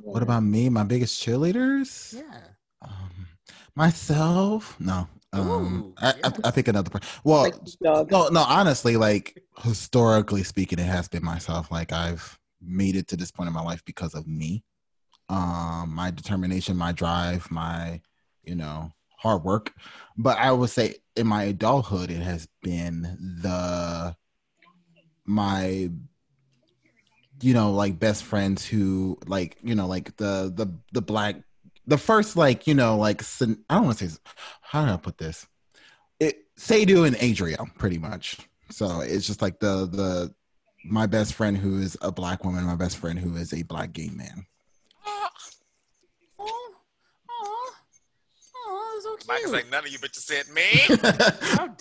[0.00, 0.68] What about me?
[0.68, 2.12] My biggest cheerleaders?
[2.12, 2.40] Yeah.
[2.82, 3.28] Um,
[3.74, 4.78] myself?
[4.78, 5.08] No.
[5.32, 7.08] Um, I, I, I think another person.
[7.22, 8.40] Well, no, no.
[8.40, 11.70] Honestly, like historically speaking, it has been myself.
[11.70, 14.64] Like I've made it to this point in my life because of me.
[15.28, 18.00] Um, my determination, my drive, my
[18.42, 19.72] you know hard work.
[20.16, 23.02] But I would say in my adulthood, it has been
[23.42, 24.16] the
[25.24, 25.90] my
[27.40, 31.36] you know like best friends who like you know like the the the black
[31.90, 34.18] the first like you know like I don't want to say
[34.62, 35.46] how do I put this?
[36.20, 38.38] It Sadu and Adria pretty much.
[38.70, 40.34] So it's just like the the
[40.84, 43.92] my best friend who is a black woman my best friend who is a black
[43.92, 44.46] gay man.
[49.28, 50.62] Mike's like none of you bitches said me.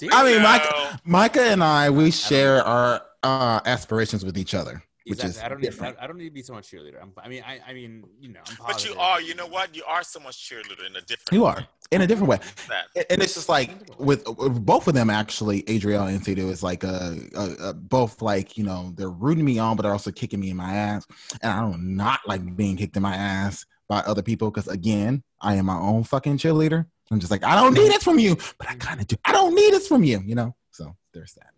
[0.12, 0.44] I mean No.
[0.44, 5.30] Micah Micah and I we share our uh aspirations with each other which Exactly.
[5.40, 5.96] is I don't different.
[5.96, 6.02] need.
[6.02, 7.02] I, I don't need to be so much cheerleader.
[7.02, 9.76] I'm, I mean, I, I mean, you know, I'm But you are, you know what?
[9.76, 11.52] You are someone's cheerleader in a different You way.
[11.52, 12.38] are in a different way,
[12.68, 12.86] That.
[12.96, 16.62] and and it's just like with, with both of them actually, Adriel and Cedo is
[16.62, 20.12] like uh, uh, uh, both like you know they're rooting me on, but they're also
[20.12, 21.08] kicking me in my ass,
[21.42, 24.68] and I do not not like being kicked in my ass by other people because
[24.68, 26.86] again, I am my own fucking cheerleader.
[27.12, 29.16] I'm just like I don't need it from you, but I kind of do.
[29.26, 30.56] I don't need this from you, you know.
[30.72, 31.52] So there's that.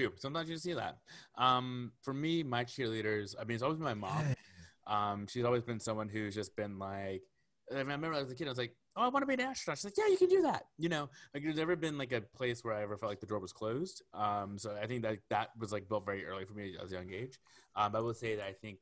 [0.00, 0.12] True.
[0.16, 0.98] Sometimes you see that.
[1.36, 3.34] Um, for me, my cheerleaders.
[3.38, 4.24] I mean, it's always been my mom.
[4.86, 7.22] Um, she's always been someone who's just been like.
[7.70, 9.34] I, mean, I remember as a kid, I was like, "Oh, I want to be
[9.34, 11.96] an astronaut." She's like, "Yeah, you can do that." You know, like there's never been
[11.96, 14.02] like a place where I ever felt like the door was closed.
[14.14, 16.96] Um, so I think that that was like built very early for me as a
[16.96, 17.38] young age.
[17.76, 18.80] Um, I will say that I think,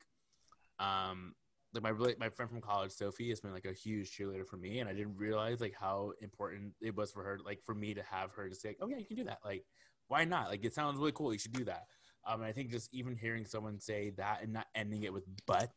[0.79, 1.35] um,
[1.73, 4.79] like my my friend from college, Sophie, has been like a huge cheerleader for me,
[4.79, 8.01] and I didn't realize like how important it was for her, like for me to
[8.01, 9.65] have her to say, "Oh yeah, you can do that." Like,
[10.09, 10.49] why not?
[10.49, 11.31] Like, it sounds really cool.
[11.31, 11.85] You should do that.
[12.27, 15.23] Um, and I think just even hearing someone say that and not ending it with
[15.45, 15.71] "but"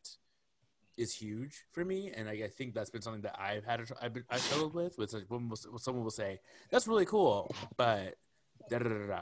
[0.97, 3.85] is huge for me, and like, I think that's been something that I've had a
[4.01, 4.97] I've been I struggled with.
[4.97, 8.15] With like, will- someone will say, "That's really cool," but
[8.69, 9.21] da da da da.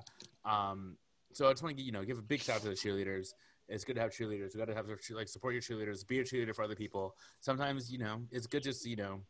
[0.72, 0.98] Um,
[1.34, 3.34] so I just want to you know give a big shout out to the cheerleaders.
[3.70, 4.54] It's good to have cheerleaders.
[4.54, 6.06] You got to have like support your cheerleaders.
[6.06, 7.16] Be a cheerleader for other people.
[7.40, 9.22] Sometimes you know it's good just you know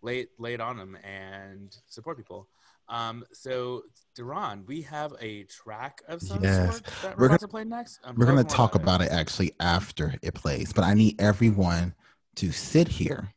[0.00, 2.48] lay it, lay it on them and support people.
[2.88, 3.82] Um, so
[4.14, 6.70] Duran, we have a track of some Yes.
[6.76, 8.00] sort that We're we're gonna- play next.
[8.04, 11.94] Um, We're gonna talk about about it actually after it plays, but I need everyone
[12.36, 13.32] to sit here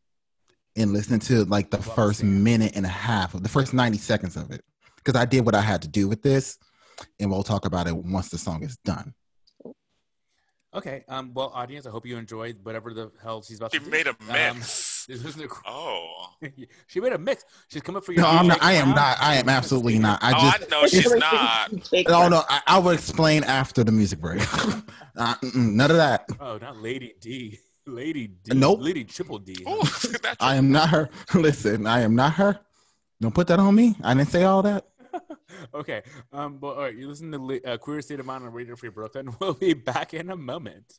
[0.76, 4.36] and listen to like the first minute and a half of the first 90 seconds
[4.36, 4.64] of it.
[4.98, 6.57] Because I did what I had to do with this,
[7.19, 9.14] and we'll talk about it once the song is done.
[10.74, 11.06] Okay.
[11.07, 13.90] Um, well, audience, I hope you enjoyed whatever the hell she's about She to do.
[13.90, 14.61] made a Um,
[15.07, 15.21] mix.
[15.23, 16.27] this is the- Oh.
[16.88, 17.45] she made a mix.
[17.69, 18.19] She's coming for you.
[18.21, 18.61] No, I'm not.
[18.61, 18.95] I am crown.
[18.95, 19.17] not.
[19.21, 20.19] I am absolutely not.
[20.21, 20.63] I Oh, just.
[20.63, 21.71] I know she's not.
[22.07, 22.43] No, no.
[22.49, 24.41] I, I will explain after the music break.
[25.15, 26.25] uh, none of that.
[26.39, 27.59] Oh, not Lady D.
[27.85, 28.53] Lady D.
[28.53, 28.79] Nope.
[28.81, 29.55] Lady Triple D.
[30.41, 31.09] I am not her.
[31.34, 32.59] Listen, I am not her.
[33.21, 33.95] Don't put that on me.
[34.03, 34.85] I didn't say all that.
[35.73, 36.03] okay.
[36.34, 36.57] Um.
[36.57, 36.95] but all right.
[36.95, 39.34] You listen to Li- uh, Queer State of Mind on Radio Free Brooklyn.
[39.39, 40.97] We'll be back in a moment.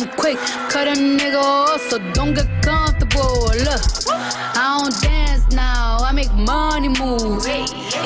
[0.00, 0.38] I'm quick,
[0.70, 3.50] cut a nigga off, so don't get comfortable.
[3.66, 7.42] Look, I don't dance now, I make money move.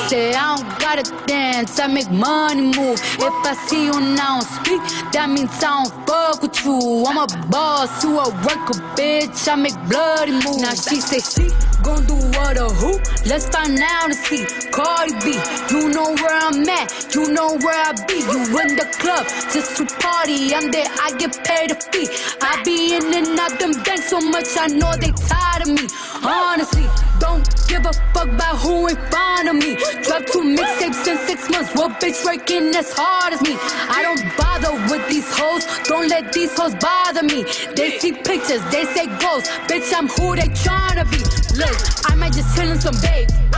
[0.08, 2.98] Say I don't gotta dance, I make money move.
[3.18, 4.80] If I see you now speak,
[5.12, 7.04] that means I don't fuck with you.
[7.06, 9.46] I'm a boss, you a worker, bitch.
[9.46, 10.62] I make bloody moves.
[10.62, 11.50] Now she say she
[11.82, 12.98] gon' do what or who?
[13.26, 14.61] Let's find out and see.
[14.72, 15.36] Cardi B,
[15.70, 18.24] you know where I'm at, you know where I be.
[18.24, 20.54] You in the club just to party.
[20.54, 22.08] I'm there, I get paid a fee.
[22.40, 25.84] I be in and out them banks so much, I know they tired of me.
[26.24, 26.88] Honestly,
[27.20, 29.76] don't give a fuck about who in front of me.
[30.04, 31.74] Drop two mixtapes in six months.
[31.74, 33.54] What bitch working as hard as me?
[33.92, 35.66] I don't bother with these hoes.
[35.84, 37.44] Don't let these hoes bother me.
[37.76, 39.50] They see pictures, they say ghosts.
[39.68, 41.20] Bitch, I'm who they tryna be.
[41.60, 41.76] Look,
[42.10, 43.28] I might just chill in some babe.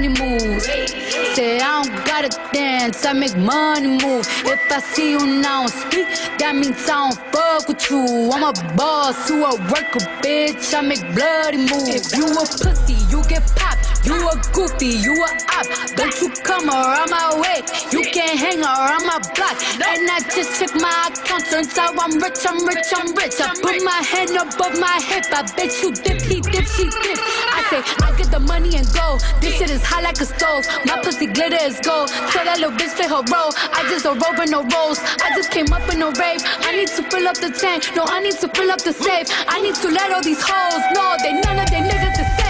[0.00, 0.62] money move.
[0.62, 4.26] Say I don't gotta dance, I make money move.
[4.44, 6.06] If I see you now speak,
[6.38, 8.30] that means I don't fuck with you.
[8.32, 10.74] I'm a boss, you a worker, bitch.
[10.74, 12.12] I make bloody moves.
[12.12, 13.89] If you a pussy, you get popped.
[14.02, 15.66] You a goofy, you a op.
[15.96, 17.60] Don't you come around my way.
[17.92, 19.56] You can't hang around my block.
[19.76, 21.44] And I just check my account.
[21.50, 23.36] Turns out I'm rich, I'm rich, I'm rich.
[23.40, 25.26] I put my hand above my hip.
[25.30, 27.18] I bet you dip, he dip, she dip.
[27.52, 29.18] I say, I get the money and go.
[29.40, 30.64] This shit is hot like a stove.
[30.86, 32.08] My pussy glitter is gold.
[32.32, 33.52] Tell that little bitch play her role.
[33.76, 34.98] I just a rope and no rolls.
[35.20, 36.40] I just came up in a rave.
[36.64, 37.84] I need to fill up the tank.
[37.94, 39.28] No, I need to fill up the safe.
[39.46, 42.49] I need to let all these hoes know they none of they niggas is safe.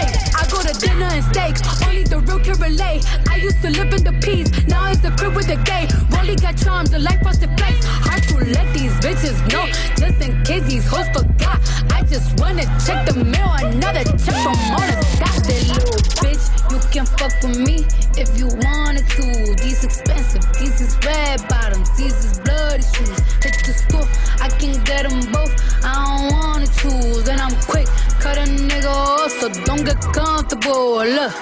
[0.71, 1.55] To dinner and steak.
[1.85, 3.03] Only the real can relate.
[3.29, 4.47] I used to live in the peace.
[4.67, 5.87] Now it's the crib with the gay.
[6.15, 7.83] Rolly got charms, a life frosted place.
[7.83, 9.67] Hard to let these bitches know.
[9.99, 11.59] Just in case these hoes forgot.
[11.91, 13.51] I just wanna check the mail.
[13.59, 14.95] Another check from all the.
[15.19, 17.83] That little bitch, you can fuck with me
[18.15, 19.55] if you wanted to.
[19.59, 23.19] These expensive, these is red bottoms, these is bloody shoes.
[23.43, 24.07] Hit the school,
[24.39, 25.51] I can get them both.
[25.83, 27.87] I don't wanna choose, and I'm quick.
[28.21, 31.03] Cut a nigga off, so don't get comfortable.
[31.17, 31.33] Look,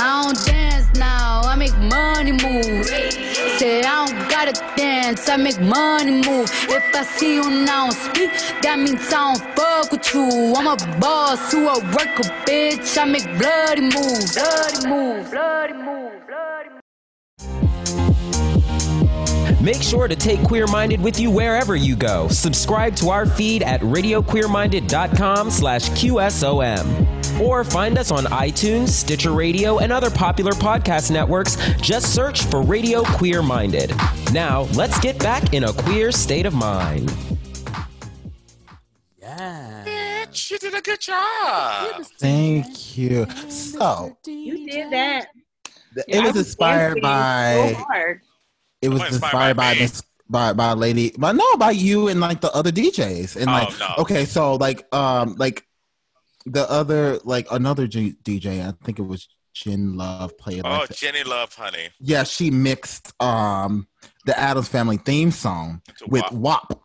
[0.00, 2.86] I don't dance now, I make money move.
[3.58, 6.48] Say I don't gotta dance, I make money move.
[6.68, 8.30] If I see you now speak,
[8.62, 10.54] that means I don't fuck with you.
[10.56, 12.96] I'm a boss, you a worker, bitch.
[12.96, 16.83] I make bloody bloody moves, bloody moves, bloody moves.
[19.64, 22.28] Make sure to take Queer Minded with you wherever you go.
[22.28, 27.40] Subscribe to our feed at radioqueerminded.com slash QSOM.
[27.40, 31.56] Or find us on iTunes, Stitcher Radio, and other popular podcast networks.
[31.80, 33.90] Just search for Radio Queer Minded.
[34.34, 37.10] Now, let's get back in a queer state of mind.
[39.18, 39.84] Yeah.
[39.86, 42.04] Bitch, you did a good job.
[42.20, 43.26] Thank you.
[43.48, 45.28] So You did that.
[46.06, 47.72] it was inspired by.
[47.78, 48.20] So hard.
[48.84, 52.20] It was inspired by by this by by a lady, but no, by you and
[52.20, 53.36] like the other DJs.
[53.36, 53.94] And Oh, like, no.
[53.98, 55.66] okay, so like, um, like
[56.46, 60.62] the other like another G- DJ, I think it was Jen Love played.
[60.64, 61.88] Oh, Like Jenny Love, honey.
[62.00, 63.86] yeah, she mixed um
[64.26, 66.70] the Addams Family theme song with WAP.
[66.70, 66.80] WAP.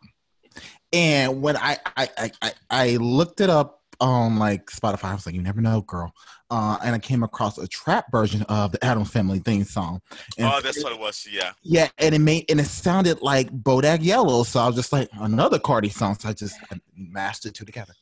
[0.92, 5.26] And when I I, I I I looked it up on like Spotify, I was
[5.26, 6.12] like, you never know, girl.
[6.50, 10.00] Uh, and I came across a trap version of the Addams Family theme song.
[10.36, 11.26] And Oh, that's what it was.
[11.30, 11.52] Yeah.
[11.62, 15.08] yeah, and it made and it sounded like Bodak Yellow, so I was just like
[15.20, 16.18] another Cardi song.
[16.18, 17.94] So I just I mashed the two together.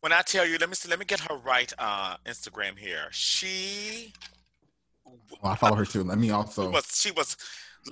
[0.00, 3.06] When I tell you, let me see, let me get her right uh, Instagram here.
[3.12, 4.12] She
[5.04, 6.02] Well, I follow her too.
[6.02, 6.70] Let me She also.
[6.70, 7.36] was she was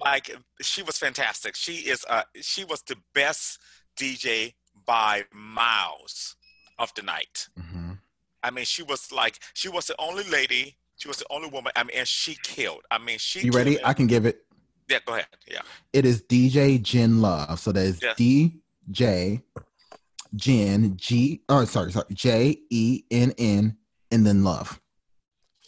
[0.05, 1.55] like she was fantastic.
[1.55, 3.59] She is uh she was the best
[3.97, 4.55] DJ
[4.87, 6.35] by miles
[6.81, 7.49] of the night.
[7.59, 7.90] Mhm.
[8.43, 10.77] I mean, she was like she was the only lady.
[10.97, 11.73] She was the only woman.
[11.77, 12.83] I mean, and she killed.
[12.91, 13.41] I mean, she.
[13.41, 13.83] You ready?
[13.85, 14.45] I can give it.
[14.89, 15.27] Yeah, go ahead.
[15.49, 15.61] Yeah.
[15.93, 17.61] It is DJ Jen Love.
[17.61, 18.17] So there's Yes.
[18.19, 19.43] DJ
[20.35, 21.43] Jen G.
[21.49, 22.07] Oh, sorry, sorry.
[22.13, 23.77] J E N N
[24.11, 24.80] and then Love.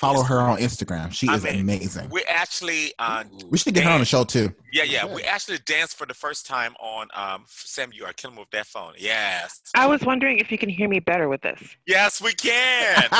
[0.02, 1.12] Follow her on Instagram.
[1.12, 2.08] She I is mean, amazing.
[2.10, 4.52] We actually uh, We should get her on the show too.
[4.72, 7.90] yeah yeah we actually danced for the first time on um Sam.
[7.94, 8.94] You are killing me with that phone.
[8.98, 9.60] Yes.
[9.76, 11.60] I was wondering if you can hear me better with this.
[11.86, 13.04] Yes, we can.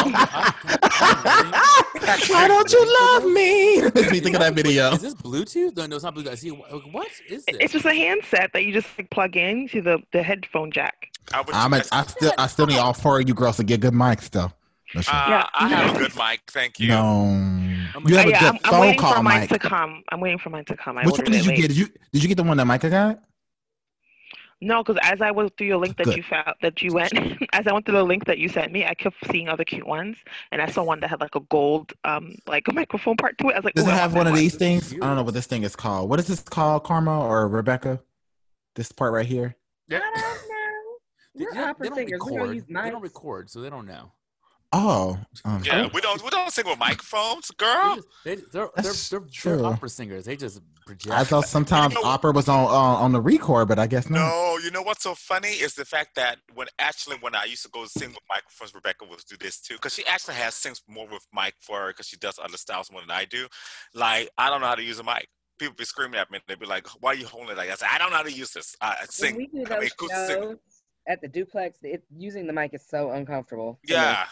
[2.28, 3.82] Why don't you love me?
[3.94, 4.90] Makes me think of that video.
[4.92, 5.76] Is this Bluetooth?
[5.76, 6.30] No, no, it's not Bluetooth.
[6.30, 6.48] I see.
[6.50, 7.56] What is this?
[7.60, 11.08] It's just a handset that you just like, plug in to the, the headphone jack.
[11.32, 13.94] I'm a, I still I still need all four of you girls to get good
[13.94, 14.50] mics though.
[14.94, 15.14] No, shit.
[15.14, 16.40] Uh, Yeah, I have a good mic.
[16.48, 16.88] Thank you.
[16.88, 17.24] no.
[18.06, 19.48] you have a yeah, good I'm, I'm phone waiting for mine mic.
[19.50, 20.02] to come.
[20.10, 20.98] I'm waiting for mine to come.
[20.98, 21.56] I Which one did you late.
[21.60, 21.68] get?
[21.68, 23.20] Did you did you get the one that Micah got?
[24.64, 26.16] No, because as I went through your link that Good.
[26.18, 27.12] you found, that you went,
[27.52, 29.84] as I went through the link that you sent me, I kept seeing other cute
[29.84, 30.16] ones,
[30.52, 33.48] and I saw one that had like a gold, um, like a microphone part to
[33.48, 33.54] it.
[33.54, 34.92] I was like, Does it I have one that of these things?
[34.94, 36.08] I don't know what this thing is called.
[36.08, 37.98] What is this called, Karma or Rebecca?
[38.76, 39.56] This part right here.
[39.88, 39.98] Yeah.
[41.34, 42.20] They, We're they don't- opera they don't singers.
[42.20, 42.54] Don't record.
[42.54, 44.12] use They don't record, so they don't know.
[44.74, 47.98] Oh, um, Yeah, we don't we don't sing with microphones, girl.
[48.24, 49.64] They, they're, they're, That's they're, they're true.
[49.64, 50.24] opera singers.
[50.24, 51.14] They just project.
[51.14, 52.68] I thought sometimes opera was on uh,
[53.04, 54.18] on the record, but I guess not.
[54.20, 57.62] No, you know what's so funny is the fact that when actually when I used
[57.64, 60.80] to go sing with microphones, Rebecca would do this too because she actually has sings
[60.88, 63.48] more with mic for her because she does other styles more than I do.
[63.94, 65.28] Like I don't know how to use a mic.
[65.58, 66.38] People be screaming at me.
[66.48, 68.16] They'd be like, "Why are you holding it like?" that?" I say, "I don't know
[68.16, 68.74] how to use this.
[68.80, 69.36] I I When sing.
[69.36, 70.56] we do I mean, those sing." shows
[71.08, 73.78] at the duplex, it, using the mic is so uncomfortable.
[73.86, 73.98] for me.
[73.98, 74.24] Yeah,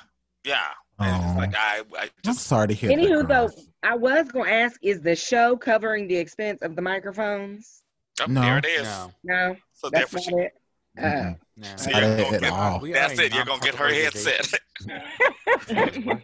[0.45, 0.69] yeah.
[0.99, 1.35] Oh.
[1.39, 3.29] like I, I I'm sorry to hear Anywho, that.
[3.29, 3.51] though.
[3.83, 7.83] I was going to ask: Is the show covering the expense of the microphones?
[8.21, 8.43] Oh, No.
[8.43, 8.83] There it is.
[8.83, 9.11] No.
[9.25, 10.53] No, So that's not she, it.
[10.99, 11.39] Uh, Mm-mm.
[11.57, 11.69] No.
[11.77, 12.81] so you're gonna get, all.
[12.81, 13.35] That's it.
[13.35, 14.47] You're gonna get her headset.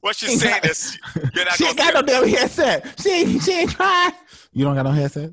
[0.00, 0.98] what she's saying is,
[1.34, 3.00] you're not She ain't got no damn headset.
[3.00, 4.12] She ain't, she ain't trying.
[4.52, 5.32] You don't got no headset.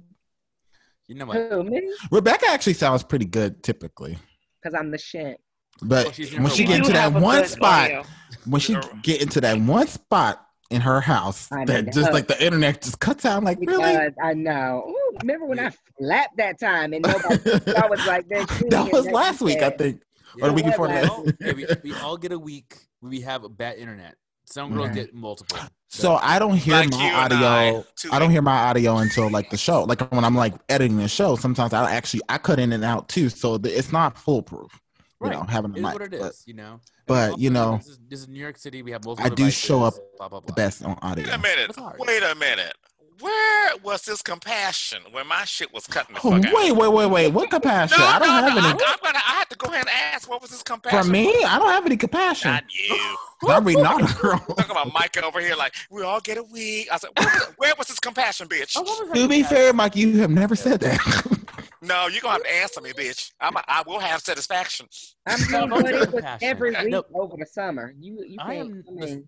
[1.08, 1.38] You know what?
[1.52, 1.94] who me?
[2.12, 4.18] Rebecca actually sounds pretty good typically,
[4.62, 5.40] Because I'm the shit.
[5.82, 8.04] But Well, she's in when she get into that one spot, audio.
[8.46, 11.92] when she get into that one spot in her house, I that know.
[11.92, 13.38] just like the internet just cuts out.
[13.38, 14.12] I'm like, really?
[14.22, 14.86] I know.
[14.88, 17.36] Ooh, remember when I flapped that time and nobody,
[17.78, 20.02] I was like, that, that was that last she week, I think,
[20.38, 20.96] Yeah, or the week before was
[21.26, 21.36] that.
[21.42, 22.76] yeah, we, we all get a week.
[23.02, 24.16] We have a bad internet.
[24.46, 25.58] Some girls get multiple.
[25.90, 27.86] So I don't hear Like my you and I, audio.
[28.12, 29.84] I don't hear my audio until like the show.
[29.84, 33.08] Like when I'm like editing the show, sometimes I actually I cut in and out
[33.10, 33.30] too.
[33.30, 34.80] So the, it's not foolproof.
[35.24, 35.40] You Right.
[35.40, 35.94] know, having a It is mic.
[35.94, 36.80] what it but is, you know.
[37.08, 38.82] but, Also, you know, this is, this is New York City.
[38.82, 39.32] We have multiple.
[39.32, 41.24] I do show up devices, blah, blah, the best on audio.
[41.26, 41.36] wait audio.
[41.36, 41.78] a minute.
[41.98, 42.76] Wait a minute.
[43.22, 46.54] Where was this compassion when my shit was cutting the Oh, fuck out?
[46.54, 47.28] wait, wait, wait, wait.
[47.32, 47.98] What compassion?
[47.98, 48.70] No, I don't no, have no.
[48.70, 48.80] Any.
[48.86, 49.18] I'm gonna.
[49.20, 50.28] I had to go ahead and ask.
[50.30, 51.04] What was this compassion?
[51.04, 52.52] For me, I don't have any compassion.
[52.52, 53.18] Not you.
[53.48, 54.42] I'm reading all the girls.
[54.58, 56.90] Talking about Micah over here, like we all get a week.
[56.92, 58.74] I said, where was, where was this compassion, bitch?
[58.78, 61.00] Oh, to be fair, Mike, you have never said that.
[61.84, 63.32] No, you're gonna have to answer me, bitch.
[63.40, 63.56] I'm.
[63.58, 64.88] A, I will have satisfaction.
[65.26, 67.04] I'm mean, don't but take it every uh, week No.
[67.14, 67.94] over the summer.
[68.00, 68.70] You, you I can't.
[68.72, 69.28] am- I mean,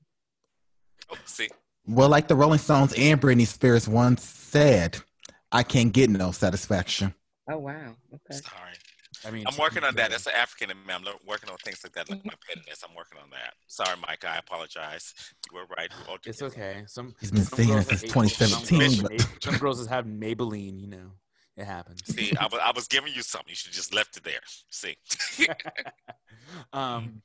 [1.12, 1.50] Oh, see,
[1.86, 4.98] well, like the Rolling Stones and Britney Spears once said,
[5.52, 7.14] I can't get no satisfaction.
[7.50, 7.96] oh wow.
[8.14, 8.40] Okay.
[8.42, 8.74] sorry.
[9.26, 10.12] I mean, I'm working on that.
[10.12, 10.94] That's an African in me.
[10.94, 12.84] I'm working on things like that, like my pettiness.
[12.88, 13.54] I'm working on that.
[13.68, 14.24] Sorry, Mike.
[14.26, 15.14] I apologize.
[15.52, 15.90] You were right.
[16.00, 16.84] We all It's okay.
[16.88, 19.78] Some He's been some saying girls it since have April, some 2017, but- Some girls
[19.80, 20.80] just have Maybelline.
[20.80, 21.12] You know,
[21.58, 22.02] it happens.
[22.06, 23.50] See, I was, I was giving you something.
[23.50, 24.40] You should just left it there.
[24.70, 24.96] See.
[26.74, 27.22] um,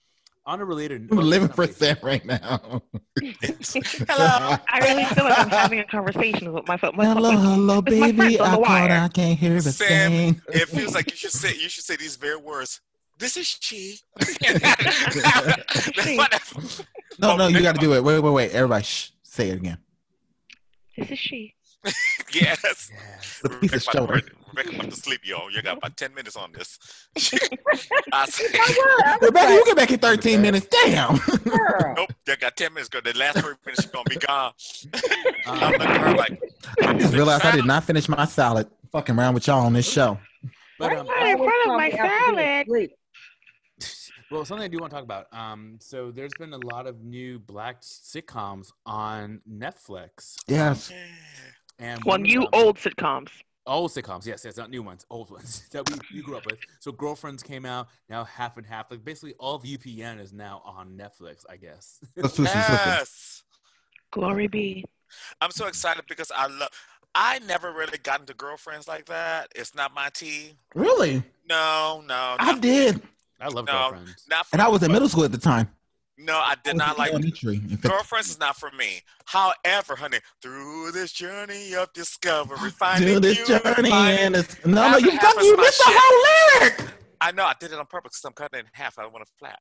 [0.47, 2.83] on a related, I'm living for something- Sam right now.
[4.09, 4.57] Hello.
[4.69, 6.97] I really feel like I'm having a conversation with my phone.
[6.97, 8.41] My, hello, my, hello, with baby.
[8.41, 8.91] I the called.
[8.91, 10.43] I can't hear the Sam, thing.
[10.49, 12.81] it feels like you should say you should say these very words.
[13.19, 13.99] This is she.
[17.19, 18.03] No, no, you got to do it.
[18.03, 18.51] Wait, wait, wait.
[18.53, 19.11] Everybody, shh.
[19.23, 19.77] Say it again.
[20.97, 21.55] This is she.
[22.33, 22.91] yes.
[22.93, 23.41] Yes.
[23.43, 24.21] The piece of Rebecca about, shoulder.
[24.21, 25.49] to, Rebecca about to sleep, yo.
[25.49, 26.79] You got about ten minutes on this.
[28.13, 30.67] I said, Rebecca, you get back in 13 minutes.
[30.67, 31.17] Damn.
[31.19, 31.95] Girl.
[31.97, 32.89] nope, you got ten minutes.
[32.89, 33.01] Go.
[33.01, 34.53] The last three minutes, she's gonna be gone.
[35.47, 36.41] I'm Um, looking at her like,
[36.83, 38.69] I just realized I did not finish my salad.
[38.93, 40.19] Fucking around with y'all on this show.
[40.79, 42.91] but Why um, not in front of my me after being salad?
[44.31, 45.27] well, something I do want to talk about.
[45.33, 50.37] Um, so there's been a lot of new black sitcoms on Netflix.
[50.49, 50.93] Yes.
[51.81, 53.31] And One one you old sitcoms.
[53.67, 56.59] Old sitcoms, yes, yes, not new ones, old ones that we, we grew up with.
[56.81, 58.91] So Girlfriends came out, now half and half.
[58.91, 62.01] Like basically all of UPN is now on Netflix, I guess.
[62.17, 62.87] Let's do some flipping.
[62.87, 63.43] yes.
[64.13, 64.85] Glory be.
[65.41, 66.69] I'm so excited because I love.
[67.15, 69.49] I never really got into girlfriends like that.
[69.57, 70.55] It's not my tea.
[70.75, 71.23] Really?
[71.49, 73.03] No, no, I did.
[73.41, 74.27] I love no, Girlfriends.
[74.29, 75.69] not for And I was in middle school at the time.
[76.23, 77.57] No, I did not like elementary.
[77.57, 79.01] In fact, Girlfriends is not for me.
[79.27, 84.57] However, honey, through this journey of discovery, finding Do this you, journey finding- and it's
[84.67, 86.91] no, no, you and got you my missed the whole lyric.
[87.21, 88.99] I know I did it on purpose because I'm cutting it in half.
[88.99, 89.59] I want to flat.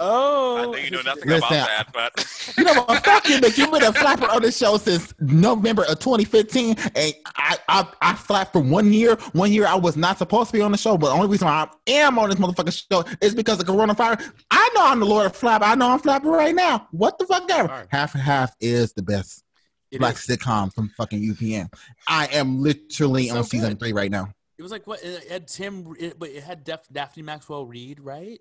[0.00, 3.04] Oh, I know you know nothing Listen, about that, but You know what?
[3.04, 7.14] Fuck you, but you've been a flapper on the show since November of 2015, and
[7.36, 9.14] I I, I flapped for one year.
[9.32, 11.46] One year I was not supposed to be on the show, but the only reason
[11.46, 14.32] why I am on this motherfucking show is because of coronavirus.
[14.76, 15.62] I know I'm the Lord of Flap.
[15.64, 16.88] I know I'm flapping right now.
[16.90, 17.68] What the fuck ever?
[17.68, 17.86] Alright.
[17.90, 19.44] Half and half is the best
[19.90, 20.20] It black is.
[20.26, 21.72] sitcom from fucking UPN.
[22.08, 23.78] I am literally So on season good.
[23.80, 24.28] three right now.
[24.58, 25.02] It was like what?
[25.02, 28.40] It had Tim, it, but it had Daph- Daphne Maxwell Reid, right?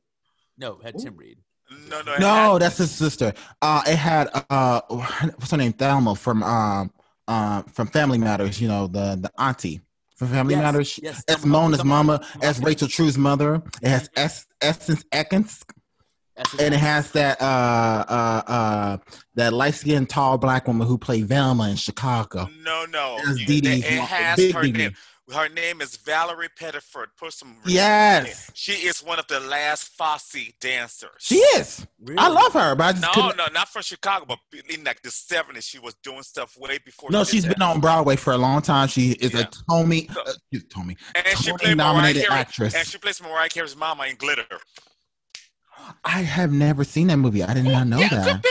[0.58, 1.38] No, it had Tim Reid.
[1.90, 3.34] no, no, No, had- that's his sister.
[3.62, 5.74] Uh, it had uh, what's her name?
[5.74, 6.92] Thelma from um,
[7.28, 8.62] uh, from Family Matters.
[8.62, 9.82] You know, the the auntie
[10.16, 11.00] from Family Yes, Matters.
[11.02, 11.90] yes, As Mona's Thelma-
[12.20, 13.62] mama, as Rachel True's mother.
[13.82, 15.83] It has es- Essence Atkins, That's
[16.60, 18.98] and it has that uh uh uh
[19.36, 22.50] that light skinned tall black woman who played Velma in Chicago.
[22.64, 23.20] no, no.
[23.26, 24.96] That's You- Dee it, Dee's it has Big her Dee name.
[25.34, 27.06] Her name is Valerie Pettiford.
[27.18, 27.56] Put some.
[27.66, 28.52] Yes.
[28.56, 31.12] She is one of the last Fosse dancers.
[31.20, 31.88] She is.
[32.18, 33.38] I love her, but I just No, couldn't.
[33.38, 34.38] no, not from Chicago, but
[34.70, 37.10] in like the '70s, she was doing stuff way before.
[37.10, 38.90] No, she has been on Broadway for a long time.
[38.90, 42.76] She is a Tommy, uh, she's Tommy, And she Tony played Mariah nominated Carey, actress.
[42.76, 44.44] and she plays Mariah Carey's mama in Glitter.
[46.04, 47.44] I have never seen that movie.
[47.44, 48.44] I did not know that.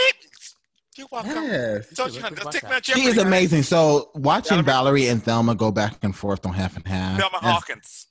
[0.97, 1.31] You're welcome.
[1.31, 1.93] Yes.
[1.95, 3.63] Told you, honey, don't take me on She is amazing.
[3.63, 7.19] So watching Valerie and Thelma go back and forth on half and half.
[7.19, 8.07] Thelma as- Hawkins.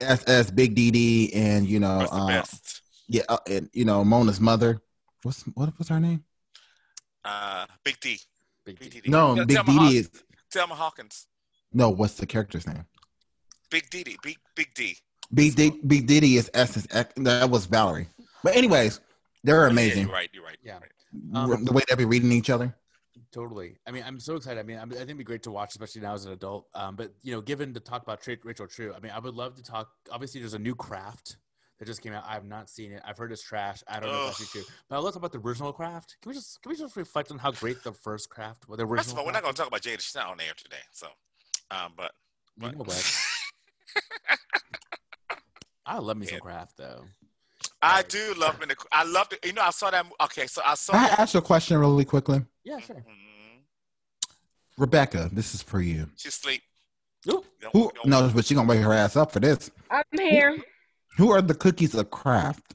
[0.00, 2.42] as, as Big Dee and you know, uh,
[3.08, 4.80] yeah, uh, and you know Mona's mother.
[5.22, 6.24] What's what was her name?
[7.24, 8.18] Uh, Big D.
[8.64, 9.02] Big D.
[9.06, 10.10] No, Yeah, Big Thelma Dee Haw- is
[10.50, 11.26] Thelma Hawkins.
[11.72, 11.90] no.
[11.90, 12.86] What's the character's name?
[13.70, 14.04] Big D.
[14.04, 14.16] D.
[14.22, 14.96] Big Big D.
[15.34, 16.86] Big D, Big Diddy is Essence.
[17.16, 18.08] That was Valerie.
[18.42, 19.00] But anyways,
[19.44, 19.98] they're amazing.
[19.98, 20.30] Yeah, you're right.
[20.32, 20.58] You're right.
[20.62, 20.78] Yeah.
[21.12, 22.74] the way they'll be reading each other.
[23.32, 23.78] Totally.
[23.86, 24.60] I mean, I'm so excited.
[24.60, 26.66] I mean, I'm, I think it'd be great to watch, especially now as an adult.
[26.74, 29.34] Um, but you know, given to talk about Tra- Rachel True, I mean, I would
[29.34, 29.90] love to talk.
[30.10, 31.38] Obviously, there's a new craft
[31.78, 32.24] that just came out.
[32.26, 33.02] I have not seen it.
[33.04, 33.82] I've heard it's trash.
[33.88, 34.62] I don't know if that's true.
[34.88, 36.16] But I'd love about the original craft.
[36.22, 38.84] Can we just can we just reflect on how great the first craft, well, the
[38.84, 38.98] original?
[38.98, 40.00] First of all, we're not going to talk about Jada.
[40.00, 40.76] She's not on air today.
[40.92, 41.08] So,
[41.70, 42.12] um, but,
[42.60, 43.16] You know what?
[45.86, 47.04] I love me some craft though.
[47.80, 48.66] I do love me.
[48.66, 49.44] the- I love it.
[49.44, 50.06] You know, I saw that.
[50.22, 50.92] Okay, so I saw.
[50.92, 52.44] Can I that- ask you a question really quickly?
[52.64, 52.96] Yeah, sure.
[52.96, 53.58] Mm-hmm.
[54.78, 56.08] Rebecca, this is for you.
[56.16, 56.62] She's asleep.
[57.72, 57.92] Who?
[58.04, 59.70] knows but she gonna wake her ass up for this.
[59.90, 60.58] I'm here.
[61.18, 62.74] Who are the cookies of craft?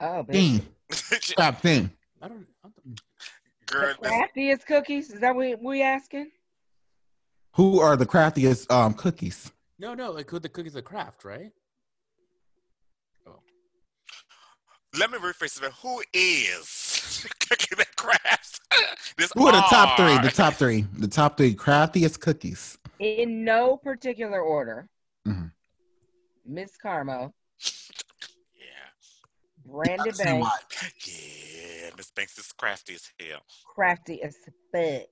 [0.00, 0.62] Oh, Thing.
[0.90, 1.34] bitch.
[1.36, 1.90] Craft thing.
[2.22, 2.46] I don't.
[3.66, 5.10] Girl, The craftiest cookies?
[5.10, 6.30] Is that what we asking?
[7.56, 9.50] Who are the craftiest um cookies?
[9.78, 11.50] No, no, like who the cookies of craft, right?
[14.98, 15.72] Let me rephrase it.
[15.82, 18.60] Who is cooking that craft?
[19.18, 20.18] this Who are the top three?
[20.26, 20.86] The top three.
[20.98, 22.78] The top three craftiest cookies.
[22.98, 24.88] In no particular order.
[25.26, 25.52] Mhm.
[26.46, 27.32] Miss Carmo.
[28.54, 29.72] Yeah.
[29.72, 30.48] Brandon Banks.
[31.06, 33.40] Yeah, Miss Banks is crafty as hell.
[33.74, 34.36] Crafty as
[34.72, 35.08] fuck.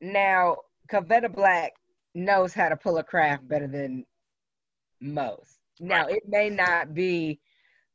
[0.00, 0.56] Now,
[0.90, 1.74] Cavetta Black
[2.14, 4.04] knows how to pull a craft better than
[5.00, 5.58] most.
[5.80, 7.38] Now, it may not be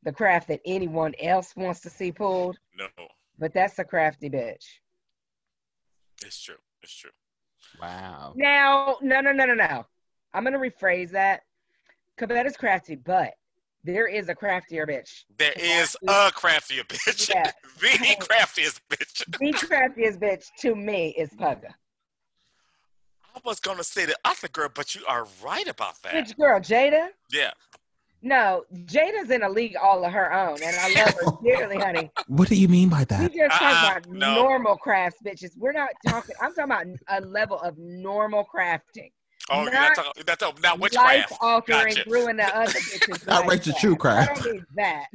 [0.04, 2.88] the craft that anyone else wants to see pulled, No,
[3.40, 4.66] but that's a crafty bitch.
[6.26, 6.56] it's true.
[6.82, 7.12] It's true.
[7.82, 8.34] Wow.
[8.36, 9.86] Now, no, no, no, no, no.
[10.34, 11.42] I'm gonna rephrase that.
[12.18, 13.34] Cavetta's crafty, but
[13.84, 15.24] there is a craftier bitch.
[15.38, 17.30] There is a craftier bitch.
[17.34, 17.52] Yeah.
[17.80, 19.24] the craftiest bitch.
[19.40, 21.74] The craftiest bitch to me is Pugga.
[23.36, 26.14] I was gonna say the other girl, but you are right about that.
[26.14, 27.10] Which girl, Jada?
[27.32, 27.52] Yeah.
[28.26, 32.10] No, Jada's in a league all of her own, and I love her dearly, honey.
[32.28, 33.32] What do you mean by that?
[33.34, 33.50] We that?
[33.50, 34.36] just talking Uh-uh, about no.
[34.36, 35.52] normal crafts, bitches.
[35.58, 36.34] We're not talking.
[36.42, 39.12] I'm talking about a level of normal crafting.
[39.50, 40.12] Oh, you're Not not talking.
[40.16, 41.34] You're not talking now which life craft?
[41.42, 42.10] altering, Gotcha.
[42.10, 43.28] ruin the other bitches.
[43.28, 43.82] Not life Rachel craft.
[43.82, 44.44] True I craft.
[44.46, 45.06] don't need that.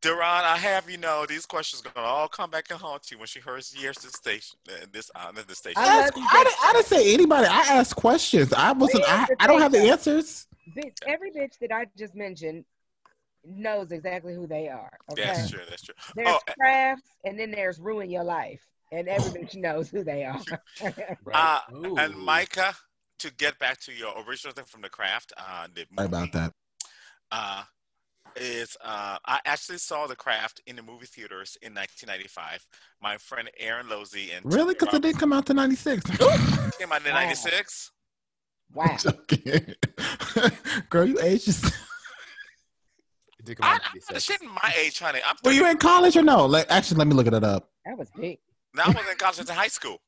[0.00, 3.18] Duran, I have you know these questions are gonna all come back and haunt you
[3.18, 5.82] when she hears years this station, uh, this uh, not this station.
[5.82, 7.46] I, asked- I, didn't, I didn't say anybody.
[7.46, 8.52] I asked questions.
[8.52, 9.02] I wasn't.
[9.08, 10.46] I, I don't have the answers.
[10.76, 12.64] Bitch, every bitch that I just mentioned
[13.44, 14.90] knows exactly who they are.
[15.12, 15.24] Okay?
[15.26, 15.60] That's true.
[15.68, 15.94] That's true.
[16.16, 18.62] There's Oh, crafts, and then there's ruin your life,
[18.92, 20.40] and every bitch knows who they are.
[21.32, 21.58] uh,
[21.98, 22.74] and Micah,
[23.18, 26.52] to get back to your original thing from the craft, uh, the Sorry about that.
[27.30, 27.62] uh,
[28.36, 32.66] is uh, I actually saw the craft in the movie theaters in 1995.
[33.00, 34.74] My friend Aaron Losey and Really?
[34.74, 36.10] Because it didn't come out to '96.
[36.78, 37.20] came out in Wow.
[37.20, 37.92] '96.
[38.74, 38.96] Wow.
[40.90, 41.44] Girl, you aged.
[41.46, 41.72] just-
[43.60, 43.78] I,
[44.10, 45.20] I'm shit in my age, honey.
[45.28, 46.46] I'm Were you in college or no?
[46.46, 47.68] Like, actually, let me look it up.
[47.84, 48.38] That was big.
[48.74, 49.38] now I was in college.
[49.38, 50.00] I was in high school.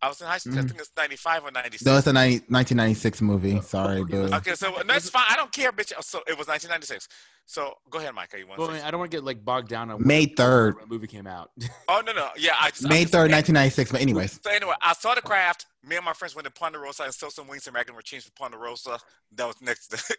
[0.00, 0.54] I was in high school.
[0.54, 0.68] I mm.
[0.68, 1.84] think it's 95 or 96.
[1.84, 3.60] No, it's a 90, 1996 movie.
[3.62, 4.32] Sorry, dude.
[4.32, 5.24] Okay, so that's fine.
[5.28, 5.92] I don't care, bitch.
[6.02, 7.08] So it was 1996.
[7.46, 8.38] So go ahead, Micah.
[8.38, 10.06] You want to Well, I, mean, I don't want to get like bogged down on
[10.06, 10.80] May 3rd.
[10.80, 11.50] the movie came out.
[11.88, 12.52] Oh no, no, yeah.
[12.60, 13.92] I just, I'm May just- 3rd, 1996.
[13.92, 15.66] But anyways, So anyway, I saw the craft.
[15.82, 18.24] Me and my friends went to Ponderosa and stole some wings and macaroni and cheese
[18.24, 18.98] from Ponderosa.
[19.32, 20.16] That was next to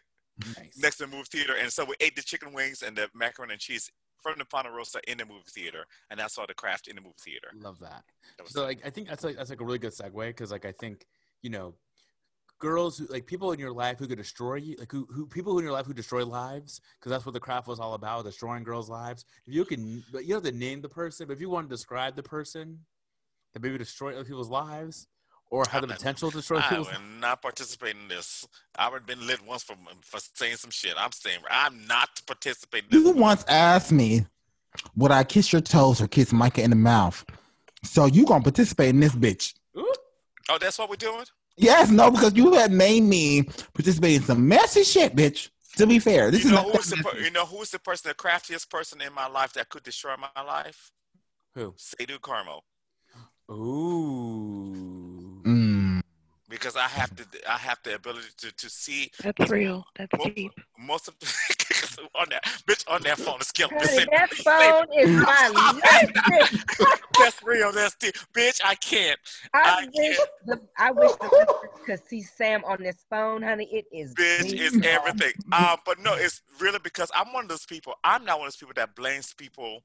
[0.77, 3.53] next to the movie theater, and so we ate the chicken wings and the macaroni
[3.53, 3.91] and cheese
[4.21, 7.15] from the Ponderosa in the movie theater, and I saw the craft in the movie
[7.23, 7.49] theater.
[7.55, 8.03] Love that.
[8.37, 10.65] That So like I think that's like that's like a really good segue because like
[10.65, 11.05] I think
[11.41, 11.75] you know
[12.59, 15.57] girls who like people in your life who could destroy you like who, who people
[15.57, 18.63] in your life who destroy lives because that's what the craft was all about destroying
[18.63, 21.39] girls lives if you can but you don't have to name the person but if
[21.39, 22.79] you want to describe the person
[23.53, 25.07] that maybe destroy other people's lives
[25.49, 28.47] or have the potential to destroy I people's will not participate in this.
[28.77, 30.93] I would been lit once for for saying some shit.
[30.97, 32.89] I'm saying I'm not participating.
[32.91, 34.25] in you once asked me,
[34.95, 37.25] would I kiss your toes or kiss Micah in the mouth?
[37.83, 39.53] So you gonna participate in this bitch?
[39.75, 41.25] Oh, that's what we're doing.
[41.57, 43.43] Yes, no, because you had made me
[43.73, 45.49] participate in some messy shit, bitch.
[45.77, 48.09] To be fair, this you is not who's the per- you know who's the person,
[48.09, 50.91] the craftiest person in my life that could destroy my life?
[51.55, 51.75] Who?
[51.77, 52.61] Seydou Carmo.
[53.51, 54.98] Ooh.
[55.43, 56.01] Mm.
[56.49, 59.11] Because I have to, I have the ability to, to see.
[59.21, 59.85] That's real.
[59.95, 60.51] That's most, deep.
[60.79, 61.15] Most of
[62.15, 63.77] on that bitch on that phone is killing.
[63.77, 66.87] Honey, that phone is my.
[67.19, 67.71] That's real.
[67.71, 68.15] That's deep.
[68.33, 69.19] Bitch, I can't.
[69.53, 73.69] I, wish the I wish the could see Sam on this phone, honey.
[73.71, 74.59] It is bitch deep.
[74.59, 75.33] is everything.
[75.51, 77.93] Um, but no, it's really because I'm one of those people.
[78.03, 79.83] I'm not one of those people that blames people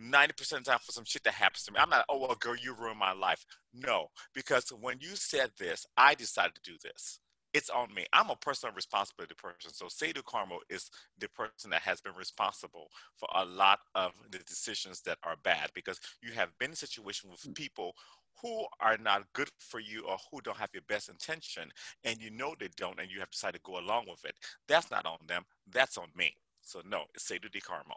[0.00, 1.78] ninety percent of the time for some shit that happens to me.
[1.78, 2.04] I'm not.
[2.08, 3.44] Oh well, girl, you ruined my life.
[3.74, 7.20] No, because when you said this, I decided to do this.
[7.52, 8.06] It's on me.
[8.12, 9.72] I'm a personal responsibility person.
[9.72, 14.38] So Seydou Carmo is the person that has been responsible for a lot of the
[14.38, 17.54] decisions that are bad because you have been in a situation with mm.
[17.56, 17.94] people
[18.40, 21.64] who are not good for you or who don't have your best intention
[22.04, 24.36] and you know they don't and you have decided to go along with it.
[24.68, 25.42] That's not on them.
[25.70, 26.32] That's on me.
[26.62, 27.96] So no, it's Seydou Di Carmo.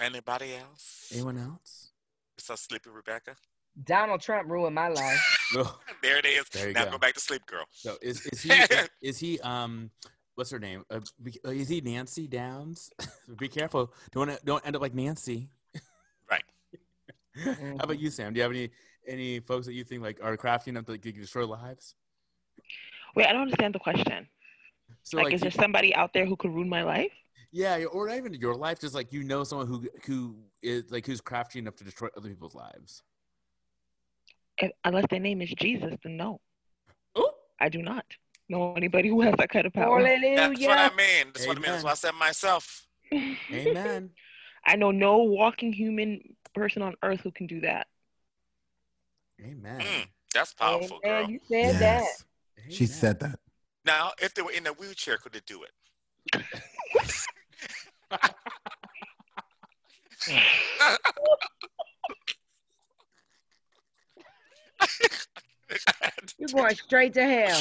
[0.00, 1.10] Anybody else?
[1.12, 1.92] Anyone else?
[2.38, 3.34] Is that Sleepy Rebecca?
[3.84, 5.38] Donald Trump ruined my life.
[6.02, 6.48] there it is.
[6.50, 6.92] There now go.
[6.92, 6.98] go.
[6.98, 7.64] back to sleep, girl.
[7.70, 8.52] So is is he
[9.02, 9.90] is he um
[10.34, 10.84] what's her name?
[10.90, 11.00] Uh,
[11.44, 12.90] uh, is he Nancy Downs?
[13.38, 13.92] Be careful.
[14.12, 15.50] Don't don't end up like Nancy.
[16.30, 16.44] Right.
[17.44, 18.32] How about you, Sam?
[18.32, 18.70] Do you have any
[19.06, 21.94] any folks that you think like are crafty enough to like, destroy lives?
[23.14, 24.28] Wait, I don't understand the question.
[25.02, 27.12] So, like, like, is there you- somebody out there who could ruin my life?
[27.52, 31.06] Yeah, or not even your life, just like you know someone who who is like
[31.06, 33.02] who's crafty enough to destroy other people's lives.
[34.58, 36.40] If, unless their name is Jesus, then no.
[37.60, 38.04] I do not
[38.48, 40.02] know anybody who has that kind of power.
[40.02, 41.28] That's what I mean.
[41.32, 41.70] That's what I mean.
[41.70, 42.86] That's what I said myself.
[43.52, 44.10] Amen.
[44.66, 46.20] I know no walking human
[46.54, 47.86] person on earth who can do that.
[49.40, 49.80] Amen.
[49.80, 51.28] Mm, that's powerful, girl.
[51.28, 52.04] you said that.
[52.68, 53.38] She said that.
[53.84, 56.42] Now, if they were in a wheelchair, could they do it?
[66.38, 67.60] You're going straight to hell.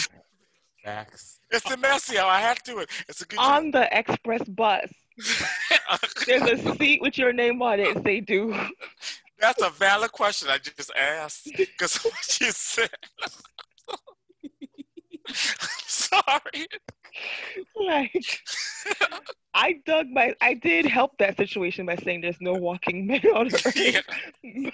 [0.83, 1.39] Facts.
[1.51, 2.89] It's the messy how I had to do it.
[3.07, 4.91] It's a good On the express bus,
[6.27, 8.03] there's a seat with your name on it.
[8.03, 8.55] They do.
[9.39, 12.89] That's a valid question I just asked because what you said.
[15.85, 16.67] sorry.
[17.75, 18.39] Like,
[19.53, 20.33] I dug my.
[20.41, 23.77] I did help that situation by saying there's no walking men on earth.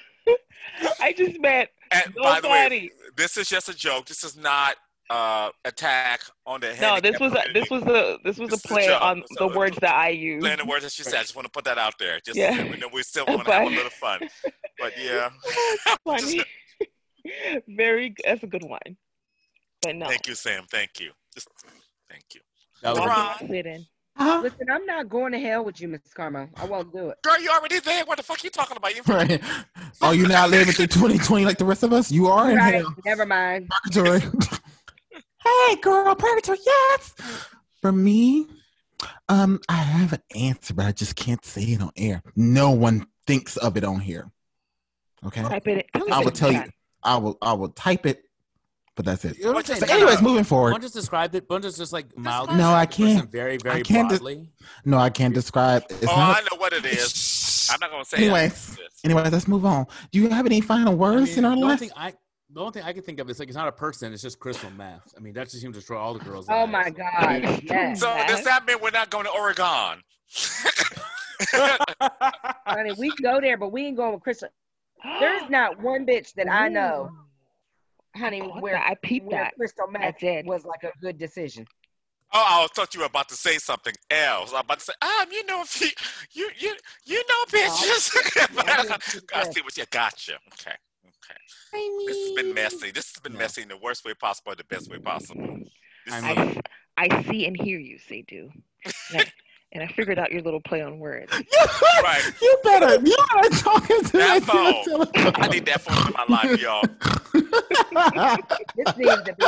[0.99, 4.05] I just meant And by the way, this is just a joke.
[4.05, 4.76] This is not
[5.09, 6.81] uh attack on the head.
[6.81, 9.01] No, this was a this was a this was a This a play joke.
[9.01, 10.41] on the words that I used.
[10.43, 11.15] Playing the words that she said.
[11.15, 12.19] I just want to put that out there.
[12.26, 12.55] Just Yeah.
[12.80, 14.22] so we still want to have a little fun.
[14.80, 15.30] But yeah.
[16.05, 16.43] Funny.
[17.68, 18.15] Very.
[18.26, 18.80] That's a good one.
[19.81, 20.07] But no.
[20.07, 20.65] Thank you, Sam.
[20.72, 21.11] Thank you.
[21.34, 21.47] Just
[22.12, 22.42] thank you.
[22.84, 23.86] That was Walking sit in.
[24.20, 26.50] Listen, I'm not going to hell with you, Miss Carmo.
[26.56, 27.18] I won't do it.
[27.24, 28.06] Girl, you already there.
[28.06, 28.96] What the fuck you talking about?
[28.96, 29.42] You Right.
[30.02, 32.12] Oh, you not living through 2020 like the rest of us?
[32.12, 32.76] You are in Right.
[32.76, 32.96] hell.
[33.06, 33.70] Never mind.
[33.84, 34.20] Purgatory.
[35.44, 37.16] hey, girl, purgatory, yes.
[37.82, 38.48] For me,
[39.30, 42.22] um, I have an answer, but I just can't say it on air.
[42.36, 44.30] No one thinks of it on here.
[45.26, 45.42] Okay.
[45.42, 45.88] Type it.
[45.94, 46.64] I will tell you.
[47.04, 47.38] I will.
[47.42, 48.24] I will type it,
[48.95, 49.38] but that's it.
[49.38, 49.84] You know So saying?
[49.89, 50.72] anyways, moving forward.
[50.72, 51.49] One just described it.
[51.49, 52.55] One just just like mildly.
[52.57, 53.31] No, I described the person can't.
[53.31, 54.09] Very very I can't.
[54.09, 54.49] de- broadly.
[54.85, 55.84] no, I can't describe.
[55.89, 56.38] It's oh, not.
[56.38, 57.69] I know what it is.
[57.72, 59.85] I'm not gonna say Anyways, anyways, let's move on.
[60.11, 61.80] Do you have any final I words mean, in our the only life?
[61.80, 62.13] thing I
[62.53, 64.11] the only thing I can think of is like it's not a person.
[64.11, 65.13] It's just crystal meth.
[65.15, 66.47] I mean, that's just him destroy all the girls.
[66.49, 67.61] Oh my God.
[67.63, 68.01] Yes.
[68.01, 70.03] So does that mean we're not going to Oregon?
[72.65, 74.49] Honey, we can go there, but we ain't going with Crystal.
[75.19, 77.09] There's not one bitch that I know,
[78.16, 78.78] honey, caught where.
[78.78, 79.56] I peeped where that.
[79.56, 80.46] crystal I meth did.
[80.46, 81.66] was like a good decision.
[82.34, 84.54] Oh, I thought you were about to say something else.
[84.54, 85.90] I'm about to say, um, you know, if you,
[86.32, 86.76] you, you,
[87.06, 89.28] you know, bitches.
[89.34, 90.36] I see what you gotcha.
[90.54, 91.40] Okay, okay.
[91.74, 92.92] I mean, This has been messy.
[92.92, 95.60] This has been messy in the worst way possible, the best way possible.
[96.06, 96.62] This is I,
[96.98, 98.50] I see and hear you, say do.
[99.74, 101.32] And I, figured out your little play on words.
[102.04, 102.34] right.
[102.42, 102.96] You better.
[103.08, 105.34] You better talking to That that phone.
[105.36, 106.84] I need that phone in my life, y'all.
[107.52, 109.45] This needs to be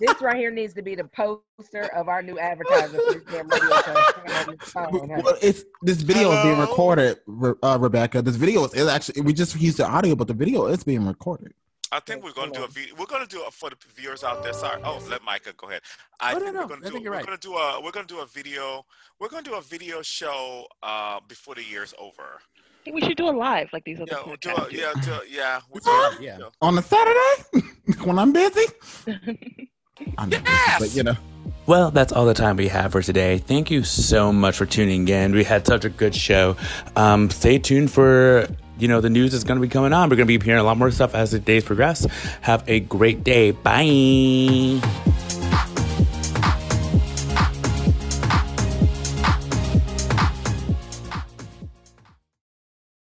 [0.00, 3.48] this right here needs to be the poster of our new advertising for this damn
[3.48, 4.60] radio show.
[4.80, 5.22] Honey.
[5.22, 8.20] Well, it's this video is being recorded, Re- uh, Rebecca.
[8.22, 11.06] This video is, is actually we just used the audio, but the video is being
[11.06, 11.52] recorded.
[11.92, 12.94] I think we're gonna do a video.
[12.98, 14.52] We're gonna do it for the viewers out there.
[14.52, 14.80] Sorry.
[14.84, 15.82] Oh, let Micah go ahead.
[16.18, 16.60] I Oh, no, think no.
[16.62, 16.90] we're gonna I do.
[16.92, 17.26] think you're we're right.
[17.26, 17.80] gonna do a.
[17.80, 18.84] We're gonna do a video.
[19.20, 22.40] We're gonna do a video show uh, before the year's over.
[22.84, 24.66] Think we should do it live like these other Yeah, we'll do podcasts.
[24.66, 24.72] it.
[24.74, 25.22] Yeah, do it.
[25.30, 26.22] Yeah, we'll do What?
[26.22, 26.38] Yeah.
[26.62, 27.68] On a Saturday
[28.04, 28.66] when I'm busy.
[30.18, 31.14] I'm not busy, but you know.
[31.66, 33.38] Well, that's all the time we have for today.
[33.38, 35.32] Thank you so much for tuning in.
[35.32, 36.56] We had such a good show.
[36.94, 38.46] Um, stay tuned for
[38.78, 40.10] you know the news is going to be coming on.
[40.10, 42.06] We're going to be hearing a lot more stuff as the days progress.
[42.42, 43.52] Have a great day.
[43.52, 44.80] Bye.